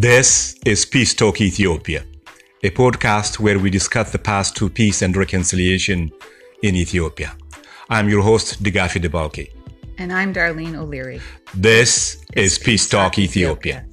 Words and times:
This 0.00 0.54
is 0.64 0.86
Peace 0.86 1.12
Talk 1.12 1.40
Ethiopia, 1.40 2.04
a 2.62 2.70
podcast 2.70 3.40
where 3.40 3.58
we 3.58 3.68
discuss 3.68 4.12
the 4.12 4.18
path 4.20 4.54
to 4.54 4.70
peace 4.70 5.02
and 5.02 5.16
reconciliation 5.16 6.12
in 6.62 6.76
Ethiopia. 6.76 7.36
I'm 7.90 8.08
your 8.08 8.22
host, 8.22 8.62
Digafi 8.62 9.02
Debalki. 9.02 9.50
And 9.98 10.12
I'm 10.12 10.32
Darlene 10.32 10.76
O'Leary. 10.76 11.20
This 11.52 12.24
is 12.36 12.60
Peace 12.60 12.88
Talk 12.88 13.18
Ethiopia. 13.18 13.88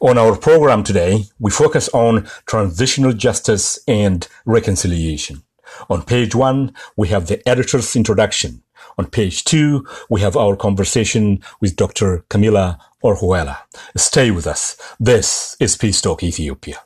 On 0.00 0.18
our 0.18 0.36
program 0.36 0.84
today, 0.84 1.24
we 1.38 1.50
focus 1.50 1.88
on 1.94 2.28
transitional 2.44 3.14
justice 3.14 3.78
and 3.88 4.28
reconciliation. 4.44 5.42
On 5.88 6.02
page 6.02 6.34
one, 6.34 6.74
we 6.98 7.08
have 7.08 7.28
the 7.28 7.40
editor's 7.48 7.96
introduction. 7.96 8.62
On 8.98 9.06
page 9.06 9.44
two, 9.44 9.86
we 10.10 10.20
have 10.20 10.36
our 10.36 10.56
conversation 10.56 11.40
with 11.60 11.76
Dr. 11.76 12.24
Camilla 12.28 12.78
Orjuela. 13.02 13.58
Stay 13.96 14.30
with 14.30 14.46
us. 14.46 14.76
This 15.00 15.56
is 15.58 15.76
Peace 15.76 16.00
Talk 16.00 16.22
Ethiopia. 16.22 16.80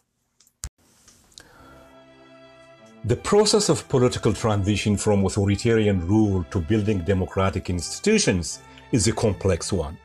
The 3.04 3.16
process 3.16 3.68
of 3.68 3.88
political 3.88 4.32
transition 4.32 4.96
from 4.96 5.24
authoritarian 5.24 6.06
rule 6.06 6.44
to 6.50 6.60
building 6.60 6.98
democratic 7.00 7.70
institutions 7.70 8.60
is 8.92 9.06
a 9.06 9.12
complex 9.12 9.72
one. 9.72 9.96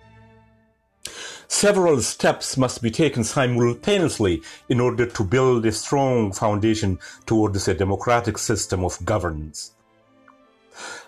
Several 1.48 2.02
steps 2.02 2.58
must 2.58 2.82
be 2.82 2.92
taken 2.92 3.24
simultaneously 3.24 4.42
in 4.70 4.80
order 4.80 5.06
to 5.06 5.24
build 5.24 5.66
a 5.66 5.72
strong 5.72 6.32
foundation 6.32 6.98
towards 7.26 7.68
a 7.68 7.74
democratic 7.74 8.38
system 8.38 8.86
of 8.86 9.04
governance. 9.04 9.74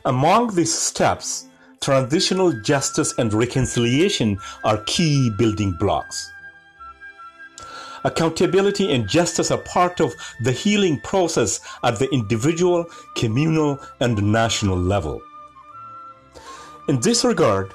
Among 0.06 0.56
these 0.56 0.74
steps, 0.74 1.48
transitional 1.82 2.54
justice 2.62 3.14
and 3.18 3.34
reconciliation 3.34 4.38
are 4.64 4.84
key 4.86 5.30
building 5.38 5.74
blocks. 5.80 6.32
Accountability 8.06 8.92
and 8.92 9.08
justice 9.08 9.50
are 9.50 9.60
part 9.60 10.02
of 10.02 10.14
the 10.42 10.52
healing 10.52 11.00
process 11.02 11.62
at 11.84 12.00
the 12.00 12.14
individual, 12.14 12.86
communal, 13.16 13.80
and 14.02 14.22
national 14.22 14.78
level. 14.78 15.22
In 16.90 17.00
this 17.00 17.24
regard, 17.24 17.74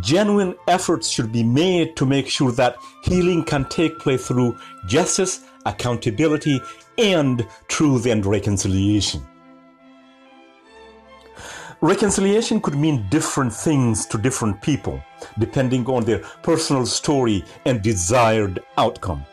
genuine 0.00 0.56
efforts 0.66 1.08
should 1.08 1.30
be 1.30 1.44
made 1.44 1.96
to 1.96 2.06
make 2.06 2.28
sure 2.28 2.50
that 2.52 2.76
healing 3.04 3.44
can 3.44 3.64
take 3.66 3.98
place 4.00 4.26
through 4.26 4.58
justice, 4.86 5.42
accountability, 5.66 6.60
and 6.98 7.46
truth 7.68 8.06
and 8.06 8.26
reconciliation. 8.26 9.24
Reconciliation 11.82 12.60
could 12.60 12.74
mean 12.76 13.06
different 13.08 13.52
things 13.52 14.04
to 14.06 14.18
different 14.18 14.60
people, 14.60 15.02
depending 15.38 15.86
on 15.86 16.04
their 16.04 16.18
personal 16.42 16.84
story 16.84 17.42
and 17.64 17.80
desired 17.80 18.62
outcome. 18.76 19.24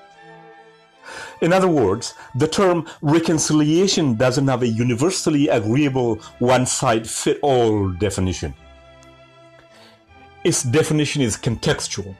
In 1.41 1.51
other 1.51 1.67
words, 1.67 2.13
the 2.35 2.47
term 2.47 2.87
reconciliation 3.01 4.15
doesn't 4.15 4.47
have 4.47 4.63
a 4.63 4.67
universally 4.67 5.49
agreeable 5.49 6.15
one 6.39 6.65
size 6.65 7.21
fit 7.21 7.39
all 7.41 7.89
definition. 7.89 8.53
Its 10.45 10.63
definition 10.63 11.21
is 11.21 11.35
contextual 11.35 12.15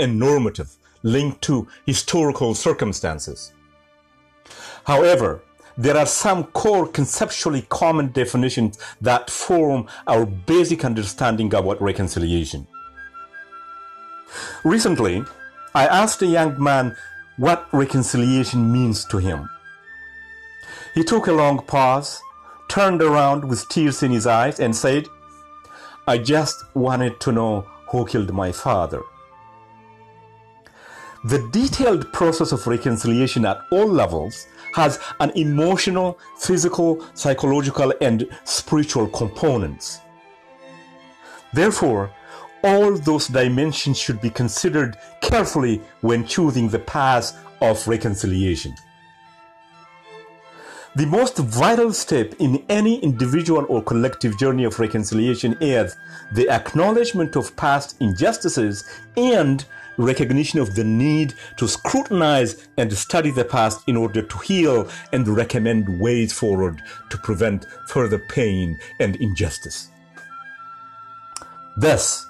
and 0.00 0.18
normative, 0.18 0.76
linked 1.04 1.40
to 1.42 1.68
historical 1.86 2.54
circumstances. 2.54 3.52
However, 4.84 5.42
there 5.76 5.96
are 5.96 6.06
some 6.06 6.44
core 6.44 6.86
conceptually 6.86 7.62
common 7.68 8.12
definitions 8.12 8.78
that 9.00 9.30
form 9.30 9.86
our 10.06 10.26
basic 10.26 10.84
understanding 10.84 11.52
about 11.54 11.80
reconciliation. 11.80 12.66
Recently, 14.64 15.24
I 15.74 15.86
asked 15.86 16.22
a 16.22 16.26
young 16.26 16.62
man 16.62 16.96
what 17.36 17.66
reconciliation 17.72 18.70
means 18.70 19.04
to 19.06 19.18
him. 19.18 19.48
He 20.94 21.02
took 21.02 21.26
a 21.26 21.32
long 21.32 21.62
pause, 21.62 22.20
turned 22.68 23.00
around 23.00 23.44
with 23.44 23.68
tears 23.68 24.02
in 24.02 24.10
his 24.10 24.26
eyes, 24.26 24.60
and 24.60 24.76
said, 24.76 25.08
I 26.06 26.18
just 26.18 26.64
wanted 26.74 27.20
to 27.20 27.32
know 27.32 27.66
who 27.90 28.06
killed 28.06 28.32
my 28.32 28.52
father. 28.52 29.02
The 31.24 31.48
detailed 31.52 32.12
process 32.12 32.50
of 32.52 32.66
reconciliation 32.66 33.46
at 33.46 33.60
all 33.70 33.86
levels 33.86 34.46
has 34.74 34.98
an 35.20 35.30
emotional, 35.30 36.18
physical, 36.38 37.06
psychological, 37.14 37.92
and 38.00 38.28
spiritual 38.44 39.06
components. 39.08 40.00
Therefore, 41.52 42.10
all 42.64 42.96
those 42.96 43.26
dimensions 43.28 43.98
should 43.98 44.20
be 44.20 44.30
considered 44.30 44.96
carefully 45.20 45.80
when 46.00 46.26
choosing 46.26 46.68
the 46.68 46.78
path 46.78 47.36
of 47.60 47.86
reconciliation. 47.86 48.74
The 50.94 51.06
most 51.06 51.38
vital 51.38 51.92
step 51.94 52.34
in 52.38 52.62
any 52.68 52.98
individual 52.98 53.64
or 53.70 53.82
collective 53.82 54.38
journey 54.38 54.64
of 54.64 54.78
reconciliation 54.78 55.56
is 55.58 55.96
the 56.32 56.50
acknowledgement 56.50 57.34
of 57.34 57.56
past 57.56 57.96
injustices 58.00 58.84
and 59.16 59.64
recognition 59.96 60.58
of 60.58 60.74
the 60.74 60.84
need 60.84 61.34
to 61.56 61.68
scrutinize 61.68 62.68
and 62.76 62.92
study 62.92 63.30
the 63.30 63.44
past 63.44 63.88
in 63.88 63.96
order 63.96 64.22
to 64.22 64.38
heal 64.38 64.88
and 65.12 65.26
recommend 65.28 66.00
ways 66.00 66.32
forward 66.32 66.82
to 67.10 67.18
prevent 67.18 67.66
further 67.88 68.18
pain 68.18 68.78
and 69.00 69.16
injustice. 69.16 69.90
Thus, 71.76 72.26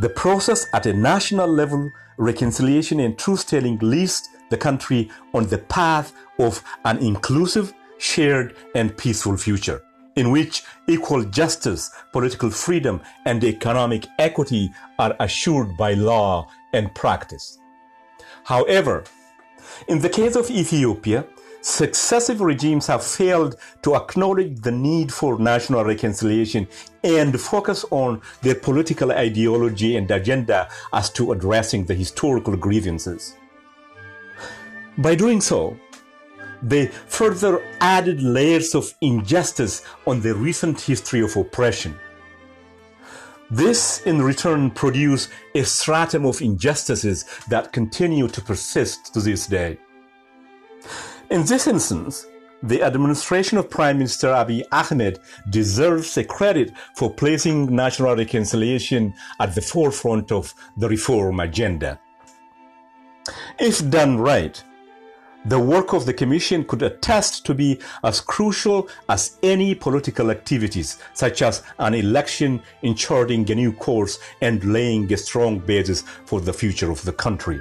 the 0.00 0.08
process 0.08 0.66
at 0.72 0.86
a 0.86 0.92
national 0.92 1.48
level, 1.48 1.90
reconciliation 2.18 3.00
and 3.00 3.18
truth 3.18 3.46
telling 3.46 3.78
leads 3.78 4.28
the 4.50 4.56
country 4.56 5.10
on 5.34 5.46
the 5.46 5.58
path 5.58 6.12
of 6.38 6.62
an 6.84 6.98
inclusive, 6.98 7.72
shared, 7.98 8.56
and 8.74 8.96
peaceful 8.96 9.36
future 9.36 9.82
in 10.16 10.30
which 10.30 10.62
equal 10.88 11.24
justice, 11.24 11.90
political 12.12 12.50
freedom, 12.50 13.00
and 13.24 13.42
economic 13.44 14.06
equity 14.18 14.70
are 14.98 15.16
assured 15.20 15.76
by 15.76 15.94
law 15.94 16.48
and 16.72 16.94
practice. 16.94 17.58
However, 18.44 19.04
in 19.88 20.00
the 20.00 20.08
case 20.08 20.36
of 20.36 20.50
Ethiopia, 20.50 21.24
successive 21.60 22.40
regimes 22.40 22.86
have 22.88 23.04
failed 23.04 23.56
to 23.82 23.94
acknowledge 23.94 24.60
the 24.60 24.72
need 24.72 25.12
for 25.12 25.38
national 25.38 25.84
reconciliation 25.84 26.66
and 27.04 27.40
focus 27.40 27.84
on 27.90 28.20
their 28.42 28.56
political 28.56 29.12
ideology 29.12 29.96
and 29.96 30.10
agenda 30.10 30.68
as 30.92 31.08
to 31.10 31.32
addressing 31.32 31.84
the 31.84 31.94
historical 31.94 32.56
grievances. 32.56 33.36
By 34.98 35.14
doing 35.14 35.40
so, 35.40 35.76
they 36.62 36.86
further 36.86 37.62
added 37.80 38.22
layers 38.22 38.74
of 38.74 38.94
injustice 39.00 39.82
on 40.06 40.20
the 40.20 40.34
recent 40.34 40.80
history 40.80 41.20
of 41.20 41.36
oppression. 41.36 41.98
This, 43.50 44.00
in 44.06 44.22
return, 44.22 44.70
produced 44.70 45.28
a 45.54 45.62
stratum 45.64 46.24
of 46.24 46.40
injustices 46.40 47.26
that 47.48 47.72
continue 47.72 48.28
to 48.28 48.40
persist 48.40 49.12
to 49.12 49.20
this 49.20 49.46
day. 49.46 49.76
In 51.30 51.44
this 51.44 51.66
instance, 51.66 52.26
the 52.62 52.82
administration 52.82 53.58
of 53.58 53.68
Prime 53.68 53.98
Minister 53.98 54.28
Abiy 54.28 54.62
Ahmed 54.70 55.18
deserves 55.50 56.16
a 56.16 56.24
credit 56.24 56.72
for 56.94 57.12
placing 57.12 57.74
national 57.74 58.14
reconciliation 58.14 59.12
at 59.40 59.54
the 59.54 59.60
forefront 59.60 60.30
of 60.30 60.54
the 60.76 60.88
reform 60.88 61.40
agenda. 61.40 61.98
If 63.58 63.90
done 63.90 64.18
right, 64.18 64.62
the 65.44 65.58
work 65.58 65.92
of 65.92 66.06
the 66.06 66.14
Commission 66.14 66.64
could 66.64 66.82
attest 66.82 67.44
to 67.46 67.54
be 67.54 67.80
as 68.04 68.20
crucial 68.20 68.88
as 69.08 69.38
any 69.42 69.74
political 69.74 70.30
activities, 70.30 70.98
such 71.14 71.42
as 71.42 71.62
an 71.78 71.94
election 71.94 72.62
in 72.82 72.94
charting 72.94 73.50
a 73.50 73.54
new 73.54 73.72
course 73.72 74.18
and 74.40 74.64
laying 74.64 75.12
a 75.12 75.16
strong 75.16 75.58
basis 75.58 76.02
for 76.26 76.40
the 76.40 76.52
future 76.52 76.90
of 76.90 77.02
the 77.04 77.12
country. 77.12 77.60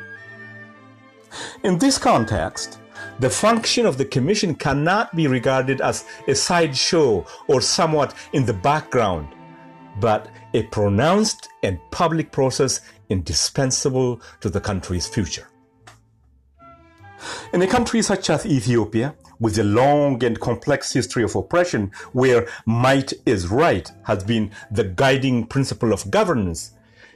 In 1.63 1.78
this 1.78 1.98
context, 1.98 2.80
the 3.19 3.30
function 3.30 3.86
of 3.86 3.98
the 3.98 4.06
Commission 4.06 4.54
cannot 4.54 5.16
be 5.16 5.27
regarded 5.27 5.81
as 5.81 6.06
a 6.27 6.36
sideshow 6.36 7.25
or 7.48 7.62
somewhat 7.62 8.13
in 8.34 8.45
the 8.45 8.54
background, 8.54 9.27
but 10.00 10.30
a 10.54 10.63
pronounced 10.63 11.50
and 11.63 11.80
public 11.92 12.31
process 12.31 12.81
indispensable 13.10 14.22
to 14.39 14.50
the 14.50 14.62
country's 14.62 15.07
future. 15.07 15.50
In 17.54 17.62
a 17.62 17.68
country 17.68 18.02
such 18.02 18.30
as 18.30 18.46
Ethiopia, 18.46 19.16
with 19.40 19.58
a 19.58 19.64
long 19.64 20.24
and 20.24 20.40
complex 20.40 20.94
history 20.94 21.24
of 21.24 21.36
oppression, 21.36 21.92
where 22.14 22.48
might 22.66 23.14
is 23.26 23.48
right 23.48 23.92
has 24.04 24.24
been 24.24 24.52
the 24.70 24.84
guiding 24.84 25.46
principle 25.46 25.94
of 25.94 26.10
governance, 26.12 26.74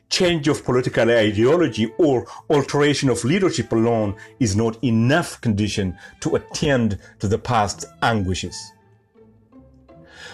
change 0.10 0.48
of 0.48 0.64
political 0.64 1.10
ideology 1.10 1.92
or 1.98 2.28
alteration 2.50 3.10
of 3.10 3.24
leadership 3.24 3.72
alone 3.72 4.16
is 4.40 4.56
not 4.56 4.84
enough 4.84 5.40
condition 5.42 5.98
to 6.20 6.36
attend 6.36 7.00
to 7.20 7.28
the 7.28 7.38
past 7.38 7.86
anguishes. 8.02 8.72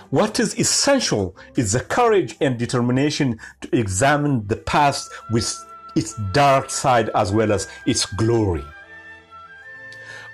What 0.10 0.40
is 0.40 0.60
essential 0.60 1.36
is 1.56 1.72
the 1.72 1.80
courage 1.80 2.36
and 2.42 2.58
determination 2.58 3.40
to 3.62 3.76
examine 3.76 4.46
the 4.48 4.58
past 4.58 5.10
with 5.32 5.56
its 5.96 6.16
dark 6.34 6.70
side 6.70 7.10
as 7.16 7.32
well 7.32 7.52
as 7.52 7.68
its 7.86 8.06
glory. 8.06 8.64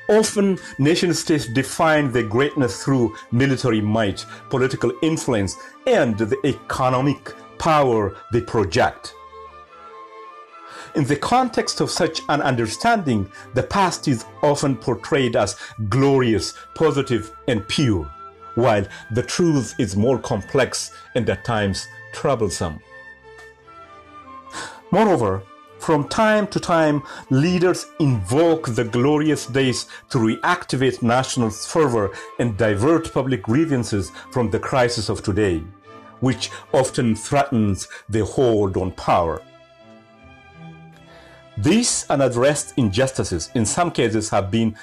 Often, 0.09 0.59
nation 0.79 1.13
states 1.13 1.47
define 1.47 2.11
their 2.11 2.23
greatness 2.23 2.83
through 2.83 3.15
military 3.31 3.81
might, 3.81 4.25
political 4.49 4.91
influence, 5.01 5.57
and 5.85 6.17
the 6.17 6.37
economic 6.45 7.33
power 7.57 8.15
they 8.31 8.41
project. 8.41 9.13
In 10.95 11.03
the 11.03 11.15
context 11.15 11.81
of 11.81 11.91
such 11.91 12.21
an 12.29 12.41
understanding, 12.41 13.29
the 13.53 13.63
past 13.63 14.07
is 14.07 14.25
often 14.41 14.75
portrayed 14.75 15.35
as 15.35 15.57
glorious, 15.89 16.53
positive, 16.73 17.31
and 17.47 17.67
pure, 17.67 18.09
while 18.55 18.87
the 19.11 19.23
truth 19.23 19.75
is 19.77 19.95
more 19.95 20.17
complex 20.17 20.91
and 21.15 21.29
at 21.29 21.43
times 21.43 21.87
troublesome. 22.13 22.79
Moreover, 24.89 25.43
from 25.79 26.07
time 26.07 26.47
to 26.47 26.59
time, 26.59 27.03
leaders 27.29 27.85
invoke 27.99 28.75
the 28.75 28.83
glorious 28.83 29.45
days 29.45 29.87
to 30.09 30.17
reactivate 30.17 31.01
national 31.01 31.49
fervor 31.49 32.11
and 32.39 32.57
divert 32.57 33.13
public 33.13 33.43
grievances 33.43 34.11
from 34.31 34.49
the 34.49 34.59
crisis 34.59 35.09
of 35.09 35.23
today, 35.23 35.63
which 36.19 36.49
often 36.73 37.15
threatens 37.15 37.87
their 38.09 38.25
hold 38.25 38.75
on 38.77 38.91
power. 38.91 39.41
These 41.57 42.05
unaddressed 42.09 42.73
injustices, 42.77 43.49
in 43.55 43.65
some 43.65 43.91
cases, 43.91 44.29
have 44.29 44.51
been 44.51 44.75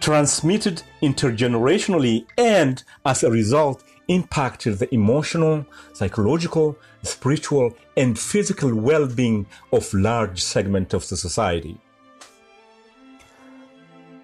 transmitted 0.00 0.82
intergenerationally 1.02 2.26
and, 2.38 2.82
as 3.04 3.22
a 3.22 3.30
result, 3.30 3.82
impacted 4.10 4.78
the 4.78 4.92
emotional, 4.92 5.64
psychological, 5.92 6.76
spiritual, 7.02 7.74
and 7.96 8.18
physical 8.18 8.74
well-being 8.74 9.46
of 9.72 9.94
large 9.94 10.42
segment 10.42 10.92
of 10.92 11.08
the 11.08 11.16
society. 11.16 11.78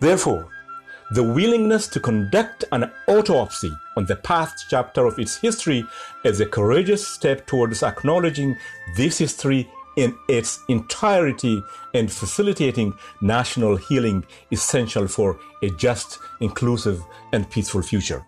Therefore, 0.01 0.49
the 1.13 1.23
willingness 1.23 1.87
to 1.89 2.01
conduct 2.01 2.65
an 2.73 2.91
autopsy 3.07 3.73
on 3.97 4.07
the 4.07 4.17
past 4.17 4.67
chapter 4.69 5.07
of 5.07 5.21
its 5.21 5.37
history 5.37 5.85
is 6.25 6.41
a 6.41 6.47
courageous 6.47 7.07
step 7.07 7.47
towards 7.47 7.85
acknowledging 7.85 8.57
this 8.97 9.19
history 9.19 9.71
in 9.97 10.15
its 10.29 10.59
entirety 10.69 11.63
and 11.95 12.13
facilitating 12.13 12.93
national 13.21 13.77
healing 13.77 14.27
essential 14.51 15.07
for 15.07 15.39
a 15.63 15.71
just, 15.71 16.19
inclusive, 16.41 17.03
and 17.33 17.49
peaceful 17.51 17.83
future. 17.83 18.27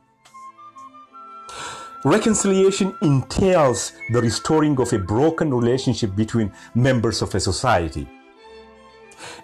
Reconciliation 2.05 2.95
entails 3.03 3.93
the 4.13 4.21
restoring 4.21 4.79
of 4.81 4.93
a 4.93 4.99
broken 5.01 5.53
relationship 5.53 6.15
between 6.15 6.53
members 6.77 7.23
of 7.23 7.35
a 7.35 7.41
society. 7.41 8.07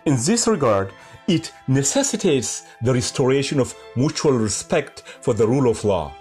In 0.06 0.14
this 0.24 0.46
regard, 0.46 0.92
it 1.26 1.52
necessitates 1.66 2.62
the 2.82 2.92
restoration 2.92 3.58
of 3.58 3.74
mutual 3.96 4.34
respect 4.34 5.02
for 5.20 5.34
the 5.34 5.46
rule 5.46 5.68
of 5.68 5.84
law. 5.84 6.14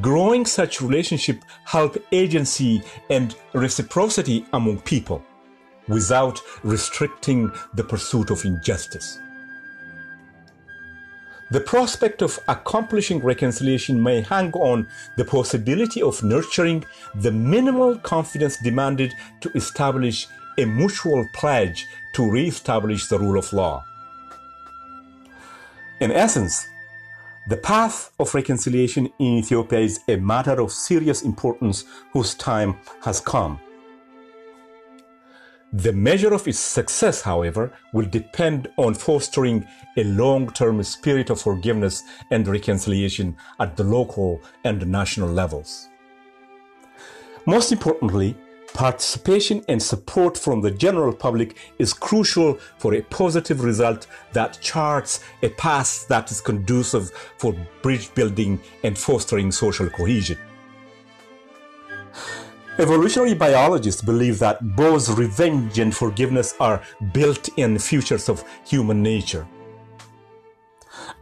Growing 0.00 0.46
such 0.46 0.80
relationship 0.80 1.42
help 1.64 1.96
agency 2.12 2.82
and 3.10 3.34
reciprocity 3.52 4.46
among 4.52 4.80
people 4.82 5.24
without 5.88 6.40
restricting 6.62 7.50
the 7.74 7.82
pursuit 7.82 8.30
of 8.30 8.44
injustice. 8.44 9.18
The 11.48 11.60
prospect 11.60 12.22
of 12.22 12.40
accomplishing 12.48 13.20
reconciliation 13.20 14.02
may 14.02 14.20
hang 14.20 14.52
on 14.52 14.88
the 15.16 15.24
possibility 15.24 16.02
of 16.02 16.22
nurturing 16.24 16.84
the 17.14 17.30
minimal 17.30 17.98
confidence 17.98 18.56
demanded 18.56 19.14
to 19.42 19.50
establish 19.54 20.26
a 20.58 20.64
mutual 20.64 21.28
pledge 21.32 21.86
to 22.14 22.28
re-establish 22.28 23.06
the 23.06 23.18
rule 23.18 23.38
of 23.38 23.52
law. 23.52 23.84
In 26.00 26.10
essence, 26.10 26.68
the 27.48 27.56
path 27.56 28.10
of 28.18 28.34
reconciliation 28.34 29.06
in 29.20 29.38
Ethiopia 29.38 29.78
is 29.78 30.00
a 30.08 30.16
matter 30.16 30.60
of 30.60 30.72
serious 30.72 31.22
importance 31.22 31.84
whose 32.12 32.34
time 32.34 32.76
has 33.02 33.20
come. 33.20 33.60
The 35.76 35.92
measure 35.92 36.32
of 36.32 36.48
its 36.48 36.58
success, 36.58 37.20
however, 37.20 37.70
will 37.92 38.06
depend 38.06 38.68
on 38.78 38.94
fostering 38.94 39.66
a 39.98 40.04
long-term 40.04 40.82
spirit 40.84 41.28
of 41.28 41.38
forgiveness 41.38 42.02
and 42.30 42.48
reconciliation 42.48 43.36
at 43.60 43.76
the 43.76 43.84
local 43.84 44.40
and 44.64 44.86
national 44.86 45.28
levels. 45.28 45.90
Most 47.44 47.72
importantly, 47.72 48.38
participation 48.72 49.62
and 49.68 49.82
support 49.82 50.38
from 50.38 50.62
the 50.62 50.70
general 50.70 51.12
public 51.12 51.58
is 51.78 51.92
crucial 51.92 52.54
for 52.78 52.94
a 52.94 53.02
positive 53.02 53.62
result 53.62 54.06
that 54.32 54.58
charts 54.62 55.22
a 55.42 55.50
path 55.50 56.08
that 56.08 56.30
is 56.30 56.40
conducive 56.40 57.10
for 57.36 57.54
bridge 57.82 58.14
building 58.14 58.58
and 58.82 58.96
fostering 58.96 59.52
social 59.52 59.90
cohesion. 59.90 60.38
Evolutionary 62.78 63.32
biologists 63.32 64.02
believe 64.02 64.38
that 64.38 64.76
both 64.76 65.08
revenge 65.16 65.78
and 65.78 65.96
forgiveness 65.96 66.54
are 66.60 66.82
built 67.14 67.48
in 67.56 67.78
features 67.78 68.28
of 68.28 68.44
human 68.66 69.02
nature. 69.02 69.48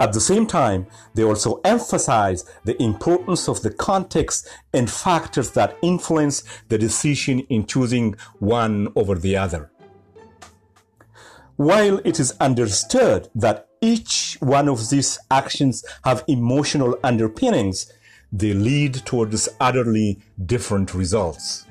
At 0.01 0.12
the 0.12 0.21
same 0.21 0.49
time, 0.49 0.89
they 1.15 1.23
also 1.23 1.61
emphasize 1.65 2.45
the 2.65 2.81
importance 2.83 3.49
of 3.49 3.62
the 3.62 3.71
context 3.71 4.49
and 4.73 4.91
factors 4.91 5.53
that 5.53 5.79
influence 5.81 6.43
the 6.71 6.79
decision 6.79 7.41
in 7.49 7.67
choosing 7.67 8.17
one 8.41 8.89
over 8.97 9.15
the 9.15 9.37
other. 9.37 9.71
While 11.55 12.01
it 12.05 12.19
is 12.19 12.35
understood 12.41 13.29
that 13.37 13.69
each 13.81 14.39
one 14.41 14.69
of 14.69 14.91
these 14.91 15.21
actions 15.31 15.85
have 16.03 16.25
emotional 16.27 16.99
underpinnings, 17.05 17.93
they 18.35 18.53
lead 18.53 18.95
towards 19.07 19.49
utterly 19.61 20.19
different 20.45 20.93
results. 20.93 21.67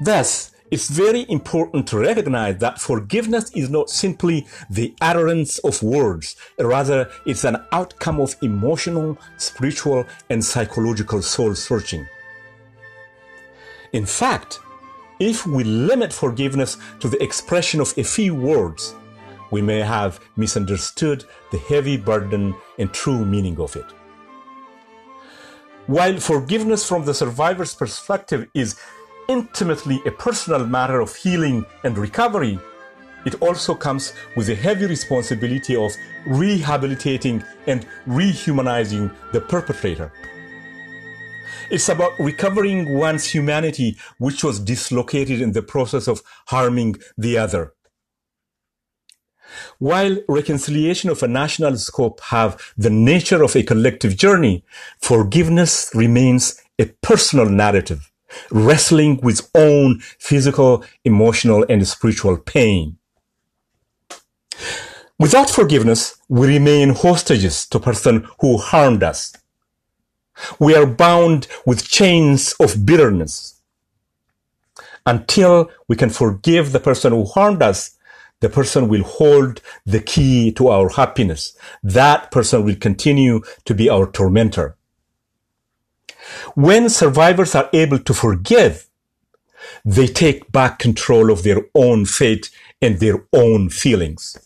Thus, 0.00 0.52
it's 0.70 0.88
very 0.88 1.26
important 1.28 1.88
to 1.88 1.98
recognize 1.98 2.58
that 2.58 2.80
forgiveness 2.80 3.50
is 3.56 3.68
not 3.68 3.90
simply 3.90 4.46
the 4.70 4.94
utterance 5.00 5.58
of 5.58 5.82
words. 5.82 6.36
Rather, 6.60 7.10
it's 7.26 7.42
an 7.42 7.56
outcome 7.72 8.20
of 8.20 8.36
emotional, 8.40 9.18
spiritual, 9.36 10.06
and 10.30 10.44
psychological 10.44 11.22
soul 11.22 11.56
searching. 11.56 12.06
In 13.92 14.06
fact, 14.06 14.60
if 15.18 15.44
we 15.44 15.64
limit 15.64 16.12
forgiveness 16.12 16.76
to 17.00 17.08
the 17.08 17.20
expression 17.20 17.80
of 17.80 17.92
a 17.98 18.04
few 18.04 18.32
words, 18.32 18.94
we 19.50 19.60
may 19.60 19.80
have 19.80 20.20
misunderstood 20.36 21.24
the 21.50 21.58
heavy 21.58 21.96
burden 21.96 22.54
and 22.78 22.94
true 22.94 23.24
meaning 23.26 23.58
of 23.58 23.74
it. 23.74 23.86
While 25.90 26.20
forgiveness 26.20 26.88
from 26.88 27.04
the 27.04 27.12
survivor's 27.12 27.74
perspective 27.74 28.46
is 28.54 28.76
intimately 29.28 30.00
a 30.06 30.12
personal 30.12 30.64
matter 30.64 31.00
of 31.00 31.16
healing 31.16 31.66
and 31.82 31.98
recovery, 31.98 32.60
it 33.26 33.42
also 33.42 33.74
comes 33.74 34.12
with 34.36 34.48
a 34.50 34.54
heavy 34.54 34.86
responsibility 34.86 35.74
of 35.74 35.90
rehabilitating 36.28 37.42
and 37.66 37.88
rehumanizing 38.06 39.12
the 39.32 39.40
perpetrator. 39.40 40.12
It's 41.72 41.88
about 41.88 42.12
recovering 42.20 42.96
one's 42.96 43.26
humanity, 43.26 43.98
which 44.18 44.44
was 44.44 44.60
dislocated 44.60 45.40
in 45.40 45.50
the 45.50 45.62
process 45.62 46.06
of 46.06 46.22
harming 46.46 46.98
the 47.18 47.36
other. 47.36 47.74
While 49.78 50.18
reconciliation 50.28 51.10
of 51.10 51.22
a 51.22 51.28
national 51.28 51.76
scope 51.76 52.20
have 52.20 52.60
the 52.76 52.90
nature 52.90 53.42
of 53.42 53.56
a 53.56 53.62
collective 53.62 54.16
journey, 54.16 54.64
forgiveness 55.00 55.90
remains 55.94 56.60
a 56.78 56.86
personal 57.02 57.46
narrative, 57.46 58.10
wrestling 58.50 59.20
with 59.22 59.50
own 59.54 60.00
physical, 60.18 60.84
emotional, 61.04 61.64
and 61.68 61.86
spiritual 61.86 62.36
pain. 62.38 62.96
Without 65.18 65.50
forgiveness, 65.50 66.16
we 66.28 66.46
remain 66.46 66.94
hostages 66.94 67.66
to 67.66 67.78
person 67.78 68.26
who 68.40 68.56
harmed 68.56 69.02
us. 69.02 69.34
We 70.58 70.74
are 70.74 70.86
bound 70.86 71.46
with 71.66 71.86
chains 71.86 72.54
of 72.58 72.86
bitterness. 72.86 73.60
Until 75.04 75.70
we 75.88 75.96
can 75.96 76.08
forgive 76.08 76.72
the 76.72 76.80
person 76.80 77.12
who 77.12 77.24
harmed 77.24 77.62
us, 77.62 77.98
the 78.40 78.48
person 78.48 78.88
will 78.88 79.02
hold 79.02 79.60
the 79.84 80.00
key 80.00 80.50
to 80.52 80.68
our 80.68 80.88
happiness. 80.88 81.56
That 81.82 82.30
person 82.30 82.64
will 82.64 82.76
continue 82.76 83.42
to 83.64 83.74
be 83.74 83.88
our 83.88 84.10
tormentor. 84.10 84.76
When 86.54 86.88
survivors 86.88 87.54
are 87.54 87.68
able 87.72 87.98
to 87.98 88.14
forgive, 88.14 88.86
they 89.84 90.06
take 90.06 90.50
back 90.50 90.78
control 90.78 91.30
of 91.30 91.42
their 91.42 91.62
own 91.74 92.06
fate 92.06 92.50
and 92.80 92.98
their 92.98 93.24
own 93.32 93.68
feelings. 93.68 94.36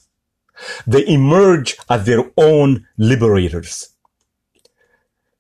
They 0.87 1.07
emerge 1.07 1.77
as 1.89 2.07
their 2.07 2.31
own 2.37 2.87
liberators. 2.97 3.91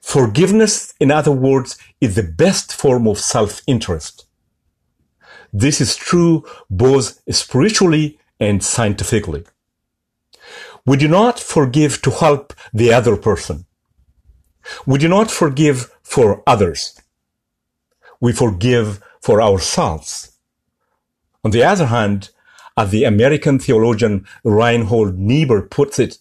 Forgiveness, 0.01 0.93
in 1.01 1.11
other 1.11 1.33
words, 1.33 1.79
is 2.01 2.15
the 2.15 2.23
best 2.23 2.75
form 2.75 3.09
of 3.09 3.19
self-interest. 3.19 4.27
This 5.53 5.81
is 5.81 5.97
true 5.97 6.45
both 6.69 7.23
spiritually 7.31 8.19
and 8.41 8.63
scientifically. 8.63 9.45
We 10.87 10.97
do 10.97 11.09
not 11.09 11.41
forgive 11.41 12.03
to 12.03 12.11
help 12.11 12.53
the 12.73 12.93
other 12.93 13.17
person. 13.17 13.67
We 14.87 14.99
do 14.99 15.09
not 15.09 15.31
forgive 15.31 15.91
for 16.03 16.43
others. 16.47 17.01
We 18.21 18.33
forgive 18.33 19.01
for 19.21 19.41
ourselves. 19.41 20.33
On 21.45 21.51
the 21.51 21.65
other 21.65 21.87
hand, 21.87 22.31
as 22.77 22.91
the 22.91 23.05
American 23.05 23.59
theologian 23.59 24.27
Reinhold 24.45 25.19
Niebuhr 25.19 25.63
puts 25.63 25.99
it, 25.99 26.19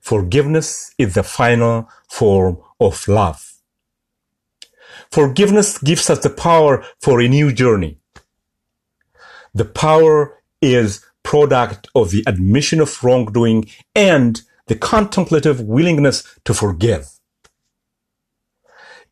forgiveness 0.00 0.92
is 0.98 1.14
the 1.14 1.22
final 1.22 1.88
form 2.08 2.58
of 2.80 3.06
love. 3.08 3.54
Forgiveness 5.10 5.78
gives 5.78 6.10
us 6.10 6.20
the 6.20 6.30
power 6.30 6.84
for 7.00 7.20
a 7.20 7.28
new 7.28 7.52
journey. 7.52 7.98
The 9.54 9.64
power 9.64 10.42
is 10.60 11.04
product 11.28 11.88
of 11.94 12.10
the 12.10 12.24
admission 12.26 12.80
of 12.80 13.04
wrongdoing 13.04 13.68
and 13.94 14.40
the 14.68 14.74
contemplative 14.74 15.60
willingness 15.60 16.24
to 16.42 16.54
forgive. 16.54 17.06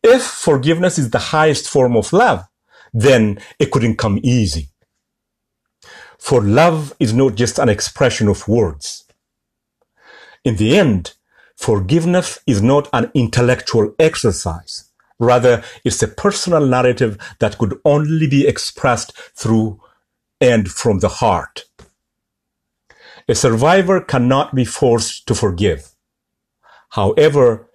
If 0.01 0.23
forgiveness 0.23 0.97
is 0.97 1.11
the 1.11 1.27
highest 1.35 1.69
form 1.69 1.95
of 1.95 2.11
love, 2.11 2.45
then 2.91 3.37
it 3.59 3.69
couldn't 3.69 3.97
come 3.97 4.19
easy. 4.23 4.69
For 6.17 6.41
love 6.41 6.95
is 6.99 7.13
not 7.13 7.35
just 7.35 7.59
an 7.59 7.69
expression 7.69 8.27
of 8.27 8.47
words. 8.47 9.05
In 10.43 10.55
the 10.55 10.75
end, 10.75 11.13
forgiveness 11.55 12.39
is 12.47 12.63
not 12.63 12.89
an 12.93 13.11
intellectual 13.13 13.93
exercise. 13.99 14.89
Rather, 15.19 15.63
it's 15.83 16.01
a 16.01 16.07
personal 16.07 16.65
narrative 16.65 17.19
that 17.37 17.59
could 17.59 17.79
only 17.85 18.25
be 18.27 18.47
expressed 18.47 19.15
through 19.35 19.79
and 20.41 20.67
from 20.67 20.97
the 20.97 21.09
heart. 21.09 21.65
A 23.27 23.35
survivor 23.35 23.99
cannot 23.99 24.55
be 24.55 24.63
forced 24.63 25.27
to 25.27 25.35
forgive. 25.35 25.89
However, 26.89 27.69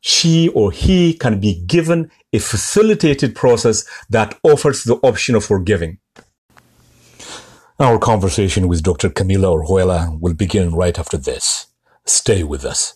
she 0.00 0.48
or 0.48 0.72
he 0.72 1.12
can 1.12 1.40
be 1.40 1.62
given 1.66 2.10
a 2.32 2.38
facilitated 2.38 3.34
process 3.34 3.84
that 4.08 4.38
offers 4.42 4.84
the 4.84 4.96
option 5.02 5.34
of 5.34 5.44
forgiving. 5.44 5.98
Our 7.78 7.98
conversation 7.98 8.68
with 8.68 8.82
Dr. 8.82 9.10
Camilla 9.10 9.48
Orjuela 9.48 10.18
will 10.18 10.32
begin 10.34 10.74
right 10.74 10.98
after 10.98 11.18
this. 11.18 11.66
Stay 12.06 12.42
with 12.42 12.64
us. 12.64 12.95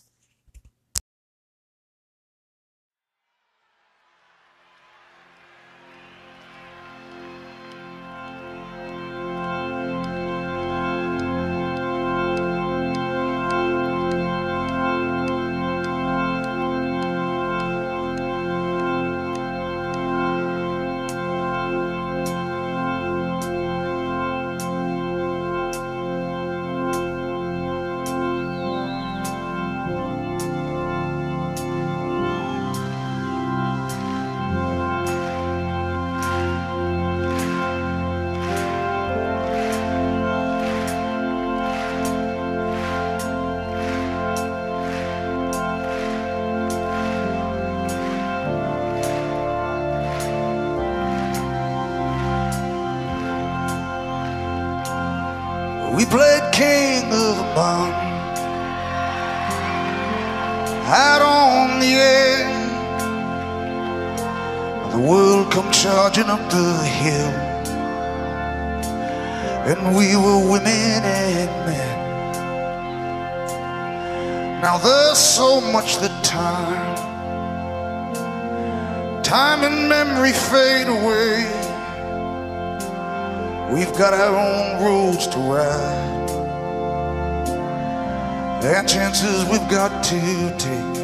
We've 89.50 89.68
got 89.68 90.04
to 90.04 90.20
take. 90.58 90.94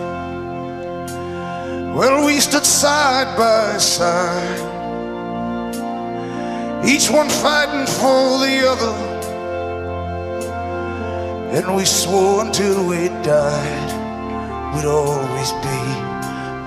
Well, 1.97 2.26
we 2.26 2.41
stood 2.41 2.67
side 2.67 3.37
by 3.37 3.79
side, 3.79 4.61
each 6.87 7.11
one 7.11 7.29
fighting 7.29 7.87
for 7.87 8.38
the 8.45 8.57
other, 8.73 8.95
and 11.57 11.76
we 11.76 11.85
swore 11.85 12.45
until 12.45 12.87
we 12.88 13.09
died 13.23 13.97
we'd 14.76 14.85
always 14.85 15.53
be 15.53 15.79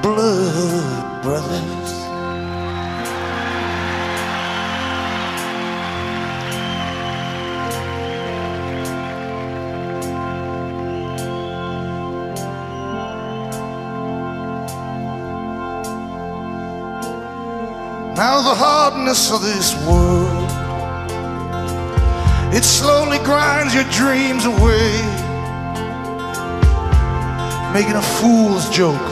blood 0.02 1.22
brothers. 1.22 1.99
Now 18.30 18.44
the 18.44 18.54
hardness 18.54 19.32
of 19.32 19.42
this 19.42 19.74
world 19.88 20.52
It 22.54 22.64
slowly 22.64 23.18
grinds 23.26 23.74
your 23.74 23.86
dreams 23.86 24.46
away 24.46 24.92
Making 27.74 27.96
a 27.96 28.06
fool's 28.20 28.70
joke 28.70 29.10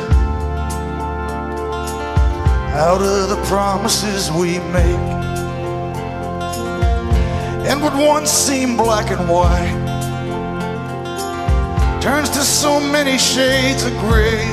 Out 2.86 3.02
of 3.02 3.30
the 3.30 3.42
promises 3.48 4.30
we 4.30 4.60
make. 4.70 5.02
And 7.70 7.82
what 7.82 7.96
once 7.96 8.30
seemed 8.30 8.78
black 8.78 9.10
and 9.10 9.28
white 9.28 9.80
Turns 12.04 12.30
to 12.30 12.42
so 12.44 12.80
many 12.80 13.18
shades 13.18 13.84
of 13.84 13.94
gray. 13.98 14.46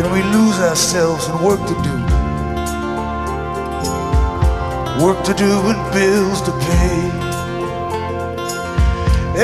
And 0.00 0.12
we 0.12 0.20
lose 0.36 0.58
ourselves 0.58 1.28
in 1.28 1.40
work 1.44 1.60
to 1.60 1.82
do 1.84 2.09
work 5.00 5.24
to 5.24 5.32
do 5.32 5.50
and 5.50 5.92
bills 5.94 6.42
to 6.42 6.50
pay. 6.50 7.00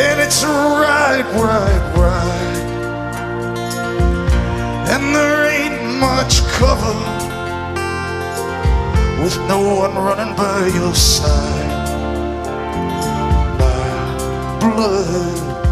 And 0.04 0.20
it's 0.20 0.44
right, 0.44 1.24
right, 1.34 1.94
right. 1.96 2.56
And 4.92 5.14
there 5.14 5.46
ain't 5.46 5.98
much 5.98 6.42
cover 6.58 6.96
with 9.22 9.38
no 9.48 9.60
one 9.82 9.94
running 9.94 10.36
by 10.36 10.66
your 10.74 10.94
side. 10.94 11.88
My 13.58 14.58
blood 14.60 15.65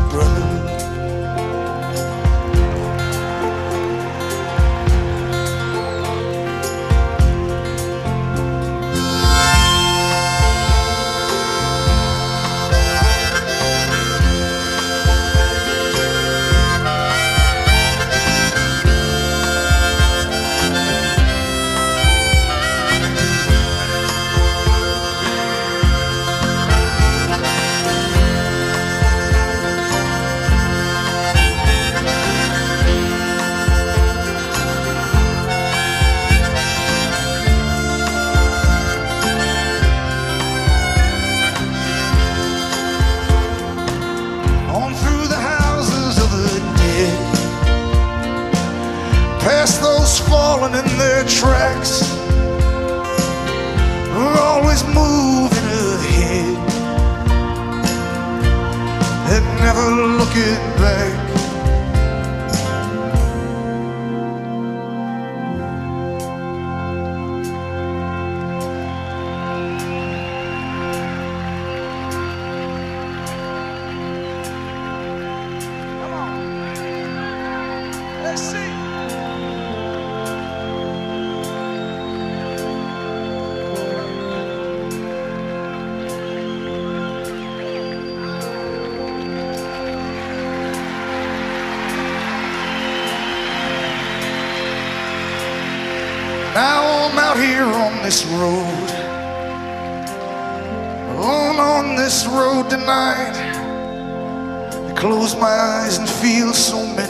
falling 50.55 50.75
in 50.75 50.99
their 50.99 51.25
tracks, 51.25 52.03
are 54.13 54.39
always 54.39 54.85
moving 54.85 55.69
ahead, 55.95 56.57
and 59.33 59.45
never 59.65 59.87
looking 60.19 60.61
back. 60.79 61.24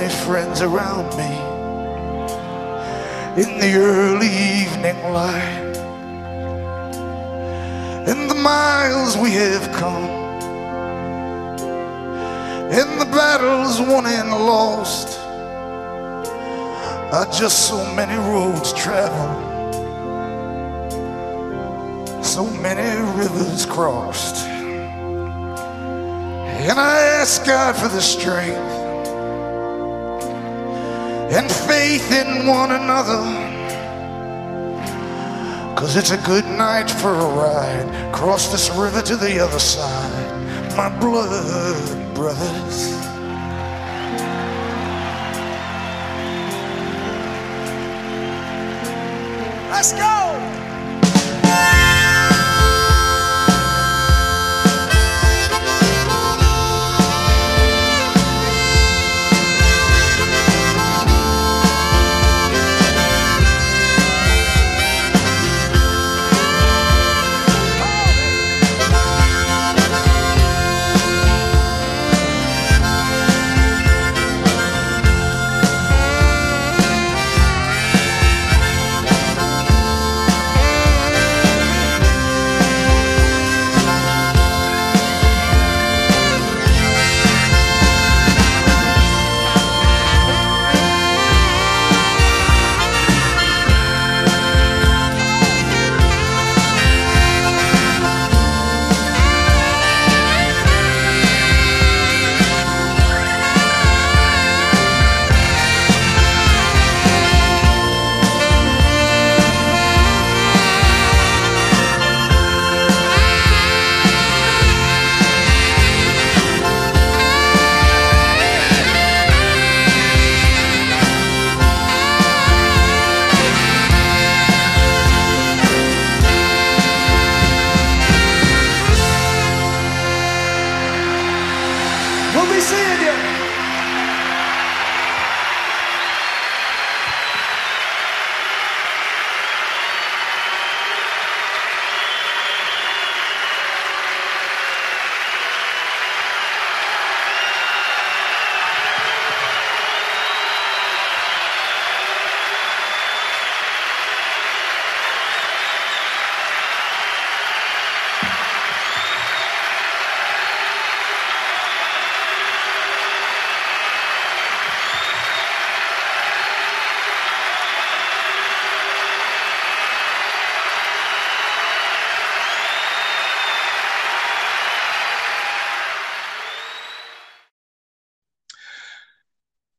Many 0.05 0.15
friends 0.27 0.61
around 0.61 1.09
me 1.17 1.35
in 3.43 3.59
the 3.59 3.75
early 3.77 4.27
evening 4.27 4.97
light. 5.13 5.77
And 8.07 8.31
the 8.31 8.35
miles 8.35 9.17
we 9.17 9.31
have 9.31 9.73
come, 9.73 10.05
and 12.71 13.01
the 13.01 13.07
battles 13.07 13.81
won 13.81 14.05
and 14.05 14.29
lost 14.29 15.19
are 17.15 17.27
just 17.33 17.69
so 17.69 17.83
many 17.95 18.17
roads 18.31 18.75
traveled, 18.75 19.75
so 22.23 22.45
many 22.61 23.01
rivers 23.19 23.65
crossed. 23.65 24.45
And 26.67 26.79
I 26.79 26.99
ask 27.21 27.47
God 27.47 27.75
for 27.75 27.89
the 27.89 28.03
strength 28.03 28.84
and 31.35 31.51
faith 31.51 32.13
in 32.13 32.47
one 32.47 32.71
another. 32.71 33.23
Cause 35.75 35.97
it's 35.97 36.13
a 36.13 36.19
good 36.19 36.45
night 36.45 36.89
for 36.89 37.11
a 37.11 37.29
ride. 37.35 38.15
Cross 38.15 38.53
this 38.53 38.71
river 38.71 39.03
to 39.03 39.17
the 39.17 39.41
other 39.41 39.59
side, 39.59 40.77
my 40.77 40.89
blood 41.01 42.15
brothers. 42.15 42.93
Let's 49.71 49.93
go! 49.93 50.74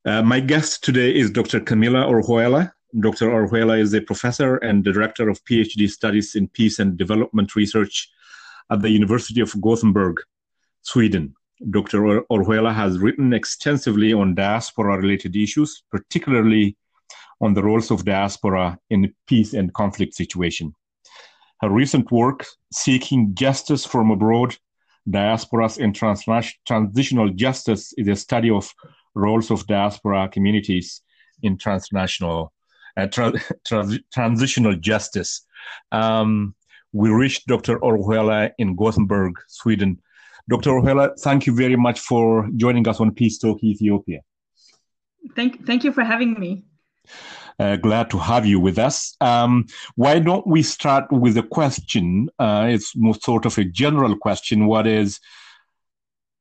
Uh, 0.06 0.22
my 0.22 0.39
guest 0.39 0.84
today 0.84 1.10
is 1.15 1.32
Dr. 1.32 1.60
Camilla 1.60 2.06
Orjuela. 2.06 2.72
Dr. 3.00 3.28
Orjuela 3.32 3.80
is 3.80 3.91
a 3.96 4.02
professor 4.02 4.58
and 4.58 4.84
the 4.84 4.94
director 4.94 5.30
of 5.30 5.44
PhD 5.46 5.89
studies 5.89 6.36
in 6.36 6.48
peace 6.50 6.78
and 6.78 6.96
development 6.96 7.56
research 7.56 8.08
at 8.70 8.84
the 8.84 8.89
University 8.91 9.41
of 9.41 9.60
Gothenburg, 9.62 10.18
Sweden. 10.84 11.34
Dr. 11.72 12.06
Or- 12.06 12.26
Orjuela 12.32 12.72
has 12.72 13.00
written 13.00 13.34
extensively 13.34 14.13
on 14.13 14.36
diaspora 14.36 14.96
related 15.00 15.36
issues, 15.36 15.82
particularly 15.89 16.78
on 17.41 17.56
the 17.56 17.63
roles 17.63 17.89
of 17.89 18.06
diaspora 18.06 18.78
in 18.91 19.12
peace 19.26 19.54
and 19.54 19.74
conflict 19.74 20.13
situation. 20.13 20.76
Her 21.62 21.72
recent 21.72 22.12
work, 22.12 22.46
Seeking 22.72 23.34
Justice 23.34 23.86
from 23.86 24.12
Abroad, 24.12 24.56
Diasporas 25.10 25.80
and 25.80 25.96
Transitional 26.68 27.30
Justice, 27.30 27.91
is 27.98 28.08
a 28.08 28.15
study 28.15 28.52
of 28.52 28.72
roles 29.15 29.49
of 29.51 29.65
diaspora 29.67 30.30
communities 30.30 31.01
in 31.41 31.58
transnational 31.58 32.54
uh, 32.97 33.08
tra- 33.08 33.34
trans- 33.65 33.99
transitional 34.13 34.75
justice. 34.75 35.45
Um, 35.91 36.56
we 36.93 37.10
reached 37.10 37.47
Dr. 37.47 37.80
Orjuela 37.80 38.51
in 38.58 38.75
Gothenburg, 38.75 39.34
Sweden. 39.47 40.01
Dr. 40.47 40.71
Orjuela, 40.71 41.19
thank 41.19 41.45
you 41.45 41.56
very 41.56 41.75
much 41.75 41.99
for 41.99 42.47
joining 42.56 42.88
us 42.88 42.99
on 42.99 43.12
Peace 43.12 43.38
Talk 43.38 43.63
Ethiopia. 43.63 44.21
Thank, 45.36 45.65
thank 45.65 45.84
you 45.84 45.91
for 45.91 46.04
having 46.04 46.39
me. 46.39 46.63
Uh, 47.58 47.78
glad 47.78 48.10
to 48.10 48.17
have 48.17 48.45
you 48.45 48.60
with 48.60 48.78
us. 48.78 49.15
Um, 49.21 49.65
why 49.95 50.19
don't 50.19 50.45
we 50.45 50.62
start 50.62 51.12
with 51.12 51.38
a 51.38 51.43
question? 51.43 52.30
Uh, 52.38 52.67
it's 52.69 52.95
more 52.95 53.15
sort 53.15 53.45
of 53.45 53.58
a 53.58 53.63
general 53.63 54.15
question. 54.17 54.67
What 54.67 54.88
is 54.88 55.19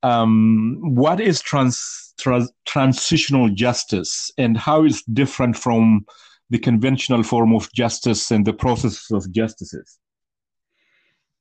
um, 0.05 0.77
what 0.83 1.19
is 1.19 1.41
trans, 1.41 2.13
trans, 2.19 2.53
transitional 2.67 3.49
justice, 3.49 4.31
and 4.37 4.57
how 4.57 4.85
is 4.85 5.03
different 5.05 5.57
from 5.57 6.05
the 6.51 6.59
conventional 6.59 7.23
form 7.23 7.55
of 7.55 7.73
justice 7.73 8.31
and 8.31 8.47
the 8.47 8.53
process 8.53 9.11
of 9.11 9.33
justices? 9.33 9.99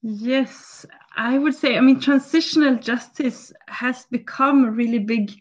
Yes, 0.02 0.86
I 1.18 1.38
would 1.38 1.56
say, 1.56 1.78
I 1.78 1.82
mean, 1.82 2.00
transitional 2.00 2.78
justice 2.78 3.52
has 3.68 4.06
become 4.10 4.64
a 4.64 4.72
really 4.72 5.00
big 5.00 5.32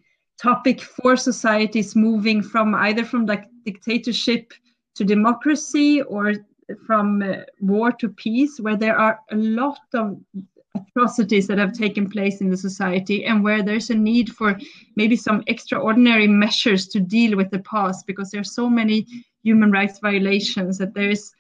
topic 0.41 0.81
for 0.81 1.17
societies 1.17 1.95
moving 1.95 2.43
from 2.43 2.75
either 2.75 3.05
from 3.05 3.27
like 3.27 3.45
dictatorship 3.65 4.53
to 4.97 5.05
democracy 5.05 6.03
or 6.03 6.35
from 6.87 7.23
uh, 7.23 7.43
war 7.61 7.93
to 7.93 8.09
peace, 8.09 8.59
where 8.59 8.77
there 8.77 8.97
are 8.97 9.21
a 9.31 9.37
lot 9.37 9.79
of 9.95 10.19
atrocities 10.75 11.47
that 11.47 11.59
have 11.59 11.73
taken 11.73 12.09
place 12.09 12.41
in 12.41 12.51
the 12.51 12.57
society 12.57 13.25
and 13.25 13.43
where 13.43 13.63
there's 13.63 13.91
a 13.91 13.95
need 13.95 14.31
for 14.31 14.59
maybe 14.97 15.17
some 15.17 15.43
extraordinary 15.47 16.27
measures 16.27 16.89
to 16.89 17.01
deal 17.01 17.37
with 17.37 17.51
the 17.51 17.61
past 17.61 18.07
because 18.07 18.31
there 18.31 18.41
are 18.41 18.45
so 18.61 18.69
many 18.69 19.07
human 19.43 19.71
rights 19.71 19.99
violations 19.99 20.79
that 20.79 20.95
there 20.95 21.11
is 21.11 21.33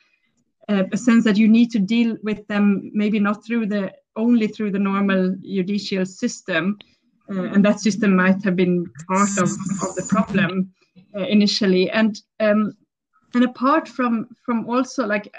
uh, 0.68 0.84
a 0.92 0.96
sense 0.96 1.24
that 1.24 1.36
you 1.36 1.48
need 1.48 1.70
to 1.70 1.78
deal 1.78 2.16
with 2.22 2.46
them 2.48 2.90
maybe 2.94 3.18
not 3.18 3.44
through 3.44 3.66
the 3.66 3.92
only 4.16 4.46
through 4.46 4.70
the 4.70 4.78
normal 4.78 5.34
judicial 5.42 6.04
system 6.04 6.78
uh, 7.30 7.44
and 7.44 7.64
that 7.64 7.80
system 7.80 8.16
might 8.16 8.42
have 8.44 8.56
been 8.56 8.84
part 9.08 9.30
of, 9.38 9.48
of 9.82 9.94
the 9.94 10.06
problem 10.08 10.72
uh, 11.16 11.22
initially. 11.22 11.90
And 11.90 12.20
um, 12.40 12.76
and 13.34 13.44
apart 13.44 13.88
from 13.88 14.28
from 14.44 14.68
also 14.68 15.06
like 15.06 15.34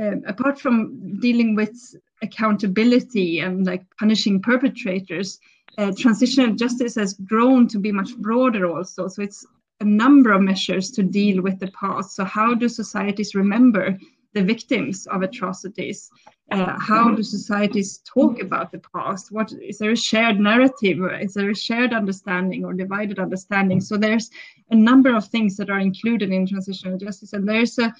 uh, 0.00 0.16
apart 0.26 0.60
from 0.60 1.18
dealing 1.20 1.54
with 1.54 1.74
accountability 2.22 3.40
and 3.40 3.66
like 3.66 3.84
punishing 3.98 4.40
perpetrators 4.40 5.38
uh, 5.78 5.92
transitional 5.96 6.54
justice 6.54 6.94
has 6.94 7.14
grown 7.14 7.68
to 7.68 7.78
be 7.78 7.92
much 7.92 8.16
broader 8.16 8.66
also. 8.66 9.08
So 9.08 9.22
it's 9.22 9.46
a 9.80 9.84
number 9.84 10.32
of 10.32 10.42
measures 10.42 10.90
to 10.92 11.02
deal 11.02 11.42
with 11.42 11.58
the 11.58 11.70
past. 11.72 12.16
So 12.16 12.24
how 12.24 12.54
do 12.54 12.68
societies 12.68 13.34
remember 13.34 13.98
the 14.32 14.42
victims 14.42 15.06
of 15.06 15.22
atrocities? 15.22 16.10
Uh, 16.50 16.78
how 16.78 17.14
do 17.14 17.22
societies 17.22 18.00
talk 18.06 18.40
about 18.40 18.72
the 18.72 18.80
past? 18.94 19.32
What 19.32 19.52
is 19.52 19.78
there 19.78 19.90
a 19.90 19.96
shared 19.96 20.38
narrative? 20.38 20.98
Is 21.20 21.34
there 21.34 21.50
a 21.50 21.54
shared 21.54 21.92
understanding 21.92 22.64
or 22.64 22.72
divided 22.72 23.18
understanding? 23.18 23.80
So 23.80 23.96
there's 23.96 24.30
a 24.70 24.76
number 24.76 25.14
of 25.14 25.26
things 25.26 25.56
that 25.56 25.68
are 25.68 25.80
included 25.80 26.30
in 26.32 26.46
transitional 26.46 26.96
justice 26.96 27.32
and 27.32 27.46
there's 27.46 27.78
a, 27.78 27.92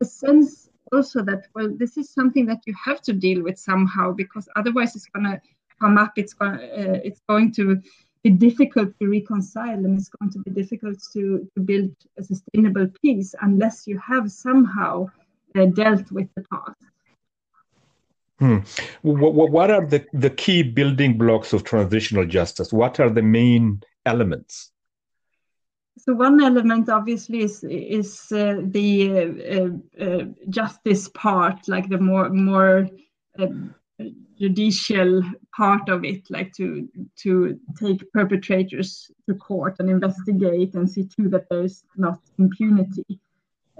a 0.00 0.04
sense 0.04 0.69
also 0.92 1.22
that 1.22 1.46
well 1.54 1.70
this 1.76 1.96
is 1.96 2.10
something 2.10 2.46
that 2.46 2.60
you 2.66 2.74
have 2.84 3.00
to 3.00 3.12
deal 3.12 3.42
with 3.42 3.58
somehow 3.58 4.12
because 4.12 4.48
otherwise 4.56 4.94
it's 4.96 5.06
going 5.06 5.24
to 5.24 5.40
come 5.80 5.98
up 5.98 6.12
it's 6.16 6.34
going 6.34 6.54
uh, 6.54 7.00
it's 7.04 7.20
going 7.28 7.52
to 7.52 7.80
be 8.22 8.30
difficult 8.30 8.90
to 8.98 9.08
reconcile 9.08 9.84
and 9.84 9.98
it's 9.98 10.10
going 10.10 10.30
to 10.30 10.38
be 10.40 10.50
difficult 10.50 10.98
to, 11.10 11.48
to 11.54 11.60
build 11.62 11.90
a 12.18 12.22
sustainable 12.22 12.86
peace 13.00 13.34
unless 13.40 13.86
you 13.86 13.98
have 13.98 14.30
somehow 14.30 15.06
uh, 15.56 15.64
dealt 15.64 16.10
with 16.12 16.28
the 16.36 16.44
past 16.52 16.76
Hmm. 18.40 18.60
What, 19.02 19.50
what 19.50 19.70
are 19.70 19.84
the, 19.84 20.06
the 20.14 20.30
key 20.30 20.62
building 20.62 21.18
blocks 21.18 21.52
of 21.52 21.62
transitional 21.62 22.24
justice? 22.24 22.72
What 22.72 22.98
are 22.98 23.10
the 23.10 23.22
main 23.22 23.82
elements? 24.06 24.72
So 25.98 26.14
one 26.14 26.42
element 26.42 26.88
obviously 26.88 27.40
is 27.42 27.62
is 27.64 28.32
uh, 28.32 28.60
the 28.62 29.20
uh, 30.00 30.02
uh, 30.02 30.24
justice 30.48 31.08
part, 31.08 31.68
like 31.68 31.88
the 31.88 31.98
more 31.98 32.30
more 32.30 32.88
uh, 33.38 33.48
judicial 34.38 35.22
part 35.54 35.88
of 35.88 36.04
it, 36.04 36.22
like 36.30 36.52
to 36.54 36.88
to 37.22 37.60
take 37.78 38.12
perpetrators 38.12 39.10
to 39.28 39.34
court 39.34 39.76
and 39.78 39.90
investigate 39.90 40.74
and 40.74 40.88
see 40.88 41.04
to 41.16 41.28
that 41.28 41.48
there 41.50 41.64
is 41.64 41.84
not 41.96 42.18
impunity. 42.38 43.20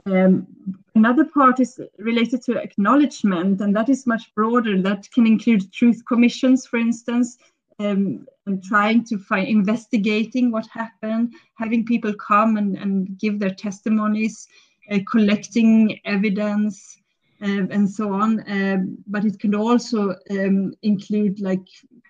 Um, 0.06 0.46
another 0.94 1.24
part 1.24 1.60
is 1.60 1.80
related 1.98 2.42
to 2.42 2.58
acknowledgement, 2.58 3.60
and 3.60 3.74
that 3.76 3.88
is 3.88 4.06
much 4.06 4.34
broader. 4.34 4.80
That 4.80 5.10
can 5.12 5.26
include 5.26 5.72
truth 5.72 6.02
commissions, 6.06 6.66
for 6.66 6.78
instance, 6.78 7.38
um, 7.80 8.26
and 8.46 8.62
trying 8.62 9.04
to 9.04 9.18
find, 9.18 9.48
investigating 9.48 10.50
what 10.50 10.66
happened, 10.68 11.32
having 11.54 11.84
people 11.84 12.12
come 12.14 12.56
and, 12.56 12.76
and 12.76 13.18
give 13.18 13.38
their 13.38 13.54
testimonies, 13.54 14.46
uh, 14.90 14.98
collecting 15.10 15.98
evidence, 16.04 16.98
um, 17.42 17.68
and 17.70 17.88
so 17.88 18.12
on. 18.12 18.44
Um, 18.50 18.98
but 19.06 19.24
it 19.24 19.38
can 19.40 19.54
also 19.54 20.14
um, 20.30 20.74
include 20.82 21.40
like 21.40 21.66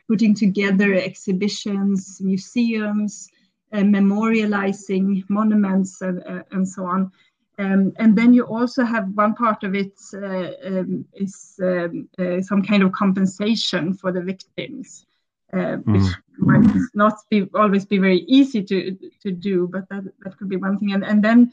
putting 0.09 0.35
together 0.35 0.95
exhibitions, 0.95 2.21
museums, 2.21 3.29
uh, 3.73 3.79
memorializing 3.79 5.23
monuments, 5.29 6.03
and, 6.03 6.21
uh, 6.27 6.43
and 6.51 6.69
so 6.69 6.85
on. 6.85 7.13
Um, 7.59 7.93
and 7.99 8.17
then 8.17 8.33
you 8.33 8.45
also 8.45 8.85
have 8.85 9.11
one 9.15 9.35
part 9.35 9.63
of 9.65 9.75
it 9.75 9.93
uh, 10.15 10.51
um, 10.65 11.05
is 11.13 11.55
um, 11.63 12.09
uh, 12.19 12.41
some 12.41 12.63
kind 12.63 12.83
of 12.83 12.91
compensation 12.93 13.93
for 13.93 14.11
the 14.11 14.23
victims, 14.23 15.05
uh, 15.53 15.77
which 15.77 16.03
mm. 16.03 16.15
might 16.39 16.75
not 16.95 17.15
be 17.31 17.49
always 17.55 17.85
be 17.85 17.99
very 17.99 18.21
easy 18.29 18.63
to 18.63 18.97
to 19.23 19.33
do, 19.33 19.69
but 19.69 19.89
that, 19.89 20.05
that 20.23 20.37
could 20.39 20.49
be 20.49 20.57
one 20.57 20.79
thing. 20.79 20.93
And 20.93 21.05
and 21.05 21.23
then 21.23 21.51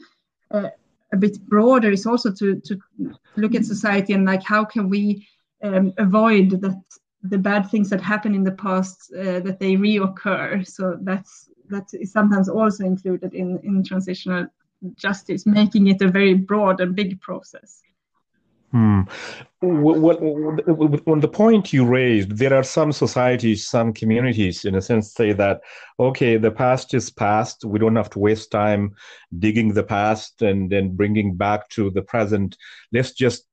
uh, 0.50 0.70
a 1.12 1.16
bit 1.16 1.38
broader 1.48 1.90
is 1.90 2.06
also 2.06 2.32
to 2.32 2.60
to 2.60 2.78
look 3.36 3.54
at 3.54 3.64
society 3.64 4.12
and 4.12 4.24
like 4.26 4.42
how 4.42 4.64
can 4.64 4.88
we 4.88 5.26
um, 5.62 5.92
avoid 5.98 6.50
that 6.62 6.82
the 7.22 7.38
bad 7.38 7.68
things 7.68 7.90
that 7.90 8.00
happen 8.00 8.34
in 8.34 8.44
the 8.44 8.52
past 8.52 9.12
uh, 9.12 9.40
that 9.40 9.58
they 9.58 9.74
reoccur. 9.74 10.66
So 10.66 10.96
that's 11.02 11.50
that 11.68 11.88
is 11.92 12.12
sometimes 12.12 12.48
also 12.48 12.84
included 12.84 13.34
in 13.34 13.58
in 13.64 13.84
transitional 13.84 14.46
justice, 14.94 15.44
making 15.46 15.88
it 15.88 16.02
a 16.02 16.08
very 16.08 16.34
broad 16.34 16.80
and 16.80 16.94
big 16.94 17.20
process. 17.20 17.82
Hmm. 18.70 19.02
What, 19.60 20.20
on 20.20 21.20
the 21.20 21.28
point 21.28 21.72
you 21.72 21.86
raised, 21.86 22.36
there 22.36 22.54
are 22.54 22.62
some 22.62 22.92
societies, 22.92 23.66
some 23.66 23.92
communities, 23.92 24.64
in 24.66 24.74
a 24.74 24.82
sense, 24.82 25.14
say 25.14 25.32
that, 25.32 25.62
okay, 25.98 26.36
the 26.36 26.50
past 26.50 26.92
is 26.92 27.10
past. 27.10 27.64
We 27.64 27.78
don't 27.78 27.96
have 27.96 28.10
to 28.10 28.18
waste 28.18 28.50
time 28.50 28.94
digging 29.38 29.72
the 29.72 29.82
past 29.82 30.42
and 30.42 30.70
then 30.70 30.94
bringing 30.94 31.34
back 31.34 31.68
to 31.70 31.90
the 31.90 32.02
present. 32.02 32.56
Let's 32.92 33.12
just 33.12 33.46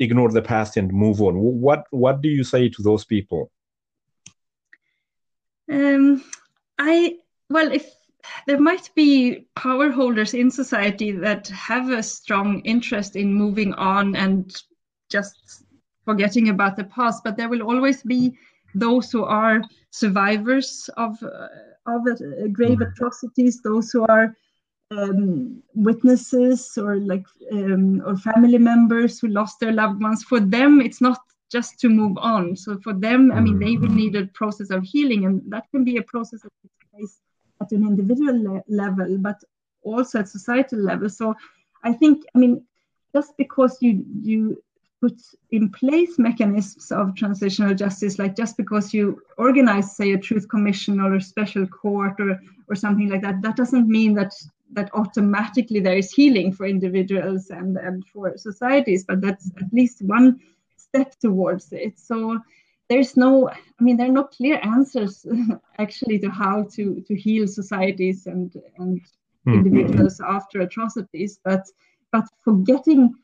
ignore 0.00 0.30
the 0.30 0.42
past 0.42 0.76
and 0.76 0.92
move 0.92 1.20
on. 1.20 1.36
What 1.36 1.84
What 1.90 2.20
do 2.20 2.28
you 2.28 2.42
say 2.42 2.68
to 2.70 2.82
those 2.82 3.04
people? 3.04 3.50
Um, 5.70 6.24
I 6.78 7.18
well, 7.48 7.70
if 7.70 7.90
there 8.46 8.60
might 8.60 8.90
be 8.94 9.46
power 9.54 9.90
holders 9.90 10.34
in 10.34 10.50
society 10.50 11.12
that 11.12 11.48
have 11.48 11.90
a 11.90 12.02
strong 12.02 12.60
interest 12.60 13.16
in 13.16 13.32
moving 13.32 13.72
on 13.74 14.16
and 14.16 14.62
just 15.10 15.64
forgetting 16.04 16.48
about 16.48 16.76
the 16.76 16.84
past, 16.84 17.24
but 17.24 17.36
there 17.36 17.48
will 17.48 17.62
always 17.62 18.02
be 18.02 18.36
those 18.74 19.10
who 19.10 19.24
are 19.24 19.62
survivors 19.90 20.90
of 20.96 21.22
uh, 21.22 21.48
of 21.86 22.06
uh, 22.06 22.48
grave 22.52 22.78
mm. 22.78 22.90
atrocities, 22.90 23.60
those 23.60 23.90
who 23.90 24.04
are 24.06 24.36
um, 24.90 25.62
witnesses 25.74 26.76
or 26.78 26.96
like 26.96 27.26
um, 27.52 28.02
or 28.06 28.16
family 28.16 28.58
members 28.58 29.20
who 29.20 29.28
lost 29.28 29.60
their 29.60 29.72
loved 29.72 30.02
ones. 30.02 30.24
For 30.24 30.40
them, 30.40 30.80
it's 30.80 31.00
not 31.00 31.20
just 31.52 31.78
to 31.80 31.88
move 31.88 32.16
on. 32.18 32.56
So 32.56 32.78
for 32.78 32.94
them, 32.94 33.30
I 33.30 33.40
mean, 33.40 33.58
they 33.58 33.76
will 33.76 33.88
mm. 33.88 33.96
need 33.96 34.16
a 34.16 34.26
process 34.26 34.70
of 34.70 34.82
healing, 34.82 35.24
and 35.26 35.42
that 35.48 35.70
can 35.70 35.84
be 35.84 35.98
a 35.98 36.02
process 36.02 36.40
that 36.42 36.52
takes 36.62 36.74
place 36.92 37.20
at 37.64 37.72
an 37.72 37.86
individual 37.86 38.36
le- 38.48 38.64
level, 38.68 39.18
but 39.18 39.42
also 39.82 40.20
at 40.20 40.28
societal 40.28 40.80
level. 40.80 41.08
So 41.08 41.34
I 41.82 41.92
think, 41.92 42.24
I 42.34 42.38
mean, 42.38 42.64
just 43.14 43.36
because 43.36 43.78
you 43.80 44.04
you 44.22 44.62
put 45.00 45.20
in 45.50 45.70
place 45.70 46.18
mechanisms 46.18 46.90
of 46.90 47.14
transitional 47.14 47.74
justice, 47.74 48.18
like 48.18 48.34
just 48.36 48.56
because 48.56 48.94
you 48.94 49.20
organize, 49.36 49.96
say, 49.96 50.12
a 50.12 50.18
truth 50.18 50.48
commission 50.48 51.00
or 51.00 51.14
a 51.14 51.20
special 51.20 51.66
court 51.66 52.20
or 52.20 52.40
or 52.68 52.74
something 52.74 53.08
like 53.10 53.22
that, 53.22 53.42
that 53.42 53.56
doesn't 53.56 53.88
mean 53.88 54.14
that 54.14 54.32
that 54.72 54.90
automatically 54.94 55.80
there 55.80 55.98
is 55.98 56.10
healing 56.12 56.52
for 56.52 56.66
individuals 56.66 57.50
and, 57.50 57.76
and 57.76 58.04
for 58.06 58.36
societies, 58.36 59.04
but 59.04 59.20
that's 59.20 59.50
at 59.62 59.72
least 59.72 60.02
one 60.02 60.40
step 60.76 61.14
towards 61.20 61.72
it. 61.72 61.98
So 61.98 62.40
there's 62.88 63.16
no 63.16 63.48
i 63.48 63.82
mean 63.82 63.96
there 63.96 64.08
are 64.08 64.12
no 64.20 64.24
clear 64.24 64.60
answers 64.62 65.26
actually 65.78 66.18
to 66.18 66.30
how 66.30 66.62
to 66.64 67.02
to 67.06 67.14
heal 67.14 67.46
societies 67.46 68.26
and 68.26 68.54
and 68.78 69.00
mm. 69.46 69.54
individuals 69.54 70.20
after 70.20 70.60
atrocities 70.60 71.38
but 71.44 71.64
but 72.12 72.24
forgetting 72.42 73.14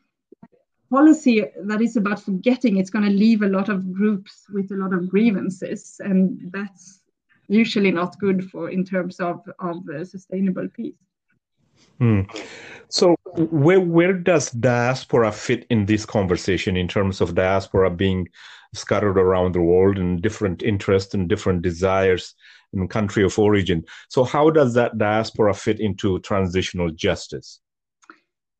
policy 0.91 1.45
that 1.65 1.81
is 1.81 1.97
about 1.97 2.21
forgetting 2.21 2.77
it's 2.77 2.91
going 2.91 3.05
to 3.05 3.17
leave 3.17 3.43
a 3.43 3.49
lot 3.49 3.69
of 3.69 3.93
groups 3.93 4.47
with 4.53 4.71
a 4.73 4.77
lot 4.77 4.93
of 4.93 5.09
grievances 5.09 6.01
and 6.01 6.51
that's 6.53 7.03
usually 7.49 7.91
not 7.91 8.19
good 8.19 8.51
for 8.51 8.71
in 8.71 8.85
terms 8.85 9.21
of 9.21 9.49
of 9.61 9.77
uh, 9.89 10.05
sustainable 10.05 10.69
peace 10.69 10.95
Hmm. 11.99 12.23
So, 12.89 13.17
where 13.37 13.81
where 13.81 14.13
does 14.13 14.51
diaspora 14.51 15.33
fit 15.33 15.67
in 15.71 15.87
this 15.87 16.05
conversation 16.07 16.77
in 16.77 16.89
terms 16.89 17.21
of 17.21 17.35
diaspora 17.35 17.91
being 17.91 18.29
scattered 18.75 19.19
around 19.19 19.55
the 19.55 19.61
world 19.61 19.99
and 19.99 20.23
different 20.23 20.63
interests 20.63 21.15
and 21.15 21.29
different 21.29 21.63
desires 21.63 22.35
in 22.73 22.89
country 22.89 23.25
of 23.25 23.39
origin? 23.39 23.85
So, 24.09 24.25
how 24.25 24.51
does 24.51 24.75
that 24.75 24.99
diaspora 24.99 25.55
fit 25.55 25.81
into 25.81 26.19
transitional 26.21 26.91
justice? 26.91 27.61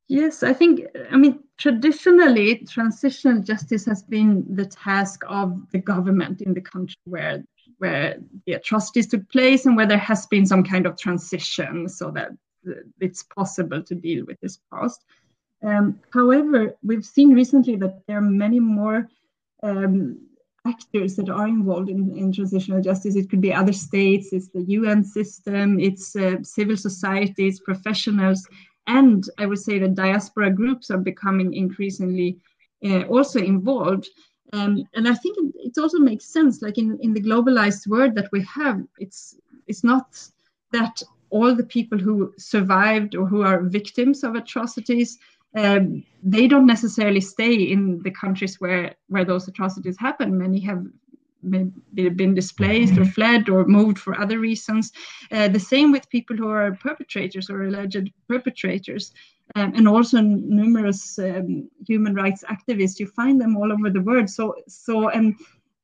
Yes, 0.09 0.43
I 0.43 0.53
think, 0.53 0.87
I 1.13 1.17
mean, 1.17 1.39
traditionally, 1.57 2.67
transitional 2.69 3.43
justice 3.43 3.87
has 3.87 4.03
been 4.03 4.45
the 4.57 4.67
task 4.67 5.23
of 5.29 5.57
the 5.71 5.79
government 5.79 6.43
in 6.43 6.53
the 6.53 6.61
country 6.61 6.97
where, 7.05 7.45
where 7.79 8.17
the 8.45 8.55
atrocities 8.55 9.07
took 9.07 9.29
place 9.31 9.67
and 9.67 9.77
where 9.77 9.87
there 9.87 9.99
has 9.99 10.27
been 10.27 10.47
some 10.47 10.65
kind 10.65 10.85
of 10.85 10.99
transition 10.99 11.89
so 11.89 12.11
that 12.11 12.33
it's 13.01 13.23
possible 13.23 13.83
to 13.83 13.95
deal 13.95 14.25
with 14.27 14.41
this 14.41 14.59
past. 14.73 15.05
Um, 15.63 16.01
however, 16.13 16.77
we've 16.83 17.05
seen 17.05 17.35
recently 17.35 17.77
that 17.77 18.07
there 18.07 18.19
are 18.19 18.23
many 18.23 18.61
more 18.61 19.09
um, 19.63 20.19
actors 20.67 21.17
that 21.17 21.29
are 21.29 21.49
involved 21.49 21.89
in, 21.89 22.17
in, 22.17 22.33
transitional 22.33 22.81
justice. 22.81 23.17
It 23.17 23.31
could 23.31 23.41
be 23.41 23.53
other 23.53 23.73
states, 23.73 24.33
it's 24.33 24.49
the 24.49 24.63
UN 24.63 25.05
system, 25.05 25.79
it's 25.79 26.17
uh, 26.17 26.43
civil 26.43 26.77
societies, 26.77 27.61
professionals, 27.61 28.47
and 28.87 29.25
I 29.39 29.47
would 29.47 29.59
say 29.59 29.79
that 29.79 29.95
diaspora 29.95 30.51
groups 30.51 30.91
are 30.91 30.99
becoming 30.99 31.55
increasingly 31.55 32.39
uh, 32.85 33.03
also 33.03 33.39
involved. 33.39 34.09
Um, 34.53 34.85
and 34.95 35.07
I 35.07 35.15
think 35.15 35.37
it, 35.39 35.55
it, 35.69 35.79
also 35.79 35.99
makes 35.99 36.25
sense, 36.25 36.61
like 36.61 36.77
in, 36.77 36.99
in 37.01 37.15
the 37.15 37.23
globalized 37.23 37.87
world 37.87 38.15
that 38.17 38.31
we 38.33 38.43
have, 38.43 38.83
it's 38.99 39.37
it's 39.69 39.85
not 39.85 40.19
that 40.73 41.03
all 41.31 41.55
the 41.55 41.65
people 41.65 41.99
who 41.99 42.33
survived 42.39 43.15
or 43.15 43.27
who 43.27 43.43
are 43.43 43.63
victims 43.63 44.25
of 44.25 44.35
atrocities 44.35 45.19
um, 45.57 46.05
they 46.23 46.47
don't 46.47 46.67
necessarily 46.67 47.21
stay 47.21 47.55
in 47.55 48.03
the 48.03 48.11
countries 48.11 48.61
where 48.61 48.95
where 49.09 49.25
those 49.25 49.49
atrocities 49.49 49.99
happen. 49.99 50.39
Many 50.39 50.61
have 50.61 50.85
been 51.49 52.35
displaced 52.35 52.99
or 52.99 53.05
fled 53.05 53.49
or 53.49 53.65
moved 53.65 53.99
for 53.99 54.19
other 54.21 54.39
reasons. 54.39 54.93
Uh, 55.33 55.49
the 55.49 55.59
same 55.59 55.91
with 55.91 56.09
people 56.11 56.37
who 56.37 56.49
are 56.49 56.77
perpetrators 56.77 57.49
or 57.51 57.65
alleged 57.65 58.11
perpetrators, 58.29 59.13
um, 59.57 59.73
and 59.75 59.89
also 59.89 60.21
numerous 60.21 61.19
um, 61.19 61.69
human 61.87 62.15
rights 62.15 62.45
activists. 62.49 63.01
You 63.01 63.07
find 63.07 63.41
them 63.41 63.57
all 63.57 63.73
over 63.73 63.91
the 63.91 64.03
world. 64.03 64.31
So 64.31 64.55
so 64.69 65.09
and 65.09 65.35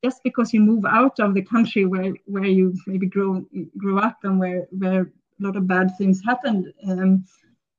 just 0.04 0.22
because 0.22 0.52
you 0.52 0.61
move 0.61 0.85
out 0.85 1.18
of 1.18 1.35
the 1.35 1.42
country 1.42 1.87
where 1.87 2.14
where 2.26 2.44
you 2.44 2.74
maybe 2.87 3.06
grew 3.06 3.48
grew 3.76 3.98
up 3.98 4.18
and 4.22 4.38
where 4.38 4.68
where 4.70 5.11
a 5.38 5.42
lot 5.42 5.57
of 5.57 5.66
bad 5.66 5.96
things 5.99 6.22
happened 6.25 6.72
um, 6.88 7.25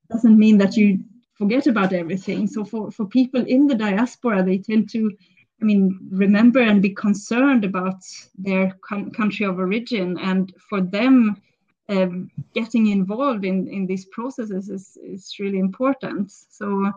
doesn't 0.09 0.37
mean 0.37 0.57
that 0.57 0.77
you 0.77 1.03
forget 1.37 1.67
about 1.67 1.93
everything. 1.93 2.47
So 2.47 2.65
for, 2.65 2.91
for 2.91 3.05
people 3.05 3.45
in 3.45 3.67
the 3.67 3.75
diaspora, 3.75 4.43
they 4.43 4.57
tend 4.57 4.89
to, 4.91 5.11
I 5.61 5.65
mean, 5.65 5.99
remember 6.11 6.59
and 6.59 6.81
be 6.81 6.91
concerned 6.91 7.65
about 7.65 8.01
their 8.37 8.75
country 9.15 9.45
of 9.45 9.59
origin. 9.59 10.17
And 10.19 10.53
for 10.69 10.81
them, 10.81 11.41
um, 11.89 12.29
getting 12.53 12.87
involved 12.87 13.45
in, 13.45 13.67
in 13.67 13.85
these 13.85 14.05
processes 14.05 14.69
is, 14.69 14.97
is 15.03 15.35
really 15.39 15.59
important. 15.59 16.31
So, 16.31 16.91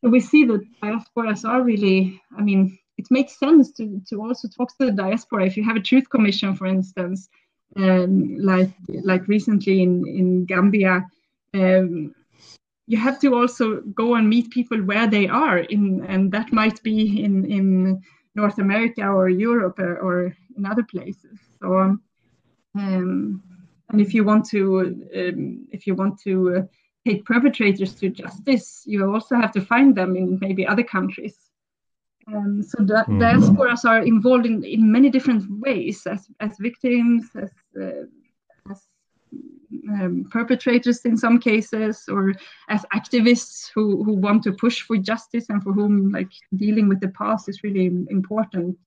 so 0.00 0.08
we 0.08 0.20
see 0.20 0.44
that 0.44 0.66
diasporas 0.82 1.48
are 1.48 1.62
really, 1.62 2.20
I 2.36 2.42
mean, 2.42 2.78
it 2.98 3.06
makes 3.10 3.38
sense 3.38 3.72
to, 3.72 4.00
to 4.08 4.22
also 4.22 4.48
talk 4.48 4.76
to 4.78 4.86
the 4.86 4.92
diaspora. 4.92 5.46
If 5.46 5.56
you 5.56 5.64
have 5.64 5.76
a 5.76 5.80
truth 5.80 6.08
commission, 6.08 6.54
for 6.54 6.66
instance, 6.66 7.28
um, 7.76 8.36
like 8.38 8.70
like 9.04 9.26
recently 9.28 9.82
in, 9.82 10.06
in 10.06 10.44
Gambia, 10.44 11.06
um, 11.54 12.14
you 12.86 12.98
have 12.98 13.18
to 13.20 13.34
also 13.34 13.80
go 13.80 14.14
and 14.14 14.28
meet 14.28 14.50
people 14.50 14.78
where 14.78 15.06
they 15.06 15.28
are 15.28 15.58
in 15.58 16.04
and 16.06 16.32
that 16.32 16.52
might 16.52 16.82
be 16.82 17.24
in 17.24 17.50
in 17.50 18.02
north 18.34 18.58
america 18.58 19.06
or 19.06 19.28
europe 19.28 19.78
or, 19.78 19.96
or 19.98 20.36
in 20.56 20.66
other 20.66 20.82
places. 20.82 21.38
So 21.60 21.98
um, 22.74 23.42
and 23.90 24.00
if 24.00 24.14
you 24.14 24.24
want 24.24 24.46
to 24.50 24.80
um, 25.16 25.66
if 25.70 25.86
you 25.86 25.94
want 25.94 26.20
to 26.22 26.56
uh, 26.56 26.62
take 27.06 27.24
perpetrators 27.24 27.94
to 27.94 28.08
justice 28.10 28.82
you 28.86 29.10
also 29.12 29.36
have 29.36 29.52
to 29.52 29.60
find 29.60 29.94
them 29.94 30.16
in 30.16 30.38
maybe 30.40 30.66
other 30.66 30.84
countries 30.84 31.41
um, 32.28 32.62
so 32.62 32.78
the 32.84 32.94
mm-hmm. 32.94 33.20
diasporas 33.20 33.84
are 33.84 34.02
involved 34.02 34.46
in, 34.46 34.64
in 34.64 34.90
many 34.90 35.10
different 35.10 35.44
ways 35.60 36.06
as, 36.06 36.28
as 36.40 36.56
victims 36.58 37.24
as, 37.34 37.50
uh, 37.80 38.04
as 38.70 38.86
um, 39.90 40.26
perpetrators 40.30 41.04
in 41.04 41.16
some 41.16 41.38
cases 41.38 42.04
or 42.08 42.32
as 42.68 42.84
activists 42.94 43.70
who, 43.74 44.04
who 44.04 44.12
want 44.12 44.42
to 44.44 44.52
push 44.52 44.82
for 44.82 44.96
justice 44.96 45.46
and 45.48 45.62
for 45.62 45.72
whom 45.72 46.12
like 46.12 46.30
dealing 46.56 46.88
with 46.88 47.00
the 47.00 47.08
past 47.08 47.48
is 47.48 47.64
really 47.64 47.86
important 48.10 48.78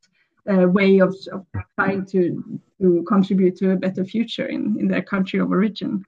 uh, 0.49 0.67
way 0.67 0.99
of, 0.99 1.15
of 1.31 1.45
trying 1.77 2.05
to, 2.05 2.59
to 2.79 3.03
contribute 3.07 3.55
to 3.57 3.71
a 3.71 3.75
better 3.75 4.05
future 4.05 4.45
in, 4.45 4.77
in 4.79 4.87
their 4.87 5.01
country 5.01 5.39
of 5.39 5.49
origin. 5.49 6.05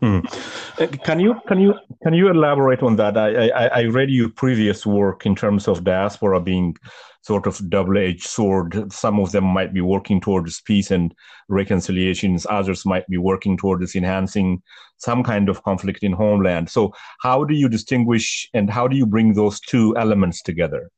Hmm. 0.00 0.20
Uh, 0.78 0.86
can 1.04 1.20
you 1.20 1.34
can 1.48 1.58
you 1.58 1.74
can 2.02 2.12
you 2.12 2.28
elaborate 2.28 2.82
on 2.82 2.96
that? 2.96 3.16
I, 3.16 3.48
I, 3.48 3.66
I 3.66 3.84
read 3.84 4.10
your 4.10 4.28
previous 4.28 4.84
work 4.84 5.24
in 5.24 5.34
terms 5.34 5.68
of 5.68 5.84
diaspora 5.84 6.38
being 6.40 6.76
sort 7.22 7.46
of 7.46 7.70
double-edged 7.70 8.22
sword. 8.22 8.92
Some 8.92 9.18
of 9.18 9.32
them 9.32 9.44
might 9.44 9.72
be 9.72 9.80
working 9.80 10.20
towards 10.20 10.60
peace 10.60 10.90
and 10.90 11.14
reconciliations. 11.48 12.46
Others 12.48 12.84
might 12.84 13.06
be 13.08 13.16
working 13.16 13.56
towards 13.56 13.96
enhancing 13.96 14.62
some 14.98 15.24
kind 15.24 15.48
of 15.48 15.62
conflict 15.62 16.02
in 16.02 16.12
homeland. 16.12 16.70
So, 16.70 16.92
how 17.20 17.44
do 17.44 17.54
you 17.54 17.68
distinguish 17.68 18.48
and 18.54 18.70
how 18.70 18.86
do 18.86 18.96
you 18.96 19.06
bring 19.06 19.32
those 19.32 19.60
two 19.60 19.96
elements 19.96 20.42
together? 20.42 20.90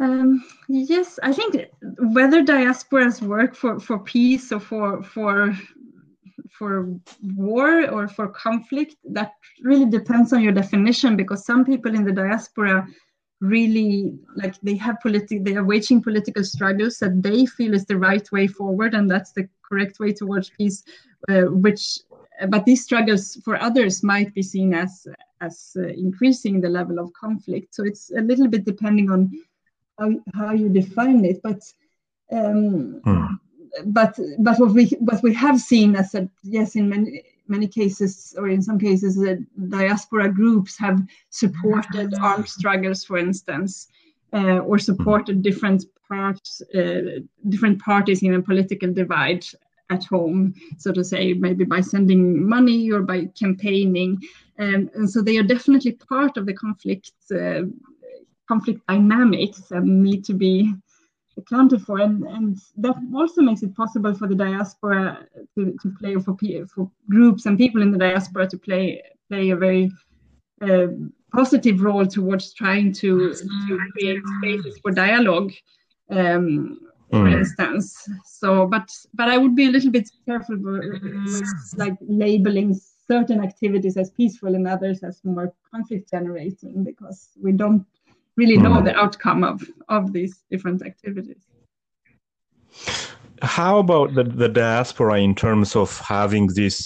Um, 0.00 0.44
yes, 0.68 1.18
I 1.22 1.32
think 1.32 1.66
whether 1.98 2.42
diasporas 2.42 3.20
work 3.20 3.54
for, 3.54 3.80
for 3.80 3.98
peace 3.98 4.52
or 4.52 4.60
for 4.60 5.02
for 5.02 5.54
for 6.50 6.88
war 7.22 7.88
or 7.90 8.08
for 8.08 8.28
conflict 8.28 8.96
that 9.04 9.32
really 9.62 9.86
depends 9.86 10.32
on 10.32 10.42
your 10.42 10.52
definition 10.52 11.16
because 11.16 11.44
some 11.44 11.64
people 11.64 11.94
in 11.94 12.04
the 12.04 12.12
diaspora 12.12 12.86
really 13.40 14.18
like 14.36 14.60
they 14.60 14.76
have 14.76 15.00
political 15.00 15.42
they 15.42 15.56
are 15.56 15.64
waging 15.64 16.02
political 16.02 16.44
struggles 16.44 16.98
that 16.98 17.22
they 17.22 17.46
feel 17.46 17.72
is 17.72 17.86
the 17.86 17.96
right 17.96 18.30
way 18.32 18.46
forward 18.46 18.94
and 18.94 19.10
that's 19.10 19.32
the 19.32 19.48
correct 19.66 19.98
way 19.98 20.12
towards 20.12 20.50
peace 20.50 20.82
uh, 21.28 21.42
which 21.42 22.00
but 22.48 22.64
these 22.64 22.82
struggles 22.82 23.36
for 23.44 23.60
others 23.60 24.02
might 24.02 24.32
be 24.34 24.42
seen 24.42 24.74
as 24.74 25.06
as 25.40 25.76
uh, 25.78 25.82
increasing 25.88 26.60
the 26.60 26.68
level 26.68 26.98
of 26.98 27.12
conflict. 27.14 27.74
So 27.74 27.84
it's 27.84 28.10
a 28.10 28.20
little 28.20 28.46
bit 28.46 28.64
depending 28.64 29.10
on 29.10 29.30
how, 29.98 30.12
how 30.34 30.52
you 30.52 30.68
define 30.68 31.24
it 31.24 31.40
but 31.42 31.60
um, 32.32 33.00
hmm 33.04 33.34
but 33.86 34.18
but 34.38 34.58
what 34.58 34.72
we 34.72 34.86
what 35.00 35.22
we 35.22 35.32
have 35.34 35.60
seen 35.60 35.96
as 35.96 36.14
a 36.14 36.28
yes 36.42 36.76
in 36.76 36.88
many 36.88 37.22
many 37.48 37.66
cases 37.66 38.34
or 38.38 38.48
in 38.48 38.62
some 38.62 38.78
cases 38.78 39.16
the 39.16 39.44
diaspora 39.68 40.32
groups 40.32 40.78
have 40.78 41.00
supported 41.30 42.14
armed 42.20 42.48
struggles 42.48 43.04
for 43.04 43.18
instance 43.18 43.88
uh, 44.32 44.58
or 44.58 44.78
supported 44.78 45.42
different 45.42 45.84
parts 46.08 46.62
uh, 46.74 47.20
different 47.48 47.80
parties 47.80 48.22
in 48.22 48.34
a 48.34 48.42
political 48.42 48.92
divide 48.92 49.44
at 49.90 50.04
home 50.04 50.54
so 50.78 50.92
to 50.92 51.04
say 51.04 51.32
maybe 51.34 51.64
by 51.64 51.80
sending 51.80 52.48
money 52.48 52.90
or 52.90 53.02
by 53.02 53.26
campaigning. 53.38 54.18
Um, 54.58 54.90
and 54.94 55.10
so 55.10 55.20
they 55.20 55.36
are 55.38 55.42
definitely 55.42 55.92
part 55.92 56.36
of 56.36 56.46
the 56.46 56.54
conflict 56.54 57.12
uh, 57.34 57.62
conflict 58.48 58.80
dynamics 58.88 59.70
and 59.70 60.02
need 60.02 60.24
to 60.24 60.34
be 60.34 60.74
accounted 61.36 61.82
for, 61.82 62.00
and, 62.00 62.24
and 62.24 62.58
that 62.76 62.96
also 63.14 63.42
makes 63.42 63.62
it 63.62 63.74
possible 63.74 64.14
for 64.14 64.26
the 64.28 64.34
diaspora 64.34 65.26
to, 65.54 65.76
to 65.82 65.94
play 65.98 66.14
for 66.16 66.36
for 66.74 66.90
groups 67.08 67.46
and 67.46 67.58
people 67.58 67.82
in 67.82 67.90
the 67.90 67.98
diaspora 67.98 68.46
to 68.48 68.58
play 68.58 69.02
play 69.28 69.50
a 69.50 69.56
very 69.56 69.90
uh, 70.62 70.88
positive 71.32 71.80
role 71.80 72.06
towards 72.06 72.52
trying 72.54 72.92
to, 72.92 73.32
to 73.32 73.78
create 73.92 74.22
spaces 74.38 74.78
for 74.82 74.90
dialogue. 74.90 75.52
Um, 76.10 76.80
for 77.10 77.24
mm. 77.24 77.38
instance 77.38 78.08
so 78.24 78.66
but 78.66 78.88
but 79.14 79.28
i 79.28 79.36
would 79.36 79.56
be 79.56 79.66
a 79.66 79.70
little 79.70 79.90
bit 79.90 80.08
careful 80.24 80.56
with, 80.56 81.42
like 81.76 81.96
labeling 82.00 82.72
certain 83.08 83.42
activities 83.42 83.96
as 83.96 84.10
peaceful 84.10 84.54
and 84.54 84.68
others 84.68 85.02
as 85.02 85.20
more 85.24 85.52
conflict 85.72 86.08
generating 86.10 86.84
because 86.84 87.30
we 87.42 87.50
don't 87.50 87.84
really 88.40 88.58
know 88.64 88.76
mm. 88.80 88.84
the 88.84 88.94
outcome 89.04 89.42
of 89.52 89.58
of 89.88 90.02
these 90.16 90.34
different 90.50 90.80
activities. 90.90 91.42
How 93.42 93.78
about 93.84 94.14
the, 94.16 94.24
the 94.24 94.48
diaspora 94.48 95.16
in 95.28 95.34
terms 95.34 95.76
of 95.82 95.88
having 95.98 96.44
this 96.60 96.76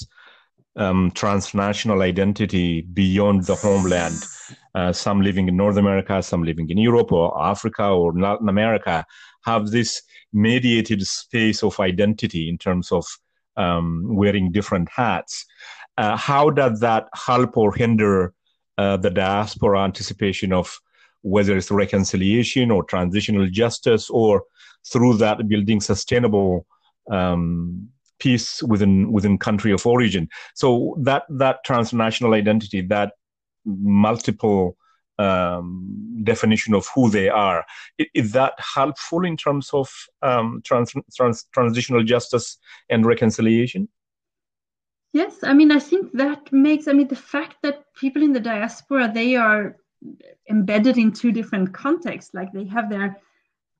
um, 0.77 1.11
transnational 1.23 2.03
identity 2.03 2.83
beyond 2.83 3.45
the 3.45 3.57
homeland? 3.67 4.19
Uh, 4.75 4.93
some 4.93 5.19
living 5.29 5.47
in 5.47 5.57
north 5.57 5.77
america 5.77 6.21
some 6.21 6.43
living 6.43 6.69
in 6.69 6.77
europe 6.77 7.13
or 7.13 7.27
africa 7.53 7.87
or 7.87 8.13
latin 8.13 8.49
america 8.49 8.97
have 9.45 9.71
this 9.71 10.03
mediated 10.35 11.07
space 11.07 11.63
of 11.63 11.79
identity 11.81 12.49
in 12.49 12.59
terms 12.59 12.91
of 12.93 13.07
um, 13.57 14.05
wearing 14.09 14.51
different 14.51 14.89
hats. 14.95 15.47
Uh, 15.97 16.17
how 16.17 16.51
does 16.51 16.81
that 16.81 17.09
help 17.15 17.57
or 17.57 17.73
hinder 17.73 18.35
uh, 18.77 18.97
the 18.97 19.11
diaspora 19.11 19.85
anticipation 19.85 20.53
of 20.53 20.77
whether 21.25 21.57
it's 21.57 21.71
reconciliation 21.71 22.71
or 22.71 22.85
transitional 22.85 23.49
justice 23.49 24.11
or 24.11 24.45
through 24.87 25.15
that 25.17 25.49
building 25.49 25.81
sustainable 25.81 26.67
um, 27.11 27.89
peace 28.19 28.63
within 28.63 29.11
within 29.11 29.39
country 29.39 29.73
of 29.73 29.87
origin. 29.87 30.29
So 30.55 30.95
that 31.01 31.25
that 31.31 31.65
transnational 31.65 32.35
identity, 32.35 32.83
that 32.83 33.13
multiple 33.65 34.77
um, 35.19 36.21
definition 36.25 36.75
of 36.75 36.87
who 36.95 37.09
they 37.09 37.29
are. 37.29 37.65
Is, 37.99 38.07
is 38.15 38.33
that 38.33 38.55
helpful 38.59 39.25
in 39.25 39.37
terms 39.37 39.71
of 39.73 39.89
um, 40.23 40.61
trans, 40.65 40.93
trans, 41.17 41.47
transitional 41.53 42.03
justice 42.03 42.59
and 42.91 43.07
reconciliation? 43.07 43.89
Yes, 45.13 45.37
I 45.45 45.55
mean, 45.55 45.71
I 45.71 45.79
think 45.79 46.13
that 46.15 46.53
makes, 46.53 46.89
I 46.89 46.93
mean, 46.93 47.07
the 47.07 47.15
fact 47.15 47.59
that 47.63 47.85
people 47.95 48.23
in 48.23 48.33
the 48.33 48.41
diaspora, 48.41 49.13
they 49.15 49.37
are 49.37 49.77
embedded 50.51 50.99
in 50.99 51.13
two 51.13 51.33
different 51.33 51.73
contexts, 51.73 52.35
like 52.35 52.53
they 52.53 52.65
have 52.65 52.91
their 52.91 53.21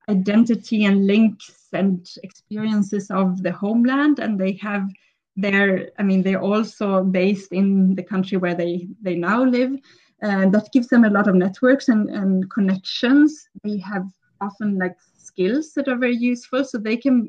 identity 0.09 0.85
and 0.85 1.07
links 1.07 1.69
and 1.73 2.09
experiences 2.23 3.11
of 3.11 3.43
the 3.43 3.53
homeland, 3.53 4.19
and 4.19 4.39
they 4.39 4.53
have 4.53 4.91
their, 5.37 5.91
I 5.99 6.03
mean, 6.03 6.23
they're 6.23 6.41
also 6.41 7.03
based 7.03 7.53
in 7.53 7.95
the 7.95 8.03
country 8.03 8.39
where 8.39 8.55
they, 8.55 8.89
they 9.03 9.17
now 9.17 9.45
live 9.45 9.77
and 10.25 10.53
that 10.55 10.73
gives 10.73 10.89
them 10.89 11.05
a 11.05 11.11
lot 11.11 11.29
of 11.29 11.35
networks 11.35 11.89
and, 11.89 12.09
and 12.09 12.51
connections 12.51 13.49
they 13.63 13.79
have 13.79 14.07
often 14.41 14.79
like 14.79 14.97
skills 15.17 15.73
that 15.75 15.89
are 15.89 15.97
very 15.97 16.17
useful 16.17 16.65
so 16.65 16.79
they 16.79 16.97
can 16.97 17.29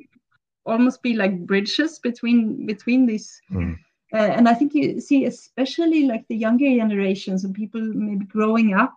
almost 0.65 1.01
be 1.01 1.13
like 1.13 1.45
bridges 1.45 1.99
between 1.99 2.65
between 2.65 3.05
these 3.05 3.41
mm. 3.51 3.75
Uh, 4.15 4.31
and 4.37 4.47
i 4.47 4.53
think 4.53 4.73
you 4.73 4.99
see 4.99 5.25
especially 5.25 6.05
like 6.05 6.25
the 6.27 6.35
younger 6.35 6.65
generations 6.65 7.43
and 7.43 7.53
people 7.53 7.81
maybe 7.81 8.25
growing 8.25 8.73
up 8.73 8.95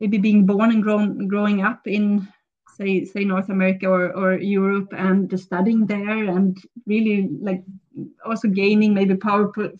maybe 0.00 0.18
being 0.18 0.44
born 0.44 0.70
and 0.70 0.82
grown 0.82 1.28
growing 1.28 1.62
up 1.62 1.86
in 1.86 2.26
say 2.76 3.04
say 3.04 3.24
north 3.24 3.48
america 3.48 3.86
or, 3.86 4.12
or 4.16 4.38
europe 4.38 4.92
and 4.96 5.38
studying 5.38 5.86
there 5.86 6.24
and 6.36 6.58
really 6.86 7.28
like 7.40 7.62
also 8.24 8.48
gaining 8.48 8.94
maybe 8.94 9.14
powerful 9.16 9.70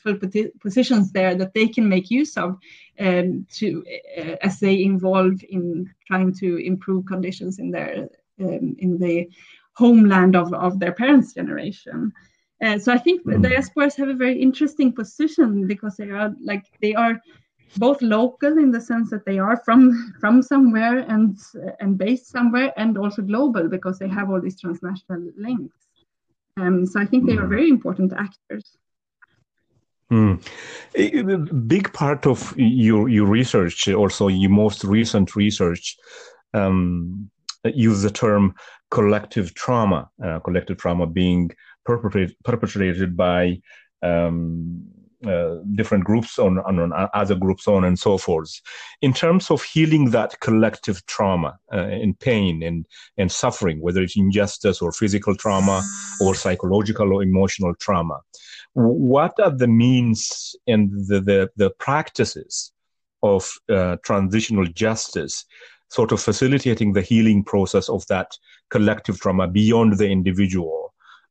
positions 0.60 1.12
there 1.12 1.34
that 1.34 1.54
they 1.54 1.66
can 1.66 1.88
make 1.88 2.10
use 2.10 2.36
of 2.36 2.58
um, 2.98 3.46
to 3.50 3.84
uh, 4.18 4.36
as 4.42 4.60
they 4.60 4.82
involve 4.82 5.42
in 5.48 5.90
trying 6.06 6.32
to 6.34 6.56
improve 6.58 7.06
conditions 7.06 7.58
in 7.58 7.70
their 7.70 8.08
um, 8.40 8.76
in 8.78 8.98
the 8.98 9.28
homeland 9.74 10.36
of, 10.36 10.52
of 10.52 10.78
their 10.78 10.92
parents' 10.92 11.32
generation. 11.32 12.12
Uh, 12.62 12.78
so 12.78 12.92
I 12.92 12.98
think 12.98 13.24
mm. 13.24 13.42
diasporas 13.42 13.96
have 13.96 14.08
a 14.08 14.14
very 14.14 14.40
interesting 14.40 14.92
position 14.92 15.66
because 15.66 15.96
they 15.96 16.10
are 16.10 16.34
like 16.42 16.64
they 16.82 16.94
are 16.94 17.20
both 17.76 18.02
local 18.02 18.58
in 18.58 18.70
the 18.70 18.80
sense 18.80 19.10
that 19.10 19.24
they 19.24 19.38
are 19.38 19.56
from 19.56 20.12
from 20.20 20.42
somewhere 20.42 20.98
and 21.08 21.38
and 21.80 21.96
based 21.96 22.26
somewhere, 22.28 22.72
and 22.76 22.98
also 22.98 23.22
global 23.22 23.68
because 23.68 23.98
they 23.98 24.08
have 24.08 24.30
all 24.30 24.40
these 24.40 24.60
transnational 24.60 25.30
links. 25.36 25.76
Um, 26.56 26.84
so 26.84 27.00
I 27.00 27.06
think 27.06 27.26
they 27.26 27.36
are 27.36 27.44
hmm. 27.44 27.54
very 27.54 27.68
important 27.68 28.12
actors. 28.12 28.76
Mm. 30.12 30.42
A 30.96 31.36
big 31.54 31.92
part 31.92 32.26
of 32.26 32.52
your 32.56 33.08
your 33.08 33.26
research, 33.26 33.88
also 33.88 34.26
your 34.28 34.50
most 34.50 34.84
recent 34.84 35.36
research, 35.36 35.96
um, 36.52 37.30
use 37.64 38.02
the 38.02 38.10
term 38.10 38.54
collective 38.90 39.54
trauma. 39.54 40.10
Uh, 40.22 40.40
collective 40.40 40.78
trauma 40.78 41.06
being 41.06 41.50
perpetrated 41.98 43.16
by 43.16 43.60
um, 44.02 44.82
uh, 45.26 45.56
different 45.74 46.04
groups 46.04 46.38
on, 46.38 46.58
on, 46.60 46.78
on, 46.78 47.08
other 47.12 47.34
groups 47.34 47.68
on 47.68 47.84
and 47.84 47.98
so 47.98 48.16
forth. 48.16 48.60
In 49.02 49.12
terms 49.12 49.50
of 49.50 49.62
healing 49.62 50.10
that 50.12 50.40
collective 50.40 51.04
trauma 51.06 51.58
uh, 51.72 51.76
and 51.76 52.18
pain 52.18 52.62
and, 52.62 52.86
and 53.18 53.30
suffering 53.30 53.82
whether 53.82 54.00
it's 54.00 54.16
injustice 54.16 54.80
or 54.80 54.92
physical 54.92 55.36
trauma 55.36 55.82
or 56.22 56.34
psychological 56.34 57.12
or 57.12 57.22
emotional 57.22 57.74
trauma 57.74 58.18
what 58.74 59.38
are 59.40 59.50
the 59.50 59.66
means 59.66 60.54
and 60.66 60.90
the, 61.08 61.20
the, 61.20 61.50
the 61.56 61.70
practices 61.78 62.72
of 63.22 63.52
uh, 63.68 63.96
transitional 64.04 64.66
justice 64.66 65.44
sort 65.88 66.12
of 66.12 66.20
facilitating 66.20 66.92
the 66.92 67.02
healing 67.02 67.42
process 67.42 67.88
of 67.88 68.06
that 68.06 68.30
collective 68.70 69.18
trauma 69.20 69.48
beyond 69.48 69.98
the 69.98 70.08
individual 70.08 70.89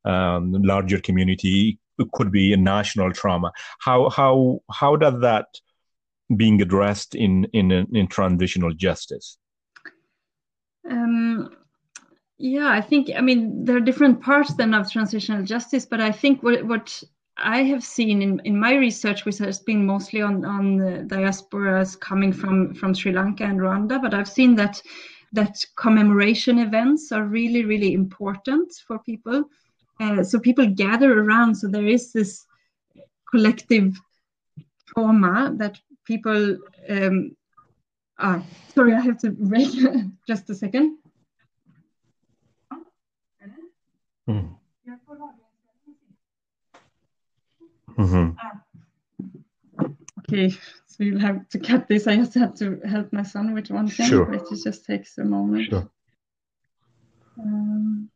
um, 0.10 0.54
larger 0.64 1.00
community 1.00 1.80
could 2.14 2.32
be 2.32 2.54
a 2.54 2.58
national 2.58 3.12
trauma. 3.12 3.52
How 3.80 4.10
how 4.10 4.62
how 4.72 4.96
does 4.96 5.20
that 5.22 5.48
being 6.36 6.62
addressed 6.62 7.16
in 7.16 7.46
in 7.54 7.72
in 7.72 8.08
transitional 8.08 8.74
justice? 8.74 9.38
Um, 10.90 11.50
yeah, 12.38 12.70
I 12.70 12.82
think 12.82 13.12
I 13.16 13.22
mean 13.22 13.66
there 13.66 13.78
are 13.78 13.82
different 13.82 14.22
parts 14.22 14.54
then 14.54 14.74
of 14.74 14.92
transitional 14.92 15.44
justice, 15.44 15.86
but 15.86 16.02
I 16.02 16.12
think 16.12 16.42
what 16.44 16.66
what 16.66 17.04
I 17.38 17.64
have 17.64 17.84
seen 17.84 18.22
in, 18.22 18.42
in 18.44 18.60
my 18.60 18.76
research, 18.76 19.24
which 19.26 19.38
has 19.38 19.60
been 19.60 19.86
mostly 19.86 20.22
on 20.22 20.46
on 20.46 20.78
the 20.78 21.06
diasporas 21.08 22.00
coming 22.00 22.34
from 22.34 22.74
from 22.74 22.94
Sri 22.94 23.12
Lanka 23.12 23.44
and 23.44 23.60
Rwanda, 23.60 24.02
but 24.02 24.14
I've 24.14 24.30
seen 24.30 24.56
that 24.56 24.82
that 25.34 25.64
commemoration 25.76 26.58
events 26.60 27.12
are 27.12 27.24
really 27.24 27.64
really 27.66 27.94
important 27.94 28.74
for 28.88 29.00
people 29.00 29.44
uh, 30.00 30.24
so 30.24 30.40
people 30.40 30.66
gather 30.68 31.20
around. 31.20 31.56
So 31.56 31.68
there 31.68 31.86
is 31.86 32.14
this 32.14 32.46
collective 33.30 34.00
trauma 34.88 35.54
that 35.58 35.80
people. 36.06 36.58
Um, 36.90 37.36
ah, 38.18 38.44
sorry, 38.74 38.94
I 38.94 39.02
have 39.02 39.20
to 39.20 39.32
break 39.32 39.70
just 40.28 40.50
a 40.50 40.56
second. 40.56 40.98
Mm. 44.28 44.56
Mm-hmm. 47.98 48.30
Okay, 50.20 50.50
so 50.86 51.04
you'll 51.04 51.20
have 51.20 51.50
to 51.50 51.60
cut 51.60 51.88
this. 51.88 52.08
I 52.08 52.16
just 52.16 52.36
have 52.36 52.54
to 52.56 52.80
help 52.88 53.12
my 53.12 53.24
son 53.24 53.54
with 53.54 53.72
one 53.72 53.88
thing, 53.88 54.08
sure. 54.08 54.26
which 54.26 54.44
just 54.64 54.86
takes 54.86 55.18
a 55.18 55.26
moment. 55.26 55.70
Sure. 55.70 55.90
Um, 57.40 58.10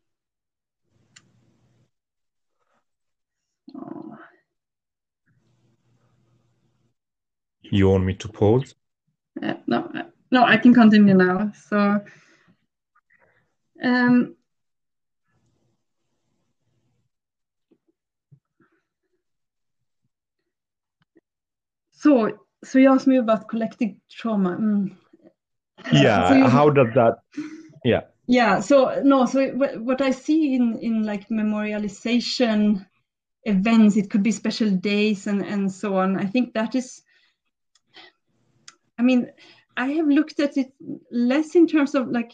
You 7.73 7.89
want 7.89 8.05
me 8.05 8.13
to 8.13 8.27
pause? 8.27 8.75
Uh, 9.41 9.55
no, 9.65 9.91
no, 10.29 10.43
I 10.43 10.57
can 10.57 10.75
continue 10.75 11.15
now. 11.15 11.51
So, 11.69 12.01
um, 13.83 14.35
so, 21.93 22.37
so 22.63 22.77
you 22.77 22.93
asked 22.93 23.07
me 23.07 23.17
about 23.17 23.49
collective 23.49 23.95
trauma. 24.07 24.55
Mm. 24.55 24.95
Yeah, 25.91 26.29
so 26.29 26.35
you, 26.35 26.47
how 26.47 26.69
does 26.69 26.93
that? 26.93 27.15
Yeah. 27.83 28.01
Yeah. 28.27 28.59
So 28.59 29.01
no. 29.03 29.25
So 29.25 29.49
what 29.79 29.99
I 30.01 30.11
see 30.11 30.53
in 30.53 30.77
in 30.77 31.03
like 31.03 31.27
memorialization 31.29 32.85
events, 33.45 33.97
it 33.97 34.11
could 34.11 34.21
be 34.21 34.31
special 34.31 34.69
days 34.69 35.25
and 35.25 35.43
and 35.43 35.71
so 35.71 35.97
on. 35.97 36.19
I 36.19 36.27
think 36.27 36.53
that 36.53 36.75
is 36.75 37.01
I 38.97 39.01
mean, 39.01 39.31
I 39.75 39.87
have 39.87 40.07
looked 40.07 40.39
at 40.39 40.57
it 40.57 40.71
less 41.11 41.55
in 41.55 41.67
terms 41.67 41.95
of 41.95 42.09
like 42.09 42.33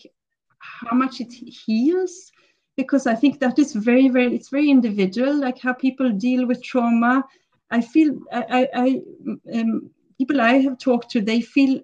how 0.60 0.95
much 0.95 1.22
it 1.22 1.32
heals, 1.32 2.32
because 2.75 3.08
I 3.08 3.15
think 3.15 3.40
that 3.40 3.60
is 3.60 3.73
very, 3.73 4.10
very, 4.10 4.36
it's 4.36 4.50
very 4.50 4.69
individual, 4.69 5.33
like 5.33 5.60
how 5.60 5.73
people 5.73 6.12
deal 6.12 6.46
with 6.46 6.63
trauma. 6.63 7.23
I 7.71 7.81
feel, 7.81 8.19
I, 8.31 8.67
I, 8.73 9.02
um, 9.54 9.90
people 10.17 10.42
I 10.42 10.54
have 10.60 10.77
talked 10.77 11.12
to, 11.12 11.21
they 11.21 11.42
feel 11.42 11.81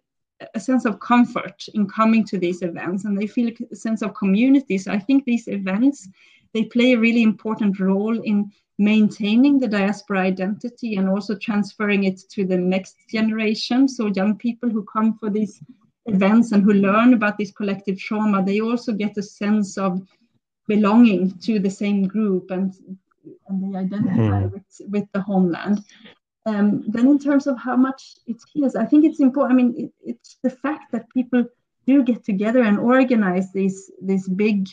a 0.54 0.60
sense 0.60 0.86
of 0.86 1.00
comfort 1.00 1.64
in 1.74 1.88
coming 1.88 2.26
to 2.26 2.38
these 2.38 2.62
events 2.62 3.06
and 3.06 3.18
they 3.18 3.28
feel 3.28 3.52
a 3.72 3.76
sense 3.76 4.02
of 4.02 4.16
community. 4.16 4.78
So 4.78 4.92
I 4.92 5.00
think 5.00 5.24
these 5.24 5.48
events, 5.48 6.10
they 6.56 6.64
play 6.64 6.94
a 6.94 6.98
really 6.98 7.22
important 7.22 7.82
role 7.82 8.18
in 8.22 8.50
maintaining 8.80 9.60
the 9.60 9.68
diaspora 9.68 10.22
identity 10.22 10.96
and 10.96 11.10
also 11.10 11.36
transferring 11.36 12.06
it 12.06 12.18
to 12.30 12.46
the 12.46 12.58
next 12.58 12.96
generation. 13.10 13.90
So 13.90 14.08
young 14.08 14.38
people 14.38 14.70
who 14.70 14.86
come 14.86 15.18
for 15.20 15.30
these 15.30 15.62
events 16.06 16.54
and 16.54 16.64
who 16.64 16.72
learn 16.72 17.14
about 17.14 17.38
this 17.38 17.52
collective 17.52 18.00
trauma, 18.00 18.42
they 18.42 18.62
also 18.62 18.94
get 18.94 19.18
a 19.18 19.22
sense 19.22 19.78
of 19.78 20.02
belonging 20.66 21.38
to 21.40 21.60
the 21.60 21.70
same 21.70 22.08
group 22.08 22.50
and 22.52 22.74
and 23.48 23.56
they 23.64 23.78
identify 23.78 24.44
mm. 24.44 24.52
with, 24.52 24.82
with 24.88 25.08
the 25.14 25.22
homeland. 25.22 25.84
Um, 26.46 26.84
then 26.88 27.08
in 27.08 27.18
terms 27.18 27.48
of 27.48 27.58
how 27.58 27.76
much 27.76 28.18
it 28.28 28.38
heals, 28.54 28.76
I 28.76 28.86
think 28.86 29.04
it's 29.04 29.20
important. 29.20 29.54
I 29.54 29.64
mean, 29.64 29.74
it, 29.78 29.92
it's 30.12 30.38
the 30.44 30.52
fact 30.52 30.92
that 30.92 31.10
people 31.10 31.44
do 31.88 32.04
get 32.04 32.24
together 32.24 32.62
and 32.62 32.78
organize 32.80 33.52
these 33.52 33.92
these 34.02 34.28
big 34.28 34.68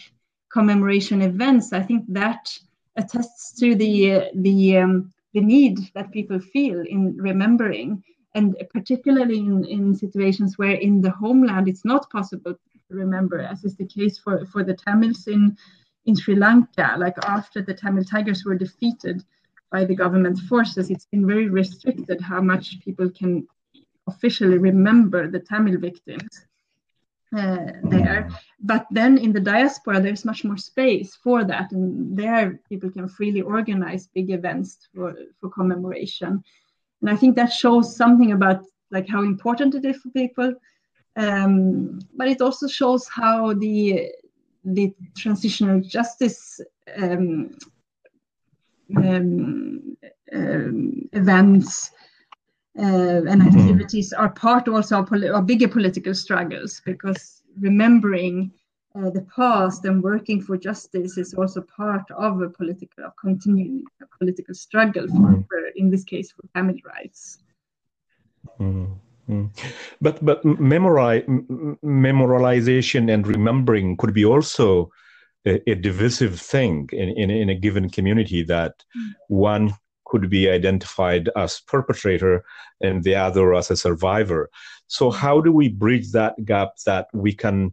commemoration 0.53 1.22
events. 1.22 1.72
I 1.72 1.82
think 1.82 2.05
that 2.09 2.59
attests 2.96 3.59
to 3.61 3.74
the 3.74 4.30
the 4.34 4.78
um, 4.78 5.12
the 5.34 5.40
need 5.40 5.78
that 5.94 6.12
people 6.12 6.38
feel 6.38 6.80
in 6.80 7.16
remembering, 7.16 8.03
and 8.34 8.57
particularly 8.72 9.38
in, 9.38 9.64
in 9.64 9.94
situations 9.94 10.59
where 10.59 10.76
in 10.88 11.00
the 11.00 11.11
homeland 11.11 11.68
it's 11.68 11.84
not 11.84 12.11
possible 12.11 12.53
to 12.53 12.94
remember, 12.94 13.40
as 13.40 13.64
is 13.64 13.76
the 13.76 13.86
case 13.86 14.18
for, 14.18 14.44
for 14.46 14.62
the 14.62 14.74
Tamils 14.74 15.26
in 15.26 15.57
in 16.05 16.14
Sri 16.14 16.36
Lanka. 16.36 16.96
Like 16.98 17.16
after 17.24 17.62
the 17.62 17.74
Tamil 17.74 18.05
Tigers 18.05 18.44
were 18.44 18.57
defeated 18.57 19.24
by 19.70 19.84
the 19.86 19.94
government 19.94 20.38
forces, 20.40 20.90
it's 20.90 21.07
been 21.07 21.26
very 21.26 21.48
restricted 21.48 22.20
how 22.20 22.42
much 22.42 22.80
people 22.84 23.09
can 23.09 23.46
officially 24.07 24.59
remember 24.59 25.30
the 25.30 25.40
Tamil 25.40 25.78
victims 25.78 26.46
uh, 27.37 27.72
there. 27.85 28.28
But 28.61 28.87
then 28.91 29.18
in 29.18 29.33
the 29.33 29.41
diaspora, 29.41 30.01
there's 30.01 30.24
much 30.24 30.45
more 30.45 30.59
space 30.59 31.14
for 31.14 31.45
that, 31.45 31.72
and 31.72 32.16
there 32.16 32.61
people 32.68 32.91
can 32.91 33.09
freely 33.09 33.41
organize 33.41 34.07
big 34.09 34.30
events 34.30 34.89
for, 34.95 35.14
for 35.41 35.49
commemoration. 35.51 36.43
And 37.01 37.11
I 37.11 37.16
think 37.16 37.37
that 37.37 37.53
shows 37.53 37.97
something 37.97 38.33
about 38.33 38.64
like 38.91 39.09
how 39.09 39.22
important 39.22 39.74
it 39.74 39.85
is 39.85 39.97
for 39.97 40.11
people. 40.11 40.55
Um, 41.16 42.01
but 42.16 42.28
it 42.28 42.41
also 42.41 42.66
shows 42.66 43.09
how 43.09 43.53
the 43.55 44.11
the 44.64 44.95
transitional 45.16 45.80
justice 45.80 46.61
um, 46.97 47.57
um, 48.97 49.97
um 50.33 51.09
events 51.12 51.91
and 52.77 53.27
mm-hmm. 53.27 53.59
activities 53.59 54.12
are 54.12 54.31
part 54.31 54.68
also 54.68 55.01
of, 55.01 55.09
poli- 55.09 55.29
of 55.29 55.47
bigger 55.47 55.68
political 55.68 56.14
struggles 56.14 56.81
because 56.85 57.43
remembering 57.59 58.51
uh, 58.95 59.11
the 59.11 59.27
past 59.35 59.85
and 59.85 60.03
working 60.03 60.41
for 60.41 60.57
justice 60.57 61.16
is 61.16 61.35
also 61.35 61.62
part 61.62 62.05
of 62.16 62.41
a 62.41 62.49
political 62.49 63.05
of 63.05 63.12
continuing 63.20 63.85
a 64.03 64.07
political 64.18 64.55
struggle 64.55 65.07
for, 65.09 65.14
mm. 65.14 65.47
for, 65.49 65.59
in 65.77 65.91
this 65.91 66.05
case 66.05 66.31
for 66.31 66.43
Tamil 66.55 66.77
rights 66.85 67.39
mm-hmm. 68.59 69.47
but 70.01 70.25
but 70.25 70.43
memori- 70.45 71.27
memorialization 71.85 73.12
and 73.12 73.27
remembering 73.27 73.97
could 73.97 74.14
be 74.14 74.25
also 74.25 74.91
a, 75.47 75.70
a 75.70 75.75
divisive 75.75 76.41
thing 76.41 76.89
in, 76.93 77.09
in, 77.11 77.31
in, 77.31 77.49
a 77.49 77.55
given 77.55 77.91
community 77.91 78.43
that 78.43 78.85
mm. 78.97 79.11
one 79.29 79.75
could 80.13 80.29
be 80.29 80.51
identified 80.51 81.31
as 81.37 81.61
perpetrator 81.61 82.45
and 82.83 83.03
the 83.03 83.15
other 83.15 83.55
as 83.55 83.71
a 83.71 83.77
survivor. 83.87 84.51
So 84.87 85.11
how 85.11 85.41
do 85.41 85.51
we 85.51 85.69
bridge 85.71 86.13
that 86.13 86.35
gap 86.45 86.73
that 86.85 87.07
we 87.15 87.33
can 87.33 87.73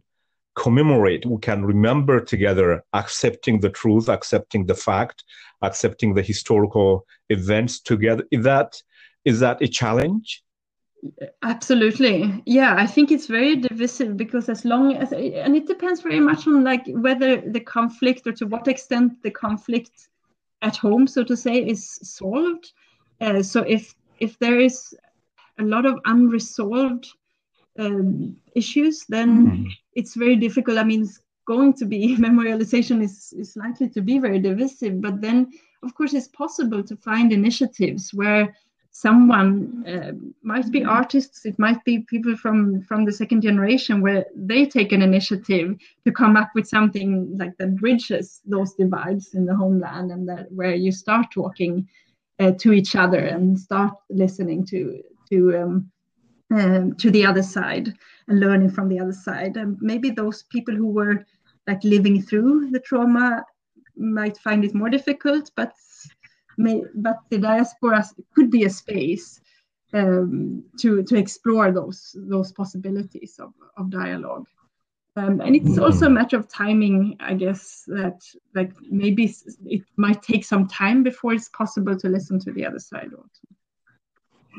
commemorate, 0.54 1.26
we 1.26 1.38
can 1.38 1.66
remember 1.66 2.18
together, 2.18 2.82
accepting 2.94 3.60
the 3.60 3.68
truth, 3.68 4.08
accepting 4.08 4.64
the 4.64 4.74
fact, 4.74 5.22
accepting 5.60 6.14
the 6.14 6.22
historical 6.22 7.06
events 7.28 7.78
together? 7.80 8.24
Is 8.30 8.44
that 8.44 8.82
is 9.26 9.40
that 9.40 9.60
a 9.60 9.68
challenge? 9.68 10.42
absolutely 11.54 12.42
yeah 12.44 12.74
i 12.76 12.86
think 12.86 13.10
it's 13.10 13.26
very 13.38 13.56
divisive 13.56 14.18
because 14.18 14.50
as 14.50 14.66
long 14.66 14.94
as 15.02 15.12
and 15.46 15.56
it 15.56 15.66
depends 15.66 16.02
very 16.02 16.20
much 16.20 16.46
on 16.46 16.62
like 16.62 16.84
whether 17.06 17.30
the 17.56 17.64
conflict 17.76 18.26
or 18.26 18.32
to 18.32 18.44
what 18.46 18.68
extent 18.68 19.10
the 19.22 19.30
conflict 19.30 20.10
at 20.62 20.76
home, 20.76 21.06
so 21.06 21.24
to 21.24 21.36
say, 21.36 21.56
is 21.56 21.98
solved. 22.02 22.72
Uh, 23.20 23.42
so 23.42 23.62
if 23.62 23.94
if 24.18 24.38
there 24.38 24.60
is 24.60 24.94
a 25.58 25.62
lot 25.62 25.86
of 25.86 25.98
unresolved 26.04 27.06
um, 27.78 28.36
issues, 28.54 29.04
then 29.08 29.46
mm-hmm. 29.46 29.66
it's 29.94 30.14
very 30.14 30.36
difficult. 30.36 30.78
I 30.78 30.84
mean, 30.84 31.02
it's 31.02 31.20
going 31.46 31.74
to 31.74 31.84
be 31.84 32.16
memorialization 32.28 33.02
is 33.02 33.32
is 33.36 33.56
likely 33.56 33.88
to 33.90 34.00
be 34.00 34.18
very 34.18 34.38
divisive. 34.38 35.00
But 35.00 35.20
then, 35.20 35.50
of 35.82 35.94
course, 35.94 36.14
it's 36.14 36.28
possible 36.28 36.82
to 36.82 36.96
find 36.96 37.32
initiatives 37.32 38.12
where 38.12 38.54
someone 38.92 39.84
uh, 39.86 40.12
might 40.42 40.70
be 40.70 40.84
artists 40.84 41.46
it 41.46 41.58
might 41.58 41.82
be 41.84 42.00
people 42.00 42.36
from 42.36 42.82
from 42.82 43.04
the 43.04 43.12
second 43.12 43.40
generation 43.40 44.00
where 44.00 44.26
they 44.34 44.66
take 44.66 44.92
an 44.92 45.00
initiative 45.00 45.76
to 46.04 46.12
come 46.12 46.36
up 46.36 46.50
with 46.54 46.66
something 46.66 47.36
like 47.38 47.56
that 47.58 47.76
bridges 47.76 48.40
those 48.46 48.74
divides 48.74 49.34
in 49.34 49.46
the 49.46 49.54
homeland 49.54 50.10
and 50.10 50.28
that 50.28 50.50
where 50.50 50.74
you 50.74 50.90
start 50.90 51.26
talking 51.32 51.86
uh, 52.40 52.50
to 52.58 52.72
each 52.72 52.96
other 52.96 53.18
and 53.18 53.58
start 53.58 53.92
listening 54.10 54.66
to 54.66 55.02
to 55.30 55.56
um, 55.56 55.90
um, 56.50 56.94
to 56.96 57.10
the 57.10 57.24
other 57.24 57.42
side 57.42 57.94
and 58.26 58.40
learning 58.40 58.70
from 58.70 58.88
the 58.88 58.98
other 58.98 59.12
side. 59.12 59.56
And 59.56 59.76
maybe 59.80 60.10
those 60.10 60.42
people 60.44 60.74
who 60.74 60.88
were 60.88 61.24
like 61.66 61.82
living 61.84 62.20
through 62.22 62.70
the 62.70 62.80
trauma 62.80 63.44
might 63.96 64.36
find 64.38 64.64
it 64.64 64.74
more 64.74 64.88
difficult 64.88 65.50
but 65.56 65.72
may, 66.60 66.82
but 66.94 67.18
the 67.30 67.38
diaspora 67.38 68.04
could 68.34 68.50
be 68.50 68.64
a 68.64 68.70
space 68.70 69.40
um, 69.92 70.62
to 70.80 71.02
to 71.02 71.16
explore 71.16 71.72
those 71.72 72.14
those 72.34 72.52
possibilities 72.52 73.38
of, 73.38 73.52
of 73.76 73.90
dialogue. 73.90 74.46
Um, 75.16 75.40
and 75.40 75.56
it's 75.56 75.76
also 75.76 76.06
a 76.06 76.10
matter 76.10 76.36
of 76.36 76.48
timing, 76.48 77.16
I 77.18 77.34
guess, 77.34 77.82
that 77.88 78.22
like 78.54 78.72
maybe 78.90 79.34
it 79.66 79.82
might 79.96 80.22
take 80.22 80.44
some 80.44 80.68
time 80.68 81.02
before 81.02 81.34
it's 81.34 81.48
possible 81.48 81.96
to 81.98 82.08
listen 82.08 82.38
to 82.40 82.52
the 82.52 82.64
other 82.64 82.78
side 82.78 83.10
also. 83.12 83.46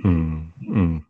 Mm, 0.06 1.06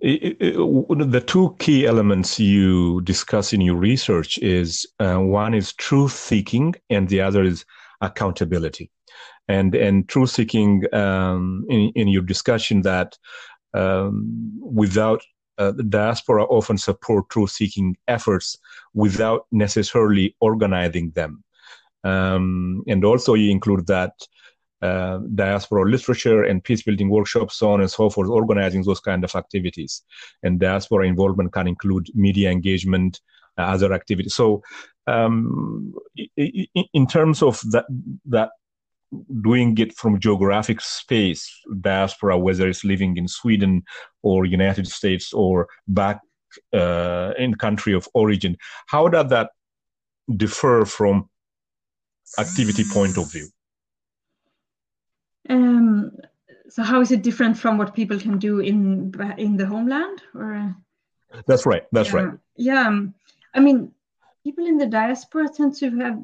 It, 0.00 0.36
it, 0.40 1.10
the 1.10 1.20
two 1.20 1.56
key 1.58 1.86
elements 1.86 2.38
you 2.38 3.00
discuss 3.02 3.52
in 3.52 3.60
your 3.62 3.76
research 3.76 4.38
is 4.38 4.86
uh, 5.00 5.16
one 5.16 5.54
is 5.54 5.72
truth 5.72 6.12
seeking 6.12 6.74
and 6.90 7.08
the 7.08 7.22
other 7.22 7.42
is 7.44 7.64
accountability 8.00 8.90
and 9.48 9.74
and 9.74 10.08
truth 10.08 10.30
seeking 10.30 10.82
um, 10.94 11.64
in, 11.68 11.92
in 11.94 12.08
your 12.08 12.22
discussion 12.22 12.82
that 12.82 13.16
um, 13.74 14.52
without 14.62 15.22
uh, 15.58 15.72
the 15.72 15.82
diaspora 15.82 16.44
often 16.44 16.76
support 16.76 17.28
truth 17.30 17.50
seeking 17.50 17.96
efforts 18.08 18.58
without 18.94 19.46
necessarily 19.52 20.34
organizing 20.40 21.10
them 21.10 21.42
um, 22.04 22.82
and 22.86 23.04
also 23.04 23.34
you 23.34 23.50
include 23.50 23.86
that 23.86 24.12
uh, 24.82 25.18
diaspora 25.34 25.88
literature 25.90 26.44
and 26.44 26.62
peace 26.62 26.82
building 26.82 27.08
workshops, 27.08 27.56
so 27.56 27.70
on 27.70 27.80
and 27.80 27.90
so 27.90 28.10
forth, 28.10 28.28
organizing 28.28 28.82
those 28.82 29.00
kind 29.00 29.24
of 29.24 29.34
activities. 29.34 30.02
And 30.42 30.60
diaspora 30.60 31.06
involvement 31.06 31.52
can 31.52 31.66
include 31.66 32.08
media 32.14 32.50
engagement, 32.50 33.20
other 33.58 33.92
activities. 33.92 34.34
So, 34.34 34.62
um, 35.06 35.94
in 36.36 37.06
terms 37.06 37.42
of 37.42 37.60
that 37.70 37.86
that 38.26 38.50
doing 39.40 39.78
it 39.78 39.94
from 39.94 40.18
geographic 40.18 40.80
space, 40.80 41.48
diaspora, 41.80 42.38
whether 42.38 42.68
it's 42.68 42.84
living 42.84 43.16
in 43.16 43.28
Sweden 43.28 43.84
or 44.22 44.44
United 44.44 44.86
States 44.86 45.32
or 45.32 45.68
back 45.86 46.20
uh, 46.72 47.32
in 47.38 47.54
country 47.54 47.94
of 47.94 48.08
origin, 48.14 48.56
how 48.88 49.08
does 49.08 49.28
that 49.30 49.50
differ 50.36 50.84
from 50.84 51.28
activity 52.38 52.84
point 52.92 53.16
of 53.16 53.30
view? 53.30 53.46
Um, 55.48 56.10
so 56.68 56.82
how 56.82 57.00
is 57.00 57.12
it 57.12 57.22
different 57.22 57.56
from 57.56 57.78
what 57.78 57.94
people 57.94 58.18
can 58.18 58.38
do 58.38 58.58
in 58.60 59.14
in 59.38 59.56
the 59.56 59.66
homeland? 59.66 60.22
Or 60.34 60.74
that's 61.46 61.66
right. 61.66 61.84
That's 61.92 62.12
yeah, 62.12 62.16
right. 62.16 62.38
Yeah, 62.56 62.88
um, 62.88 63.14
I 63.56 63.60
mean, 63.60 63.92
people 64.44 64.66
in 64.66 64.76
the 64.76 64.86
diaspora 64.86 65.48
tend 65.48 65.74
to 65.76 65.90
have, 65.98 66.20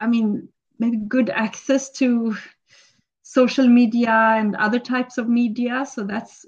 I 0.00 0.06
mean, 0.06 0.48
maybe 0.78 0.96
good 0.96 1.30
access 1.30 1.90
to 1.98 2.36
social 3.22 3.68
media 3.68 4.10
and 4.10 4.56
other 4.56 4.78
types 4.78 5.18
of 5.18 5.28
media. 5.28 5.86
So 5.86 6.04
that's 6.04 6.44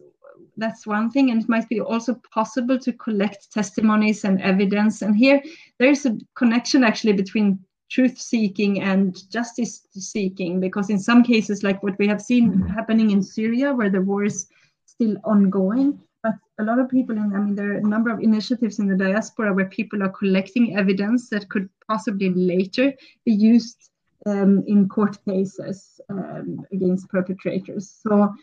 that's 0.58 0.86
one 0.86 1.10
thing. 1.10 1.30
And 1.30 1.42
it 1.42 1.48
might 1.48 1.68
be 1.68 1.80
also 1.80 2.20
possible 2.32 2.78
to 2.78 2.92
collect 2.94 3.52
testimonies 3.52 4.24
and 4.24 4.40
evidence. 4.40 5.02
And 5.02 5.14
here 5.14 5.42
there's 5.78 6.06
a 6.06 6.16
connection 6.34 6.82
actually 6.82 7.12
between 7.12 7.58
truth 7.90 8.18
seeking 8.18 8.80
and 8.80 9.30
justice 9.30 9.86
seeking 9.92 10.60
because 10.60 10.90
in 10.90 10.98
some 10.98 11.22
cases 11.22 11.62
like 11.62 11.82
what 11.82 11.98
we 11.98 12.08
have 12.08 12.20
seen 12.20 12.52
mm-hmm. 12.52 12.66
happening 12.66 13.12
in 13.12 13.22
syria 13.22 13.72
where 13.72 13.90
the 13.90 14.00
war 14.00 14.24
is 14.24 14.48
still 14.86 15.16
ongoing 15.24 15.98
but 16.26 16.64
a 16.64 16.64
lot 16.68 16.78
of 16.78 16.88
people 16.88 17.16
in 17.16 17.34
i 17.34 17.38
mean 17.38 17.54
there 17.54 17.72
are 17.72 17.82
a 17.84 17.92
number 17.94 18.10
of 18.10 18.20
initiatives 18.20 18.78
in 18.78 18.86
the 18.88 19.02
diaspora 19.04 19.54
where 19.54 19.76
people 19.78 20.02
are 20.02 20.18
collecting 20.20 20.76
evidence 20.76 21.28
that 21.30 21.48
could 21.48 21.68
possibly 21.88 22.30
later 22.34 22.92
be 23.24 23.32
used 23.32 23.90
um, 24.26 24.64
in 24.66 24.88
court 24.88 25.18
cases 25.24 26.00
um, 26.10 26.66
against 26.72 27.08
perpetrators. 27.08 27.94
So, 28.02 28.34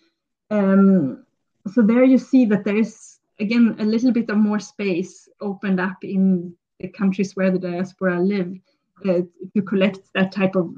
um, 0.50 1.26
so 1.74 1.82
there 1.82 2.04
you 2.04 2.18
see 2.18 2.46
that 2.46 2.64
there 2.64 2.78
is 2.78 3.20
again 3.40 3.76
a 3.80 3.84
little 3.84 4.12
bit 4.12 4.30
of 4.30 4.38
more 4.38 4.60
space 4.60 5.28
opened 5.42 5.80
up 5.80 6.04
in 6.04 6.56
the 6.80 6.88
countries 6.88 7.36
where 7.36 7.52
the 7.52 7.60
diaspora 7.60 8.20
live 8.20 8.54
uh, 9.06 9.22
to 9.56 9.62
collect 9.62 10.00
that 10.16 10.32
type 10.32 10.56
of 10.56 10.74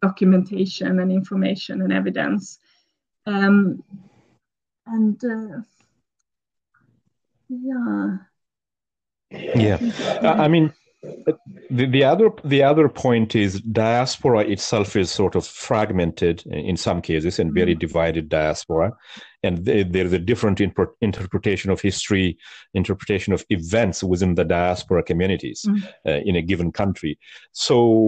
documentation 0.00 1.00
and 1.00 1.10
information 1.10 1.82
and 1.82 1.92
evidence. 1.92 2.58
Um, 3.26 3.82
and 4.86 5.22
uh, 5.24 5.62
yeah. 7.48 8.16
Yeah, 9.30 9.78
I 10.22 10.46
mean, 10.46 10.72
the, 11.70 11.86
the 11.86 12.04
other 12.04 12.30
the 12.44 12.62
other 12.62 12.88
point 12.88 13.34
is 13.34 13.60
diaspora 13.60 14.40
itself 14.40 14.96
is 14.96 15.10
sort 15.10 15.34
of 15.34 15.46
fragmented 15.46 16.44
in 16.46 16.76
some 16.76 17.02
cases 17.02 17.38
and 17.38 17.52
very 17.52 17.72
mm-hmm. 17.72 17.80
divided 17.80 18.28
diaspora 18.28 18.92
and 19.42 19.64
there's 19.64 20.12
a 20.12 20.18
different 20.18 20.60
interpretation 21.00 21.70
of 21.70 21.80
history 21.80 22.36
interpretation 22.74 23.32
of 23.32 23.44
events 23.50 24.02
within 24.02 24.34
the 24.34 24.44
diaspora 24.44 25.02
communities 25.02 25.64
mm. 25.66 25.84
uh, 26.06 26.20
in 26.24 26.36
a 26.36 26.42
given 26.42 26.72
country 26.72 27.18
so 27.52 28.00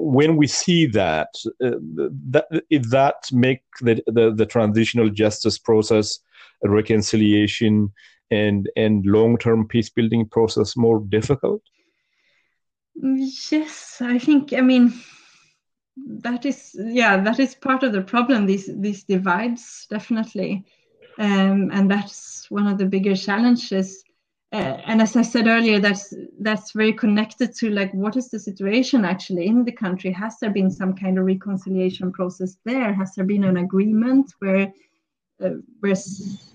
when 0.00 0.36
we 0.36 0.46
see 0.46 0.86
that 0.86 1.28
uh, 1.64 1.70
that 2.30 2.46
that 2.70 3.16
make 3.32 3.62
the, 3.80 4.02
the, 4.06 4.32
the 4.34 4.46
transitional 4.46 5.08
justice 5.08 5.58
process 5.58 6.20
reconciliation 6.62 7.92
and 8.30 8.68
and 8.76 9.06
long-term 9.06 9.66
peace 9.66 9.90
building 9.90 10.26
process 10.26 10.76
more 10.76 11.00
difficult 11.00 11.62
Yes, 13.00 13.98
I 14.00 14.18
think. 14.18 14.52
I 14.52 14.60
mean, 14.60 14.92
that 15.96 16.44
is 16.44 16.76
yeah, 16.78 17.16
that 17.22 17.38
is 17.38 17.54
part 17.54 17.82
of 17.82 17.92
the 17.92 18.02
problem. 18.02 18.46
These 18.46 18.70
these 18.80 19.04
divides 19.04 19.86
definitely, 19.88 20.64
um, 21.18 21.70
and 21.72 21.88
that's 21.90 22.50
one 22.50 22.66
of 22.66 22.78
the 22.78 22.86
bigger 22.86 23.14
challenges. 23.14 24.02
Uh, 24.50 24.80
and 24.86 25.02
as 25.02 25.14
I 25.14 25.22
said 25.22 25.46
earlier, 25.46 25.78
that's 25.78 26.12
that's 26.40 26.72
very 26.72 26.92
connected 26.92 27.54
to 27.56 27.70
like 27.70 27.92
what 27.94 28.16
is 28.16 28.30
the 28.30 28.40
situation 28.40 29.04
actually 29.04 29.46
in 29.46 29.64
the 29.64 29.72
country? 29.72 30.10
Has 30.10 30.38
there 30.40 30.50
been 30.50 30.70
some 30.70 30.94
kind 30.94 31.18
of 31.18 31.24
reconciliation 31.24 32.10
process 32.10 32.56
there? 32.64 32.92
Has 32.92 33.14
there 33.14 33.26
been 33.26 33.44
an 33.44 33.58
agreement 33.58 34.32
where 34.40 34.72
where 35.38 35.94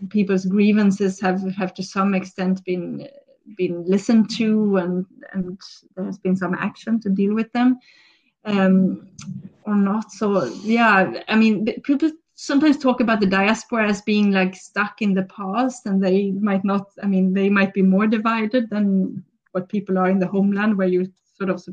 people's 0.09 0.45
grievances 0.45 1.19
have 1.19 1.41
have 1.55 1.73
to 1.73 1.83
some 1.83 2.13
extent 2.13 2.63
been 2.65 3.07
been 3.57 3.83
listened 3.85 4.29
to 4.37 4.77
and 4.77 5.05
and 5.33 5.59
there 5.95 6.05
has 6.05 6.17
been 6.17 6.35
some 6.35 6.53
action 6.55 6.99
to 6.99 7.09
deal 7.09 7.33
with 7.33 7.51
them 7.53 7.79
um, 8.45 9.07
or 9.63 9.75
not. 9.75 10.11
So 10.11 10.45
yeah, 10.63 11.23
I 11.27 11.35
mean, 11.35 11.65
people 11.83 12.11
sometimes 12.35 12.77
talk 12.77 12.99
about 12.99 13.19
the 13.19 13.27
diaspora 13.27 13.87
as 13.87 14.01
being 14.01 14.31
like 14.31 14.55
stuck 14.55 15.01
in 15.01 15.13
the 15.13 15.23
past, 15.23 15.85
and 15.85 16.03
they 16.03 16.31
might 16.31 16.63
not. 16.63 16.87
I 17.01 17.07
mean, 17.07 17.33
they 17.33 17.49
might 17.49 17.73
be 17.73 17.81
more 17.81 18.07
divided 18.07 18.69
than 18.69 19.23
what 19.51 19.69
people 19.69 19.97
are 19.97 20.09
in 20.09 20.19
the 20.19 20.27
homeland, 20.27 20.77
where 20.77 20.87
you 20.87 21.11
sort 21.37 21.49
of 21.49 21.63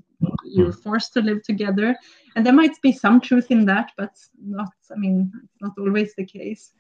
you're 0.45 0.73
forced 0.73 1.13
to 1.15 1.23
live 1.23 1.43
together. 1.43 1.97
And 2.37 2.47
there 2.47 2.53
might 2.53 2.81
be 2.83 2.93
some 2.93 3.21
truth 3.21 3.51
in 3.51 3.65
that, 3.67 3.93
but 3.97 4.17
not. 4.43 4.73
I 4.91 4.97
mean, 4.97 5.33
not 5.61 5.73
always 5.79 6.15
the 6.15 6.25
case. 6.25 6.73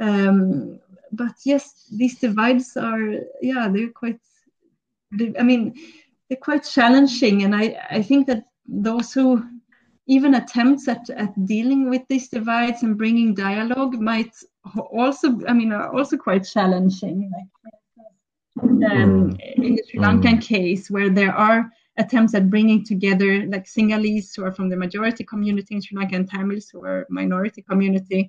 Um, 0.00 0.80
but 1.12 1.34
yes, 1.44 1.88
these 1.92 2.18
divides 2.18 2.76
are 2.76 3.14
yeah 3.40 3.68
they're 3.72 3.90
quite. 3.90 4.20
I 5.38 5.42
mean, 5.42 5.74
they're 6.28 6.38
quite 6.38 6.64
challenging, 6.64 7.44
and 7.44 7.54
I 7.54 7.76
I 7.90 8.02
think 8.02 8.26
that 8.26 8.44
those 8.66 9.12
who 9.12 9.44
even 10.06 10.34
attempts 10.34 10.88
at, 10.88 11.08
at 11.10 11.46
dealing 11.46 11.88
with 11.88 12.02
these 12.08 12.28
divides 12.28 12.82
and 12.82 12.98
bringing 12.98 13.34
dialogue 13.34 13.94
might 13.94 14.34
also 14.90 15.40
I 15.46 15.52
mean 15.52 15.72
are 15.72 15.94
also 15.94 16.16
quite 16.16 16.44
challenging. 16.44 17.30
Like 17.32 17.72
um, 18.62 19.32
mm. 19.32 19.54
in 19.56 19.74
the 19.76 19.82
Sri 19.88 20.00
Lankan 20.00 20.38
mm. 20.38 20.42
case, 20.42 20.90
where 20.90 21.10
there 21.10 21.34
are 21.34 21.70
attempts 21.96 22.34
at 22.34 22.50
bringing 22.50 22.84
together 22.84 23.46
like 23.46 23.66
Sinhalese 23.66 24.34
who 24.34 24.44
are 24.44 24.52
from 24.52 24.68
the 24.68 24.76
majority 24.76 25.24
community 25.24 25.74
in 25.76 25.80
Sri 25.80 25.96
Lanka 25.96 26.16
and 26.16 26.28
Tamils 26.28 26.68
who 26.68 26.84
are 26.84 27.06
minority 27.08 27.62
community 27.62 28.28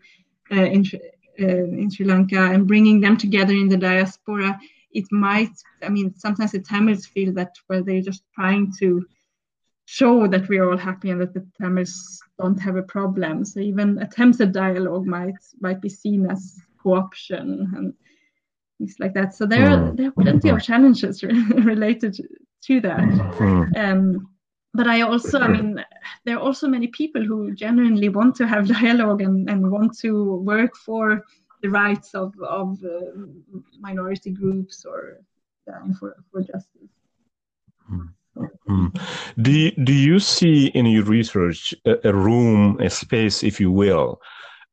uh, 0.52 0.66
in, 0.66 0.86
in 1.38 1.90
Sri 1.92 2.06
Lanka 2.06 2.40
and 2.40 2.68
bringing 2.68 3.00
them 3.02 3.18
together 3.18 3.54
in 3.54 3.70
the 3.70 3.78
diaspora, 3.78 4.60
it 4.92 5.06
might, 5.12 5.52
I 5.84 5.90
mean, 5.90 6.14
sometimes 6.16 6.54
the 6.54 6.60
Tamils 6.60 7.06
feel 7.06 7.34
that, 7.34 7.54
well, 7.70 7.84
they're 7.84 8.02
just 8.02 8.24
trying 8.34 8.74
to 8.80 9.06
show 9.86 10.28
that 10.28 10.48
we're 10.50 10.70
all 10.70 10.78
happy 10.78 11.12
and 11.12 11.22
that 11.22 11.34
the 11.34 11.46
Tamils 11.60 12.22
don't 12.40 12.60
have 12.60 12.76
a 12.76 12.84
problem. 12.84 13.46
So 13.46 13.60
even 13.60 14.00
attempts 14.00 14.42
at 14.42 14.52
dialogue 14.52 15.06
might 15.06 15.36
might 15.60 15.82
be 15.82 15.90
seen 15.90 16.30
as 16.30 16.60
co-option 16.82 17.72
and 17.76 17.94
things 18.78 18.96
like 19.00 19.14
that. 19.14 19.36
So 19.36 19.46
there, 19.46 19.70
are, 19.70 19.92
there 19.92 20.08
are 20.08 20.12
plenty 20.12 20.50
of 20.50 20.62
challenges 20.62 21.24
related 21.24 22.18
to 22.64 22.82
that. 22.82 23.00
Mm. 23.00 23.78
Um, 23.78 24.30
but 24.76 24.88
I 24.88 25.02
also, 25.02 25.40
I 25.40 25.48
mean, 25.48 25.84
there 26.26 26.38
are 26.38 26.42
also 26.42 26.68
many 26.68 26.88
people 26.88 27.24
who 27.24 27.54
genuinely 27.54 28.10
want 28.10 28.36
to 28.36 28.48
have 28.48 28.68
dialogue 28.80 29.22
and, 29.22 29.50
and 29.50 29.72
want 29.72 29.98
to 30.00 30.36
work 30.38 30.76
for 30.76 31.24
the 31.62 31.70
rights 31.70 32.14
of, 32.14 32.34
of 32.42 32.78
uh, 32.84 33.00
minority 33.80 34.32
groups 34.32 34.86
or 34.86 35.20
yeah, 35.68 35.80
for, 36.00 36.16
for 36.32 36.42
justice. 36.42 36.90
Mm. 37.92 38.10
Mm. 38.68 39.02
Do 39.42 39.52
you, 39.52 39.72
do 39.72 39.94
you 39.94 40.20
see 40.20 40.68
in 40.68 40.86
your 40.86 41.06
research 41.06 41.74
a, 41.86 42.10
a 42.10 42.14
room, 42.14 42.80
a 42.82 42.90
space, 42.90 43.44
if 43.44 43.60
you 43.60 43.72
will, 43.72 44.20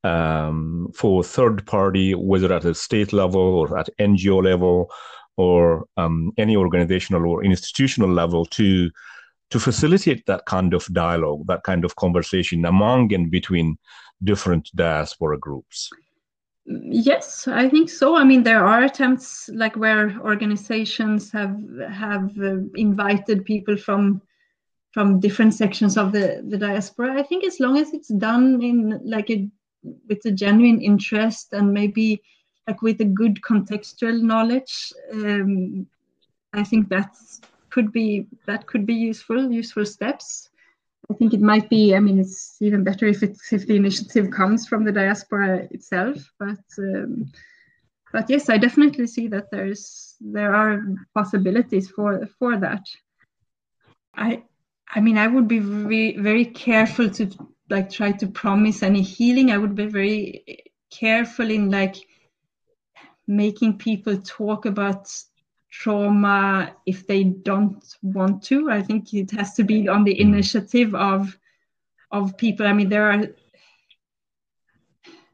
um, 0.05 0.90
for 0.94 1.22
third 1.22 1.64
party, 1.66 2.14
whether 2.14 2.53
at 2.53 2.64
a 2.64 2.74
state 2.74 3.12
level 3.12 3.40
or 3.40 3.78
at 3.78 3.88
NGO 4.00 4.42
level 4.42 4.90
or 5.36 5.86
um, 5.96 6.32
any 6.38 6.57
organizational 6.57 7.24
or 7.26 7.44
institutional 7.44 8.11
level, 8.11 8.44
to 8.46 8.90
to 9.53 9.61
facilitate 9.61 10.24
that 10.26 10.46
kind 10.46 10.72
of 10.72 10.86
dialogue, 10.92 11.46
that 11.46 11.62
kind 11.62 11.84
of 11.84 11.94
conversation 11.96 12.64
among 12.64 13.12
and 13.12 13.30
between 13.30 13.76
different 14.24 14.70
diaspora 14.74 15.38
groups? 15.38 15.90
Yes, 16.64 17.46
I 17.48 17.68
think 17.68 17.90
so. 17.90 18.16
I 18.16 18.24
mean, 18.24 18.42
there 18.42 18.64
are 18.64 18.84
attempts 18.84 19.50
like 19.53 19.76
where 19.76 20.18
organizations 20.20 21.30
have 21.32 21.57
have 21.90 22.30
uh, 22.40 22.59
invited 22.76 23.44
people 23.44 23.76
from 23.76 24.22
from 24.92 25.20
different 25.20 25.55
sections 25.55 25.96
of 25.96 26.12
the 26.12 26.42
the 26.48 26.57
diaspora. 26.57 27.18
I 27.18 27.24
think 27.24 27.44
as 27.44 27.59
long 27.61 27.76
as 27.78 27.92
it's 27.92 28.09
done 28.09 28.62
in 28.62 29.00
like 29.05 29.28
a 29.30 29.48
with 30.09 30.24
a 30.24 30.30
genuine 30.30 30.80
interest 30.80 31.53
and 31.53 31.74
maybe 31.74 32.22
like 32.68 32.80
with 32.80 33.00
a 33.00 33.12
good 33.20 33.40
contextual 33.42 34.22
knowledge, 34.22 34.92
um, 35.12 35.86
I 36.53 36.62
think 36.62 36.88
that's 36.88 37.40
could 37.72 37.92
be 37.92 38.26
that 38.46 38.66
could 38.66 38.86
be 38.86 38.94
useful 38.94 39.50
useful 39.50 39.86
steps. 39.86 40.50
I 41.10 41.14
think 41.14 41.34
it 41.34 41.40
might 41.40 41.68
be 41.68 41.94
i 41.96 42.00
mean 42.00 42.18
it's 42.20 42.56
even 42.60 42.84
better 42.84 43.06
if 43.06 43.22
it's 43.22 43.52
if 43.52 43.66
the 43.66 43.76
initiative 43.76 44.30
comes 44.30 44.68
from 44.68 44.84
the 44.84 44.92
diaspora 44.92 45.68
itself 45.70 46.16
but 46.38 46.64
um, 46.78 47.32
but 48.12 48.30
yes 48.30 48.48
i 48.48 48.56
definitely 48.56 49.06
see 49.06 49.26
that 49.28 49.50
there's 49.50 50.16
there 50.20 50.54
are 50.54 50.80
possibilities 51.14 51.90
for 51.90 52.26
for 52.38 52.56
that. 52.58 52.84
I 54.14 54.44
i 54.96 55.00
mean 55.00 55.18
i 55.18 55.26
would 55.26 55.48
be 55.48 55.58
very 55.58 56.16
very 56.18 56.44
careful 56.44 57.10
to 57.10 57.24
like 57.70 57.90
try 57.90 58.12
to 58.12 58.26
promise 58.26 58.82
any 58.82 59.02
healing. 59.02 59.50
I 59.50 59.58
would 59.58 59.74
be 59.74 59.86
very 59.86 60.62
careful 60.90 61.50
in 61.50 61.70
like 61.70 61.96
making 63.26 63.78
people 63.78 64.18
talk 64.18 64.66
about 64.66 65.08
trauma 65.72 66.70
if 66.86 67.06
they 67.06 67.24
don't 67.24 67.96
want 68.02 68.42
to. 68.44 68.70
I 68.70 68.82
think 68.82 69.12
it 69.14 69.30
has 69.32 69.54
to 69.54 69.64
be 69.64 69.88
on 69.88 70.04
the 70.04 70.14
mm. 70.14 70.20
initiative 70.20 70.94
of 70.94 71.36
of 72.12 72.36
people. 72.36 72.66
I 72.66 72.72
mean, 72.72 72.88
there 72.88 73.10
are. 73.10 73.26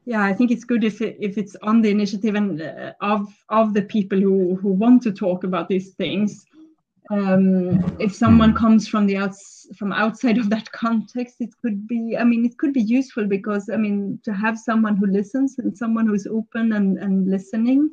Yeah, 0.05 0.23
I 0.23 0.33
think 0.33 0.49
it's 0.49 0.63
good 0.63 0.83
if 0.83 1.01
it, 1.01 1.17
if 1.19 1.37
it's 1.37 1.55
on 1.61 1.81
the 1.81 1.91
initiative 1.91 2.33
and 2.33 2.61
uh, 2.61 2.93
of 3.01 3.27
of 3.49 3.73
the 3.73 3.83
people 3.83 4.19
who 4.19 4.55
who 4.55 4.69
want 4.69 5.03
to 5.03 5.11
talk 5.11 5.43
about 5.43 5.67
these 5.67 5.89
things. 5.93 6.45
Um, 7.11 7.97
if 7.99 8.13
someone 8.13 8.53
comes 8.53 8.87
from 8.87 9.07
the 9.07 9.17
outs 9.17 9.67
from 9.75 9.91
outside 9.91 10.37
of 10.37 10.49
that 10.51 10.71
context, 10.71 11.37
it 11.41 11.49
could 11.61 11.87
be. 11.87 12.15
I 12.17 12.23
mean, 12.23 12.45
it 12.45 12.57
could 12.57 12.71
be 12.71 12.81
useful 12.81 13.25
because 13.25 13.69
I 13.69 13.77
mean, 13.77 14.19
to 14.23 14.31
have 14.33 14.57
someone 14.57 14.95
who 14.95 15.07
listens 15.07 15.59
and 15.59 15.77
someone 15.77 16.07
who 16.07 16.13
is 16.13 16.27
open 16.27 16.73
and 16.73 16.97
and 16.97 17.27
listening 17.27 17.89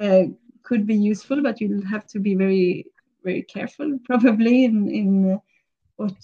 uh, 0.00 0.24
could 0.62 0.86
be 0.86 0.94
useful, 0.94 1.42
but 1.42 1.60
you'll 1.60 1.86
have 1.86 2.06
to 2.08 2.18
be 2.18 2.34
very 2.34 2.86
very 3.24 3.42
careful 3.42 3.98
probably 4.04 4.64
in 4.64 4.88
in 4.90 5.40
what 5.96 6.14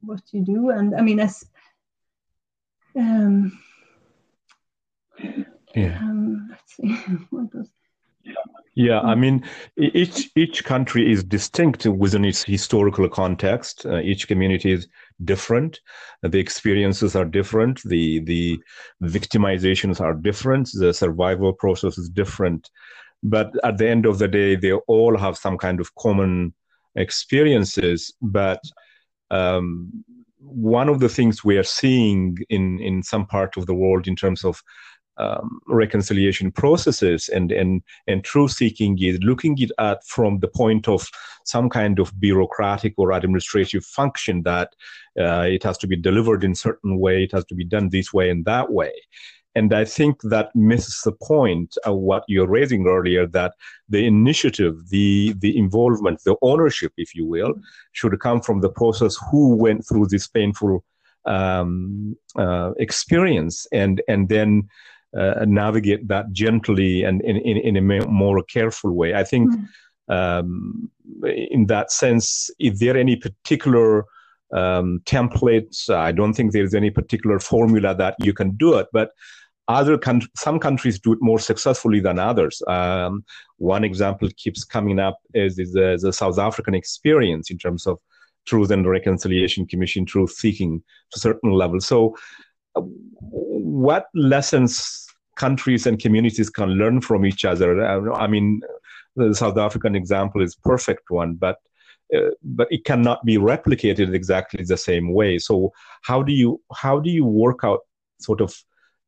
what 0.00 0.22
you 0.32 0.44
do. 0.44 0.70
And 0.70 0.94
I 0.94 1.02
mean, 1.02 1.20
as 1.20 1.44
um, 2.96 3.58
yeah. 5.74 5.98
Um, 6.00 6.48
let's 6.50 6.76
see 6.76 6.88
what 7.30 7.54
was. 7.54 7.70
Yeah, 8.74 9.00
I 9.00 9.14
mean, 9.14 9.44
each 9.78 10.30
each 10.36 10.64
country 10.64 11.10
is 11.10 11.24
distinct 11.24 11.86
within 11.86 12.24
its 12.24 12.42
historical 12.42 13.08
context. 13.08 13.86
Uh, 13.86 14.00
each 14.00 14.28
community 14.28 14.72
is 14.72 14.88
different. 15.24 15.80
The 16.22 16.38
experiences 16.38 17.16
are 17.16 17.24
different. 17.24 17.80
The 17.84 18.20
the 18.20 18.58
victimizations 19.02 20.00
are 20.00 20.12
different. 20.12 20.70
The 20.74 20.92
survival 20.92 21.52
process 21.54 21.96
is 21.96 22.10
different 22.10 22.68
but 23.26 23.52
at 23.64 23.78
the 23.78 23.88
end 23.88 24.06
of 24.06 24.18
the 24.18 24.28
day 24.28 24.56
they 24.56 24.72
all 24.72 25.16
have 25.16 25.36
some 25.36 25.58
kind 25.58 25.80
of 25.80 25.94
common 25.96 26.54
experiences. 26.94 28.12
But 28.22 28.60
um, 29.30 30.04
one 30.38 30.88
of 30.88 31.00
the 31.00 31.08
things 31.08 31.44
we 31.44 31.58
are 31.58 31.64
seeing 31.64 32.38
in 32.48 32.80
in 32.80 33.02
some 33.02 33.26
part 33.26 33.56
of 33.56 33.66
the 33.66 33.74
world 33.74 34.06
in 34.06 34.16
terms 34.16 34.44
of 34.44 34.62
um, 35.18 35.60
reconciliation 35.66 36.52
processes 36.52 37.28
and 37.28 37.50
and 37.50 37.82
and 38.06 38.22
truth 38.22 38.52
seeking 38.52 38.98
is 39.02 39.18
looking 39.22 39.56
it 39.58 39.70
at 39.78 40.04
from 40.04 40.38
the 40.40 40.48
point 40.48 40.88
of 40.88 41.08
some 41.44 41.70
kind 41.70 41.98
of 41.98 42.18
bureaucratic 42.20 42.92
or 42.98 43.12
administrative 43.12 43.84
function 43.84 44.42
that 44.42 44.74
uh, 45.18 45.46
it 45.48 45.62
has 45.62 45.78
to 45.78 45.86
be 45.86 45.96
delivered 45.96 46.44
in 46.44 46.54
certain 46.54 46.98
way 46.98 47.24
it 47.24 47.32
has 47.32 47.46
to 47.46 47.54
be 47.54 47.64
done 47.64 47.88
this 47.88 48.12
way 48.12 48.28
and 48.28 48.44
that 48.44 48.70
way 48.70 48.92
and 49.56 49.72
i 49.74 49.84
think 49.84 50.20
that 50.22 50.54
misses 50.54 51.00
the 51.04 51.16
point 51.32 51.76
of 51.84 51.96
what 51.96 52.22
you're 52.28 52.54
raising 52.58 52.86
earlier 52.86 53.26
that 53.26 53.52
the 53.88 54.06
initiative 54.06 54.74
the 54.90 55.34
the 55.38 55.52
involvement 55.58 56.22
the 56.24 56.36
ownership 56.42 56.92
if 56.96 57.14
you 57.14 57.26
will 57.26 57.52
should 57.92 58.18
come 58.20 58.40
from 58.40 58.60
the 58.60 58.74
process 58.80 59.16
who 59.30 59.56
went 59.56 59.80
through 59.86 60.06
this 60.06 60.28
painful 60.28 60.84
um, 61.24 62.16
uh, 62.36 62.70
experience 62.78 63.66
and 63.72 64.00
and 64.06 64.28
then 64.28 64.68
uh, 65.16 65.44
navigate 65.46 66.06
that 66.08 66.30
gently 66.32 67.02
and 67.02 67.22
in, 67.22 67.36
in, 67.36 67.56
in 67.56 67.76
a 67.76 68.06
more 68.06 68.42
careful 68.42 68.92
way. 68.92 69.14
I 69.14 69.24
think 69.24 69.50
mm-hmm. 69.50 70.12
um, 70.12 70.90
in 71.24 71.66
that 71.66 71.90
sense, 71.90 72.50
is 72.58 72.78
there 72.80 72.96
any 72.96 73.16
particular 73.16 74.04
um, 74.52 75.00
templates? 75.04 75.88
I 75.88 76.12
don't 76.12 76.34
think 76.34 76.52
there's 76.52 76.74
any 76.74 76.90
particular 76.90 77.38
formula 77.38 77.94
that 77.94 78.16
you 78.20 78.34
can 78.34 78.56
do 78.56 78.74
it, 78.74 78.88
but 78.92 79.10
other 79.68 79.98
con- 79.98 80.28
some 80.36 80.58
countries 80.58 81.00
do 81.00 81.12
it 81.12 81.18
more 81.20 81.38
successfully 81.38 82.00
than 82.00 82.18
others. 82.18 82.62
Um, 82.68 83.24
one 83.58 83.84
example 83.84 84.28
keeps 84.36 84.64
coming 84.64 84.98
up 84.98 85.18
is, 85.34 85.58
is 85.58 85.72
the, 85.72 85.98
the, 86.00 86.12
South 86.12 86.38
African 86.38 86.74
experience 86.74 87.50
in 87.50 87.58
terms 87.58 87.86
of 87.86 87.98
Truth 88.46 88.70
and 88.70 88.88
Reconciliation 88.88 89.66
Commission, 89.66 90.06
truth 90.06 90.30
seeking 90.30 90.78
to 91.10 91.16
a 91.16 91.18
certain 91.18 91.50
level. 91.50 91.80
So, 91.80 92.16
uh, 92.76 92.82
what 92.82 94.06
lessons 94.14 95.06
countries 95.36 95.86
and 95.86 95.98
communities 95.98 96.50
can 96.50 96.70
learn 96.70 97.00
from 97.00 97.24
each 97.24 97.44
other. 97.44 97.80
Uh, 97.84 98.12
I 98.14 98.26
mean, 98.26 98.60
the 99.14 99.34
South 99.34 99.56
African 99.56 99.94
example 99.94 100.42
is 100.42 100.56
perfect 100.56 101.10
one, 101.10 101.34
but 101.34 101.58
uh, 102.16 102.30
but 102.42 102.68
it 102.70 102.84
cannot 102.84 103.24
be 103.24 103.36
replicated 103.36 104.14
exactly 104.14 104.64
the 104.64 104.76
same 104.76 105.12
way. 105.12 105.38
So 105.38 105.72
how 106.02 106.22
do 106.22 106.32
you 106.32 106.60
how 106.74 106.98
do 106.98 107.10
you 107.10 107.24
work 107.24 107.60
out 107.64 107.80
sort 108.20 108.40
of 108.40 108.56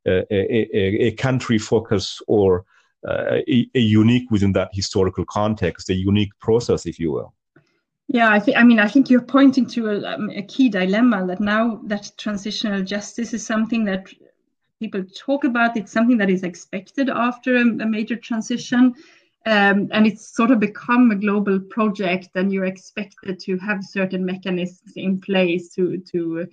a, 0.07 1.07
a, 1.07 1.11
country 1.12 1.59
focus 1.59 2.20
or 2.26 2.64
uh, 3.07 3.38
a, 3.49 3.70
a, 3.74 3.80
unique 3.80 4.30
within 4.30 4.53
that 4.53 4.70
historical 4.72 5.24
context, 5.24 5.90
a 5.90 5.94
unique 5.94 6.32
process, 6.40 6.86
if 6.86 6.99
you 6.99 7.12
will? 7.12 7.34
Yeah, 8.09 8.30
I 8.30 8.40
think. 8.40 8.57
I 8.57 8.62
mean, 8.62 8.78
I 8.78 8.88
think 8.88 9.11
you're 9.11 9.20
pointing 9.20 9.66
to 9.66 9.88
a, 9.90 10.14
um, 10.14 10.30
a 10.30 10.42
key 10.42 10.68
dilemma 10.70 11.26
that 11.26 11.40
now 11.40 11.80
that 11.84 12.11
transitional 12.16 12.82
justice 12.82 13.34
is 13.34 13.44
something 13.44 13.84
that 13.84 14.09
people 14.80 15.05
talk 15.14 15.44
about. 15.44 15.76
It's 15.76 15.92
something 15.92 16.18
that 16.18 16.30
is 16.30 16.42
expected 16.42 17.11
after 17.11 17.57
a, 17.57 17.61
a 17.61 17.86
major 17.86 18.16
transition. 18.16 18.94
Um, 19.46 19.88
and 19.92 20.07
it's 20.07 20.34
sort 20.34 20.51
of 20.51 20.61
become 20.61 21.11
a 21.11 21.16
global 21.16 21.61
project 21.61 22.30
and 22.34 22.53
you're 22.53 22.66
expected 22.66 23.38
to 23.40 23.57
have 23.59 23.84
certain 23.84 24.24
mechanisms 24.24 24.92
in 24.96 25.20
place 25.20 25.70
to 25.74 25.99
to 26.12 26.46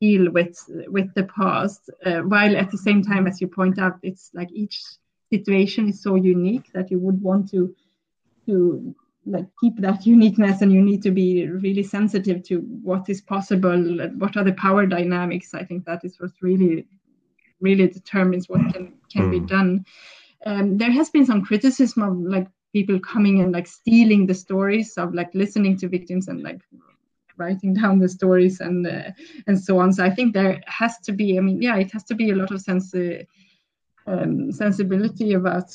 deal 0.00 0.30
with 0.30 0.58
with 0.88 1.12
the 1.14 1.24
past 1.24 1.90
uh, 2.06 2.20
while 2.20 2.56
at 2.56 2.70
the 2.70 2.78
same 2.78 3.02
time 3.02 3.26
as 3.26 3.40
you 3.40 3.48
point 3.48 3.78
out 3.78 3.98
it's 4.02 4.30
like 4.34 4.50
each 4.52 4.80
situation 5.30 5.88
is 5.88 6.02
so 6.02 6.14
unique 6.14 6.70
that 6.72 6.90
you 6.90 6.98
would 6.98 7.20
want 7.20 7.50
to 7.50 7.74
to 8.46 8.94
like 9.26 9.46
keep 9.60 9.76
that 9.80 10.06
uniqueness 10.06 10.62
and 10.62 10.72
you 10.72 10.80
need 10.80 11.02
to 11.02 11.10
be 11.10 11.46
really 11.48 11.82
sensitive 11.82 12.42
to 12.42 12.60
what 12.82 13.08
is 13.08 13.20
possible 13.20 13.78
what 14.18 14.36
are 14.36 14.44
the 14.44 14.52
power 14.52 14.86
dynamics 14.86 15.52
i 15.52 15.64
think 15.64 15.84
that 15.84 16.04
is 16.04 16.18
what 16.20 16.30
really 16.40 16.86
really 17.60 17.88
determines 17.88 18.48
what 18.48 18.60
can 18.72 18.94
can 19.12 19.30
be 19.30 19.38
hmm. 19.38 19.46
done. 19.46 19.84
Um, 20.46 20.78
there 20.78 20.90
has 20.92 21.10
been 21.10 21.26
some 21.26 21.44
criticism 21.44 22.02
of 22.02 22.16
like 22.18 22.48
people 22.72 23.00
coming 23.00 23.40
and 23.40 23.52
like 23.52 23.66
stealing 23.66 24.26
the 24.26 24.34
stories 24.34 24.96
of 24.96 25.14
like 25.14 25.30
listening 25.34 25.76
to 25.78 25.88
victims 25.88 26.28
and 26.28 26.42
like 26.42 26.60
writing 27.38 27.74
down 27.74 27.98
the 27.98 28.08
stories 28.08 28.60
and 28.60 28.86
uh, 28.86 29.10
and 29.46 29.58
so 29.58 29.78
on. 29.78 29.92
So 29.92 30.04
I 30.04 30.10
think 30.10 30.34
there 30.34 30.60
has 30.66 30.98
to 31.00 31.12
be. 31.12 31.38
I 31.38 31.40
mean, 31.40 31.62
yeah, 31.62 31.76
it 31.76 31.92
has 31.92 32.04
to 32.04 32.14
be 32.14 32.30
a 32.30 32.36
lot 32.36 32.50
of 32.50 32.60
sense. 32.60 32.94
Uh, 32.94 33.24
um, 34.06 34.50
sensibility 34.50 35.34
about 35.34 35.70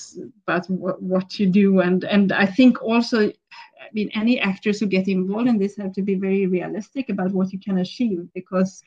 about 0.47 0.67
what, 0.67 0.99
what 0.99 1.39
you 1.39 1.45
do 1.45 1.81
and 1.81 2.03
and 2.03 2.31
I 2.31 2.47
think 2.47 2.81
also 2.81 3.27
I 3.27 3.89
mean 3.93 4.09
any 4.15 4.39
actors 4.39 4.79
who 4.79 4.87
get 4.87 5.07
involved 5.07 5.47
in 5.47 5.59
this 5.59 5.77
have 5.77 5.93
to 5.93 6.01
be 6.01 6.15
very 6.15 6.47
realistic 6.47 7.09
about 7.09 7.31
what 7.31 7.53
you 7.53 7.59
can 7.59 7.77
achieve 7.77 8.27
because 8.33 8.83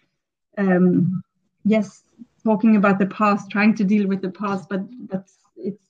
um, 0.59 1.22
yes 1.64 2.03
talking 2.47 2.77
about 2.77 2.99
the 2.99 3.07
past, 3.07 3.51
trying 3.51 3.74
to 3.74 3.85
deal 3.85 4.07
with 4.07 4.22
the 4.22 4.31
past, 4.31 4.68
but 4.68 4.83
but 5.12 5.24
it's 5.57 5.85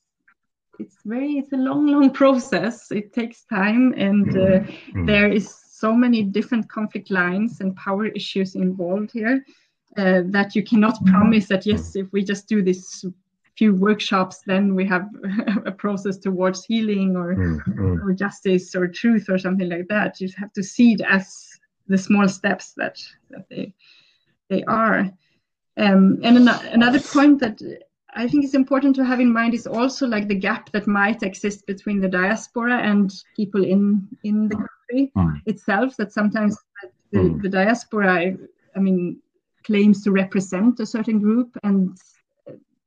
it's 0.79 0.99
very 1.05 1.33
it's 1.41 1.53
a 1.53 1.63
long 1.69 1.87
long 1.95 2.11
process. 2.23 2.91
It 2.91 3.13
takes 3.13 3.45
time, 3.45 3.95
and 4.09 4.29
uh, 4.31 4.61
mm-hmm. 4.61 5.07
there 5.07 5.29
is 5.39 5.49
so 5.79 5.93
many 5.93 6.23
different 6.23 6.67
conflict 6.71 7.11
lines 7.11 7.61
and 7.61 7.77
power 7.77 8.07
issues 8.07 8.55
involved 8.55 9.11
here 9.13 9.45
uh, 9.99 10.23
that 10.25 10.57
you 10.57 10.63
cannot 10.63 11.05
promise 11.05 11.49
that 11.49 11.67
yes, 11.67 11.97
if 11.97 12.11
we 12.13 12.25
just 12.25 12.49
do 12.49 12.63
this 12.63 13.05
few 13.59 13.75
workshops, 13.75 14.43
then 14.47 14.75
we 14.75 14.87
have 14.87 15.09
a 15.67 15.73
process 15.73 16.17
towards 16.17 16.65
healing 16.65 17.15
or 17.15 17.35
mm-hmm. 17.35 18.03
or 18.03 18.15
justice 18.15 18.75
or 18.75 18.87
truth 18.87 19.29
or 19.29 19.39
something 19.39 19.69
like 19.69 19.87
that. 19.89 20.19
You 20.21 20.31
have 20.39 20.53
to 20.55 20.63
see 20.63 20.93
it 20.95 21.03
as 21.03 21.59
the 21.89 21.99
small 21.99 22.29
steps 22.29 22.73
that 22.77 22.97
that 23.31 23.47
they 23.51 23.75
they 24.49 24.63
are. 24.65 25.11
Um, 25.79 26.21
and 26.23 26.37
an- 26.39 26.67
another 26.73 27.01
point 27.01 27.41
that 27.41 27.61
I 28.17 28.27
think 28.27 28.45
it's 28.45 28.55
important 28.55 28.97
to 28.97 29.05
have 29.05 29.21
in 29.21 29.33
mind 29.33 29.53
is 29.53 29.67
also 29.67 30.07
like 30.07 30.27
the 30.27 30.35
gap 30.35 30.73
that 30.73 30.87
might 30.87 31.23
exist 31.23 31.67
between 31.67 32.01
the 32.01 32.09
diaspora 32.09 32.79
and 32.79 33.13
people 33.37 33.63
in 33.63 34.09
in 34.25 34.49
the 34.49 34.57
country 34.57 35.13
mm. 35.15 35.41
itself. 35.45 35.97
That 35.99 36.13
sometimes 36.13 36.57
the, 37.13 37.19
mm. 37.19 37.43
the, 37.43 37.49
diaspora, 37.51 38.37
I 38.75 38.79
mean, 38.79 39.21
claims 39.65 40.03
to 40.05 40.13
represent 40.13 40.81
a 40.81 40.87
certain 40.87 41.21
group, 41.21 41.57
and 41.63 41.97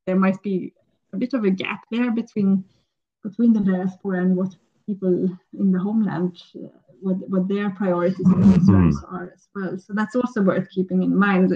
there 0.07 0.15
might 0.15 0.41
be 0.41 0.73
a 1.13 1.17
bit 1.17 1.33
of 1.33 1.43
a 1.45 1.51
gap 1.51 1.81
there 1.91 2.11
between 2.11 2.63
between 3.23 3.53
the 3.53 3.59
diaspora 3.59 4.21
and 4.21 4.35
what 4.35 4.55
people 4.87 5.29
in 5.53 5.71
the 5.71 5.79
homeland. 5.79 6.41
Uh, 6.55 6.69
what, 7.01 7.15
what 7.29 7.47
their 7.47 7.69
priorities 7.69 8.25
and 8.25 8.43
concerns 8.43 8.99
mm. 8.99 9.13
are 9.13 9.31
as 9.33 9.47
well. 9.55 9.77
So 9.77 9.93
that's 9.93 10.17
also 10.17 10.41
worth 10.41 10.69
keeping 10.69 11.01
in 11.01 11.15
mind 11.15 11.53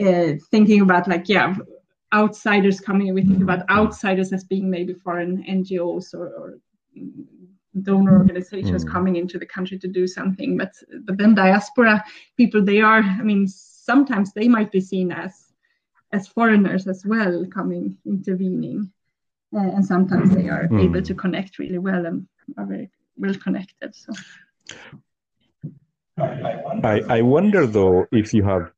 uh, 0.00 0.32
thinking 0.52 0.82
about 0.82 1.08
like 1.08 1.28
yeah 1.28 1.56
outsiders 2.12 2.80
coming 2.80 3.14
we 3.14 3.22
think 3.22 3.42
about 3.42 3.68
outsiders 3.70 4.32
as 4.32 4.44
being 4.44 4.70
maybe 4.70 4.92
foreign 4.92 5.42
ngos 5.44 6.14
or, 6.14 6.26
or 6.28 6.54
donor 7.80 8.18
organizations 8.18 8.84
mm. 8.84 8.90
coming 8.90 9.16
into 9.16 9.38
the 9.38 9.46
country 9.46 9.78
to 9.78 9.88
do 9.88 10.06
something 10.06 10.56
but 10.56 10.72
but 11.04 11.16
then 11.16 11.34
diaspora 11.34 12.04
people 12.36 12.62
they 12.62 12.80
are 12.80 13.00
i 13.00 13.22
mean 13.22 13.48
sometimes 13.48 14.32
they 14.32 14.46
might 14.46 14.70
be 14.70 14.80
seen 14.80 15.10
as 15.10 15.52
as 16.12 16.28
foreigners 16.28 16.86
as 16.86 17.04
well 17.06 17.46
coming 17.46 17.96
intervening 18.04 18.90
uh, 19.54 19.70
and 19.74 19.84
sometimes 19.84 20.34
they 20.34 20.48
are 20.48 20.68
mm. 20.68 20.84
able 20.84 21.02
to 21.02 21.14
connect 21.14 21.58
really 21.58 21.78
well 21.78 22.04
and 22.04 22.26
are 22.58 22.66
very 22.66 22.90
well 23.16 23.34
connected 23.34 23.94
so 23.94 24.12
I, 26.18 27.00
I 27.08 27.22
wonder 27.22 27.66
though 27.66 28.06
if 28.12 28.34
you 28.34 28.44
have 28.44 28.70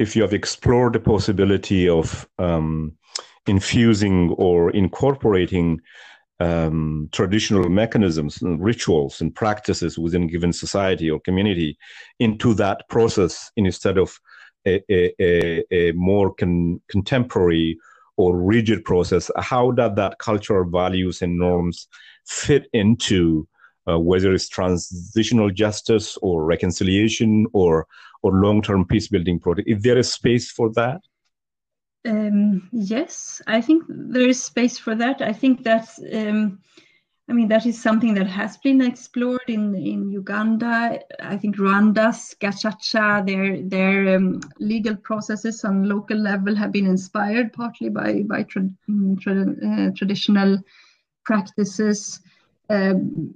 if 0.00 0.16
you 0.16 0.22
have 0.22 0.32
explored 0.32 0.94
the 0.94 0.98
possibility 0.98 1.86
of 1.86 2.26
um, 2.38 2.92
infusing 3.46 4.30
or 4.30 4.70
incorporating 4.70 5.78
um, 6.40 7.10
traditional 7.12 7.68
mechanisms 7.68 8.40
and 8.40 8.64
rituals 8.64 9.20
and 9.20 9.34
practices 9.34 9.98
within 9.98 10.22
a 10.22 10.26
given 10.26 10.54
society 10.54 11.10
or 11.10 11.20
community 11.20 11.76
into 12.18 12.54
that 12.54 12.88
process 12.88 13.52
instead 13.56 13.98
of 13.98 14.18
a, 14.66 14.82
a, 14.90 15.64
a 15.70 15.92
more 15.92 16.32
con- 16.32 16.80
contemporary 16.88 17.78
or 18.16 18.38
rigid 18.40 18.82
process 18.84 19.30
how 19.36 19.70
does 19.70 19.94
that 19.96 20.18
cultural 20.18 20.68
values 20.68 21.20
and 21.20 21.38
norms 21.38 21.88
fit 22.26 22.68
into 22.72 23.46
uh, 23.88 23.98
whether 23.98 24.32
it's 24.32 24.48
transitional 24.48 25.50
justice 25.50 26.16
or 26.22 26.44
reconciliation 26.44 27.46
or 27.52 27.86
or 28.22 28.32
long-term 28.32 28.84
peace 28.84 29.08
building 29.08 29.38
project. 29.38 29.68
Is 29.68 29.82
there 29.82 29.98
a 29.98 30.04
space 30.04 30.50
for 30.50 30.70
that? 30.74 31.00
Um, 32.06 32.68
yes 32.72 33.42
i 33.46 33.60
think 33.60 33.84
there 33.86 34.26
is 34.28 34.42
space 34.42 34.78
for 34.78 34.94
that. 34.94 35.20
I 35.20 35.34
think 35.34 35.64
that's 35.64 36.00
um, 36.14 36.58
i 37.28 37.32
mean 37.34 37.48
that 37.48 37.66
is 37.66 37.80
something 37.80 38.14
that 38.14 38.26
has 38.26 38.56
been 38.56 38.80
explored 38.80 39.48
in 39.48 39.74
in 39.74 40.10
uganda. 40.10 41.00
I 41.22 41.36
think 41.36 41.56
rwanda's 41.56 42.34
gacaca 42.40 43.26
their 43.26 43.60
their 43.62 44.16
um, 44.16 44.40
legal 44.58 44.96
processes 44.96 45.62
on 45.62 45.90
local 45.90 46.16
level 46.16 46.54
have 46.56 46.72
been 46.72 46.86
inspired 46.86 47.52
partly 47.52 47.90
by 47.90 48.22
by 48.22 48.44
tra- 48.44 48.76
tra- 49.20 49.54
uh, 49.68 49.90
traditional 49.94 50.58
practices. 51.26 52.20
Um, 52.70 53.34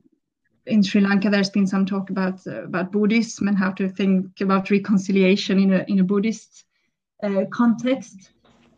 in 0.67 0.83
Sri 0.83 1.01
Lanka, 1.01 1.31
there's 1.31 1.51
been 1.51 1.67
some 1.67 1.87
talk 1.87 2.11
about 2.11 2.47
uh, 2.47 2.65
about 2.65 2.93
Buddhism 2.93 3.49
and 3.49 3.59
how 3.59 3.71
to 3.73 3.89
think 3.89 4.41
about 4.41 4.71
reconciliation 4.71 5.59
in 5.59 5.73
a 5.73 5.85
in 5.89 6.01
a 6.01 6.05
Buddhist 6.05 6.65
uh, 7.23 7.45
context. 7.53 8.31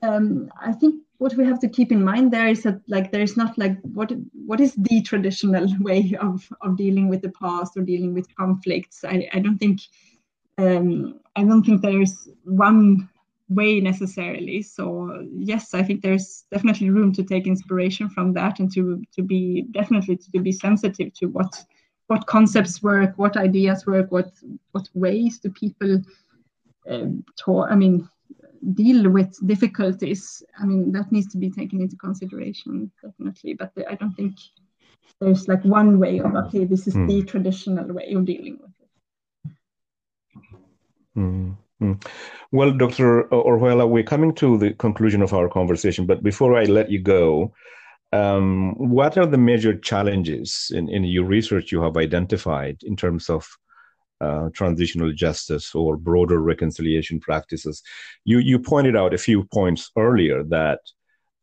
Um, 0.03 0.51
I 0.61 0.73
think 0.73 1.03
what 1.19 1.35
we 1.35 1.45
have 1.45 1.61
to 1.61 1.69
keep 1.69 1.93
in 1.93 2.05
mind 2.05 2.33
there 2.33 2.49
is 2.49 2.63
that 2.65 2.81
like 2.89 3.11
there 3.11 3.23
is 3.23 3.37
not 3.37 3.57
like 3.57 3.79
what 3.83 4.13
what 4.47 4.61
is 4.61 4.75
the 4.75 5.03
traditional 5.03 5.67
way 5.81 6.17
of 6.21 6.47
of 6.63 6.77
dealing 6.77 7.09
with 7.09 7.23
the 7.23 7.33
past 7.41 7.77
or 7.77 7.83
dealing 7.83 8.15
with 8.15 8.35
conflicts. 8.37 9.05
I, 9.05 9.29
I 9.33 9.39
don't 9.39 9.59
think 9.59 9.81
um, 10.59 11.21
I 11.37 11.45
don't 11.45 11.65
think 11.65 11.83
there 11.83 12.01
is 12.01 12.29
one 12.45 13.09
way 13.49 13.81
necessarily. 13.81 14.61
So 14.63 15.25
yes, 15.33 15.73
I 15.73 15.83
think 15.83 16.03
there's 16.03 16.45
definitely 16.51 16.91
room 16.91 17.13
to 17.13 17.23
take 17.23 17.47
inspiration 17.47 18.09
from 18.09 18.33
that 18.33 18.59
and 18.59 18.73
to 18.75 19.03
to 19.15 19.23
be 19.23 19.67
definitely 19.71 20.17
to 20.17 20.41
be 20.41 20.53
sensitive 20.53 21.15
to 21.15 21.27
what 21.27 21.65
what 22.09 22.27
concepts 22.27 22.83
work, 22.83 23.13
what 23.17 23.37
ideas 23.37 23.87
work, 23.87 24.11
what 24.13 24.31
what 24.73 24.89
ways 24.95 25.39
do 25.39 25.51
people 25.51 26.03
um, 26.89 27.25
talk. 27.39 27.69
I 27.71 27.75
mean, 27.75 28.09
deal 28.75 29.11
with 29.11 29.37
difficulties. 29.47 30.43
I 30.59 30.67
mean, 30.67 30.93
that 30.93 31.11
needs 31.11 31.29
to 31.33 31.39
be 31.39 31.51
taken 31.51 31.81
into 31.81 31.97
consideration 31.97 32.91
definitely. 33.03 33.55
But 33.55 33.73
I 33.89 33.95
don't 33.95 34.15
think 34.15 34.35
there's 35.21 35.49
like 35.49 35.65
one 35.65 35.99
way 35.99 36.19
of 36.19 36.35
okay, 36.35 36.65
this 36.65 36.87
is 36.87 36.95
mm. 36.95 37.09
the 37.09 37.23
traditional 37.25 37.93
way 37.93 38.13
of 38.13 38.25
dealing 38.25 38.59
with 38.61 38.71
it. 38.81 38.89
Mm. 41.17 41.57
Well, 42.53 42.73
Dr. 42.73 43.25
Orjuela, 43.25 43.89
we're 43.89 44.03
coming 44.03 44.35
to 44.37 44.57
the 44.57 44.73
conclusion 44.75 45.23
of 45.23 45.35
our 45.35 45.49
conversation, 45.49 46.07
but 46.07 46.23
before 46.23 46.57
I 46.57 46.65
let 46.65 46.91
you 46.91 47.01
go, 47.01 47.53
um, 48.13 48.75
what 48.77 49.19
are 49.19 49.27
the 49.27 49.39
major 49.39 49.77
challenges 49.77 50.71
in, 50.75 50.89
in 50.89 51.05
your 51.05 51.25
research 51.25 51.73
you 51.73 51.83
have 51.83 51.97
identified 51.97 52.79
in 52.83 52.97
terms 52.97 53.29
of 53.29 53.49
uh, 54.21 54.49
transitional 54.55 55.13
justice 55.13 55.75
or 55.75 55.97
broader 55.97 56.41
reconciliation 56.41 57.21
practices? 57.21 57.83
You 58.25 58.39
you 58.39 58.59
pointed 58.59 58.97
out 58.97 59.15
a 59.15 59.19
few 59.19 59.45
points 59.45 59.91
earlier 59.97 60.45
that 60.45 60.81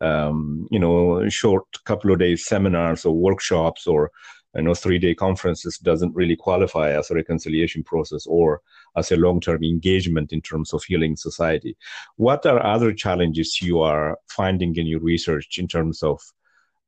um, 0.01 0.68
you 0.72 0.80
know 0.80 1.28
short 1.30 1.66
couple 1.86 2.11
of 2.11 2.20
days 2.20 2.45
seminars 2.45 3.05
or 3.05 3.14
workshops 3.14 3.86
or 3.86 4.09
you 4.55 4.64
know 4.64 4.74
three 4.74 4.99
day 4.99 5.14
conferences 5.14 5.78
doesn't 5.78 6.16
really 6.16 6.36
qualify 6.36 6.91
as 6.91 7.11
a 7.11 7.16
reconciliation 7.16 7.84
process 7.84 8.26
or 8.26 8.61
as 8.95 9.11
a 9.11 9.18
long 9.18 9.41
term 9.41 9.64
engagement 9.64 10.32
in 10.32 10.41
terms 10.41 10.74
of 10.74 10.84
healing 10.84 11.18
society. 11.18 11.76
What 12.16 12.45
are 12.45 12.66
other 12.66 12.93
challenges 12.93 13.61
you 13.61 13.82
are 13.82 14.18
finding 14.30 14.76
in 14.78 14.88
your 14.88 15.01
research 15.01 15.57
in 15.57 15.68
terms 15.68 16.01
of 16.01 16.22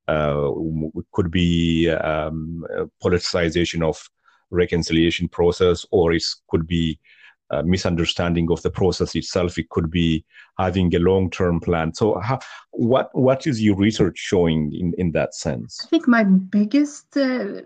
uh, 0.08 0.50
could 1.12 1.32
be 1.32 1.90
um, 1.90 2.66
politicization 3.04 3.84
of 3.84 4.10
reconciliation 4.52 5.28
process, 5.28 5.86
or 5.92 6.14
it 6.14 6.24
could 6.50 6.68
be 6.68 7.00
misunderstanding 7.64 8.50
of 8.52 8.62
the 8.64 8.70
process 8.70 9.16
itself. 9.16 9.58
It 9.58 9.70
could 9.70 9.92
be 9.92 10.26
having 10.58 10.94
a 10.96 11.00
long-term 11.00 11.60
plan. 11.60 11.94
So, 11.94 12.20
how, 12.20 12.40
what 12.72 13.10
what 13.14 13.48
is 13.48 13.62
your 13.62 13.76
research 13.76 14.18
showing 14.18 14.74
in 14.74 14.94
in 14.98 15.12
that 15.12 15.36
sense? 15.36 15.80
I 15.84 15.88
think 15.88 16.08
my 16.08 16.24
biggest 16.24 17.18
uh, 17.18 17.62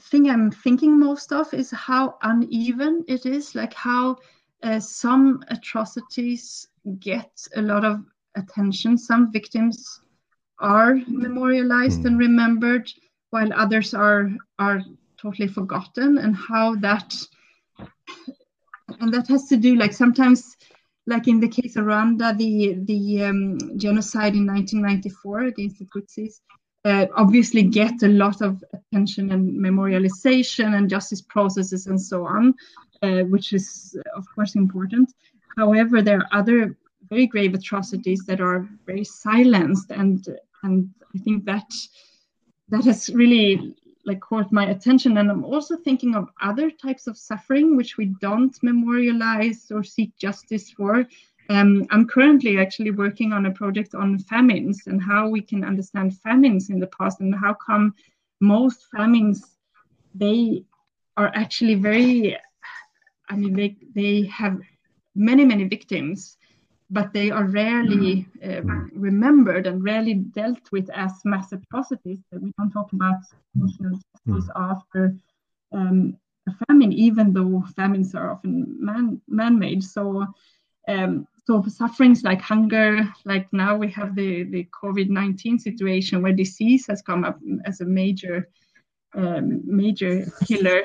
thing 0.00 0.30
I'm 0.30 0.50
thinking 0.50 0.98
most 0.98 1.32
of 1.32 1.52
is 1.52 1.70
how 1.70 2.16
uneven 2.22 3.04
it 3.08 3.26
is. 3.26 3.54
Like 3.54 3.74
how 3.74 4.16
uh, 4.62 4.80
some 4.80 5.42
atrocities 5.48 6.68
get 6.98 7.30
a 7.54 7.62
lot 7.62 7.84
of 7.84 8.00
attention. 8.34 8.96
Some 8.98 9.32
victims 9.32 10.00
are 10.60 10.96
memorialized 11.06 12.02
mm. 12.02 12.06
and 12.06 12.18
remembered, 12.18 12.90
while 13.30 13.52
others 13.52 13.94
are 13.94 14.30
are 14.58 14.82
totally 15.20 15.48
forgotten, 15.48 16.18
and 16.18 16.34
how 16.36 16.74
that 16.76 17.14
and 19.00 19.12
that 19.12 19.28
has 19.28 19.46
to 19.48 19.56
do 19.56 19.76
like 19.76 19.92
sometimes 19.92 20.56
like 21.06 21.26
in 21.26 21.40
the 21.40 21.48
case 21.48 21.76
of 21.76 21.86
Rwanda, 21.86 22.36
the 22.36 22.74
the 22.84 23.24
um, 23.24 23.58
genocide 23.78 24.34
in 24.34 24.46
1994 24.46 25.40
against 25.42 25.78
the 25.78 25.86
Tutsis 25.86 26.40
uh, 26.84 27.06
obviously 27.16 27.62
get 27.62 28.02
a 28.02 28.08
lot 28.08 28.40
of 28.40 28.62
attention 28.72 29.32
and 29.32 29.58
memorialization 29.58 30.76
and 30.76 30.88
justice 30.88 31.22
processes 31.22 31.86
and 31.86 32.00
so 32.00 32.26
on, 32.26 32.54
uh, 33.02 33.22
which 33.32 33.52
is 33.52 33.96
of 34.16 34.24
course 34.34 34.54
important. 34.54 35.12
However, 35.56 36.02
there 36.02 36.20
are 36.20 36.28
other 36.32 36.76
very 37.10 37.26
grave 37.26 37.54
atrocities 37.54 38.24
that 38.26 38.40
are 38.40 38.68
very 38.86 39.04
silenced, 39.04 39.90
and 39.90 40.26
and 40.62 40.90
I 41.14 41.18
think 41.18 41.44
that 41.44 41.70
that 42.68 42.84
has 42.84 43.08
really 43.10 43.74
like 44.04 44.20
caught 44.20 44.50
my 44.52 44.66
attention. 44.70 45.18
And 45.18 45.30
i'm 45.30 45.44
also 45.44 45.76
thinking 45.76 46.14
of 46.14 46.28
other 46.40 46.70
types 46.70 47.06
of 47.06 47.16
suffering 47.16 47.76
which 47.76 47.96
we 47.96 48.06
don't 48.20 48.56
memorialize 48.62 49.70
or 49.70 49.82
seek 49.84 50.16
justice 50.16 50.70
for. 50.70 51.06
Um, 51.50 51.86
i'm 51.90 52.06
currently 52.06 52.58
actually 52.58 52.90
working 52.90 53.32
on 53.32 53.46
a 53.46 53.50
project 53.50 53.94
on 53.94 54.18
famines 54.18 54.86
and 54.86 55.02
how 55.02 55.28
we 55.28 55.40
can 55.40 55.64
understand 55.64 56.18
famines 56.18 56.68
in 56.68 56.78
the 56.78 56.88
past 56.98 57.20
and 57.20 57.34
how 57.34 57.54
come 57.54 57.94
most 58.40 58.80
famines 58.94 59.56
they 60.14 60.64
are 61.16 61.30
actually 61.34 61.74
very 61.74 62.36
i 63.30 63.36
mean 63.36 63.54
they 63.54 63.76
they 63.94 64.26
have 64.26 64.60
many 65.14 65.44
many 65.44 65.64
victims 65.64 66.36
but 66.90 67.12
they 67.12 67.30
are 67.30 67.44
rarely 67.44 68.26
um, 68.42 68.90
remembered 68.94 69.66
and 69.66 69.84
rarely 69.84 70.14
dealt 70.14 70.72
with 70.72 70.88
as 70.90 71.12
mass 71.24 71.52
atrocities. 71.52 72.20
We 72.32 72.52
don't 72.56 72.70
talk 72.70 72.92
about 72.92 73.20
social 73.56 73.90
justice 73.90 74.48
mm. 74.48 74.70
after 74.70 75.14
um, 75.72 76.16
a 76.48 76.52
famine, 76.66 76.92
even 76.92 77.32
though 77.34 77.62
famines 77.76 78.14
are 78.14 78.30
often 78.32 78.76
man 78.80 79.20
man-made. 79.28 79.84
So, 79.84 80.26
um, 80.88 81.26
so 81.46 81.62
sufferings 81.68 82.22
like 82.22 82.40
hunger, 82.40 83.06
like 83.24 83.52
now 83.52 83.76
we 83.76 83.88
have 83.90 84.14
the 84.14 84.44
the 84.44 84.66
COVID 84.82 85.10
nineteen 85.10 85.58
situation 85.58 86.22
where 86.22 86.32
disease 86.32 86.86
has 86.86 87.02
come 87.02 87.22
up 87.24 87.38
as 87.66 87.82
a 87.82 87.84
major 87.84 88.48
um, 89.14 89.60
major 89.64 90.26
killer. 90.46 90.84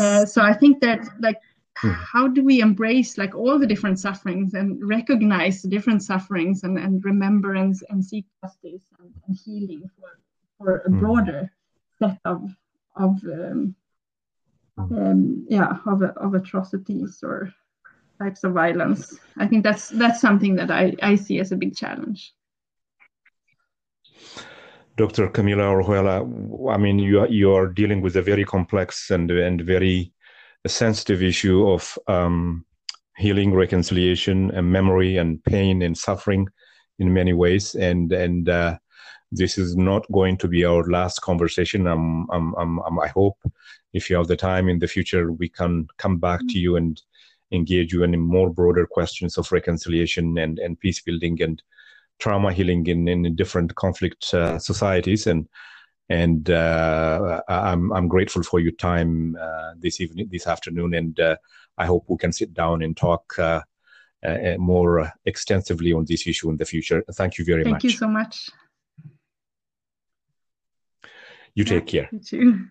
Uh, 0.00 0.26
so 0.26 0.42
I 0.42 0.52
think 0.52 0.80
that 0.80 1.00
like. 1.20 1.38
How 1.76 2.28
do 2.28 2.44
we 2.44 2.60
embrace 2.60 3.18
like 3.18 3.34
all 3.34 3.58
the 3.58 3.66
different 3.66 3.98
sufferings 3.98 4.54
and 4.54 4.78
recognize 4.86 5.60
the 5.60 5.68
different 5.68 6.02
sufferings 6.02 6.62
and, 6.62 6.78
and 6.78 7.04
remember 7.04 7.54
and, 7.54 7.76
seek 8.00 8.26
justice 8.42 8.84
and, 9.00 9.12
and 9.26 9.36
healing 9.44 9.90
for, 9.98 10.20
for 10.58 10.78
a 10.78 10.88
hmm. 10.88 11.00
broader 11.00 11.52
set 11.98 12.18
of 12.24 12.50
of 12.96 13.18
um, 13.24 13.74
hmm. 14.78 14.98
um, 14.98 15.46
yeah 15.48 15.78
of, 15.86 16.02
of 16.02 16.34
atrocities 16.34 17.20
or 17.22 17.52
types 18.20 18.44
of 18.44 18.52
violence 18.52 19.18
i 19.38 19.46
think 19.46 19.64
that's 19.64 19.88
that's 19.88 20.20
something 20.20 20.54
that 20.54 20.70
i, 20.70 20.94
I 21.02 21.16
see 21.16 21.40
as 21.40 21.50
a 21.52 21.56
big 21.56 21.76
challenge 21.76 22.34
Dr. 24.96 25.28
Camilla 25.28 25.64
Orjuela, 25.64 26.22
I 26.72 26.76
mean, 26.76 27.00
you 27.00 27.26
you 27.26 27.52
are 27.52 27.66
dealing 27.66 28.00
with 28.00 28.14
a 28.14 28.22
very 28.22 28.44
complex 28.44 29.10
and 29.10 29.28
and 29.28 29.60
very 29.60 30.14
a 30.64 30.68
sensitive 30.68 31.22
issue 31.22 31.68
of 31.68 31.98
um, 32.08 32.64
healing, 33.16 33.54
reconciliation, 33.54 34.50
and 34.52 34.70
memory, 34.70 35.16
and 35.16 35.42
pain 35.44 35.82
and 35.82 35.96
suffering 35.96 36.48
in 36.98 37.12
many 37.12 37.32
ways. 37.32 37.74
And 37.74 38.12
and 38.12 38.48
uh, 38.48 38.78
this 39.34 39.58
is 39.58 39.76
not 39.76 40.10
going 40.12 40.36
to 40.38 40.48
be 40.48 40.64
our 40.64 40.84
last 40.84 41.20
conversation. 41.22 41.86
I'm, 41.86 42.30
I'm, 42.30 42.54
I'm, 42.54 43.00
i 43.00 43.08
hope 43.08 43.36
if 43.92 44.08
you 44.08 44.16
have 44.16 44.28
the 44.28 44.36
time 44.36 44.68
in 44.68 44.78
the 44.78 44.86
future, 44.86 45.32
we 45.32 45.48
can 45.48 45.88
come 45.98 46.18
back 46.18 46.40
to 46.48 46.58
you 46.58 46.76
and 46.76 47.00
engage 47.50 47.92
you 47.92 48.02
in 48.02 48.18
more 48.18 48.50
broader 48.50 48.86
questions 48.86 49.36
of 49.38 49.50
reconciliation 49.52 50.38
and, 50.38 50.58
and 50.58 50.78
peace 50.78 51.00
building 51.00 51.40
and 51.42 51.62
trauma 52.18 52.52
healing 52.52 52.86
in, 52.86 53.08
in 53.08 53.34
different 53.34 53.74
conflict 53.74 54.32
uh, 54.34 54.58
societies. 54.58 55.26
And 55.26 55.48
and 56.08 56.50
uh, 56.50 57.40
I'm 57.48 57.92
I'm 57.92 58.08
grateful 58.08 58.42
for 58.42 58.60
your 58.60 58.72
time 58.72 59.36
uh, 59.40 59.72
this 59.78 60.00
evening, 60.00 60.28
this 60.30 60.46
afternoon, 60.46 60.94
and 60.94 61.18
uh, 61.18 61.36
I 61.78 61.86
hope 61.86 62.04
we 62.08 62.16
can 62.18 62.32
sit 62.32 62.52
down 62.52 62.82
and 62.82 62.96
talk 62.96 63.38
uh, 63.38 63.62
uh, 64.24 64.56
more 64.58 65.12
extensively 65.24 65.92
on 65.92 66.04
this 66.06 66.26
issue 66.26 66.50
in 66.50 66.56
the 66.56 66.64
future. 66.64 67.04
Thank 67.12 67.38
you 67.38 67.44
very 67.44 67.64
Thank 67.64 67.74
much. 67.74 67.82
Thank 67.82 67.92
you 67.92 67.98
so 67.98 68.08
much. 68.08 68.50
You 71.54 71.64
take 71.64 71.86
care. 71.86 72.08
You 72.12 72.18
too. 72.18 72.66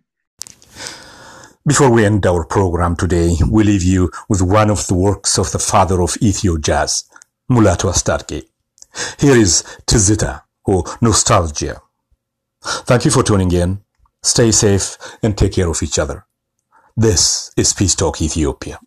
Before 1.65 1.89
we 1.89 2.05
end 2.05 2.25
our 2.25 2.43
program 2.45 2.97
today, 2.97 3.31
we 3.49 3.63
leave 3.63 3.84
you 3.84 4.11
with 4.27 4.41
one 4.41 4.69
of 4.69 4.86
the 4.88 4.95
works 4.95 5.39
of 5.39 5.53
the 5.53 5.59
father 5.59 6.01
of 6.01 6.11
Ethio 6.15 6.61
jazz, 6.61 7.05
Mulatu 7.49 7.89
Astatke. 7.89 8.43
Here 9.17 9.36
is 9.38 9.63
Tizita, 9.88 10.41
or 10.65 10.84
Nostalgia. 11.01 11.81
Thank 12.64 13.05
you 13.05 13.11
for 13.11 13.24
tuning 13.24 13.51
in. 13.51 13.82
Stay 14.22 14.51
safe 14.51 14.97
and 15.22 15.38
take 15.38 15.53
care 15.53 15.70
of 15.70 15.84
each 15.84 15.99
other. 15.99 16.26
This 16.95 17.51
is 17.57 17.74
Peace 17.74 17.95
Talk 17.95 18.22
Ethiopia. 18.22 18.80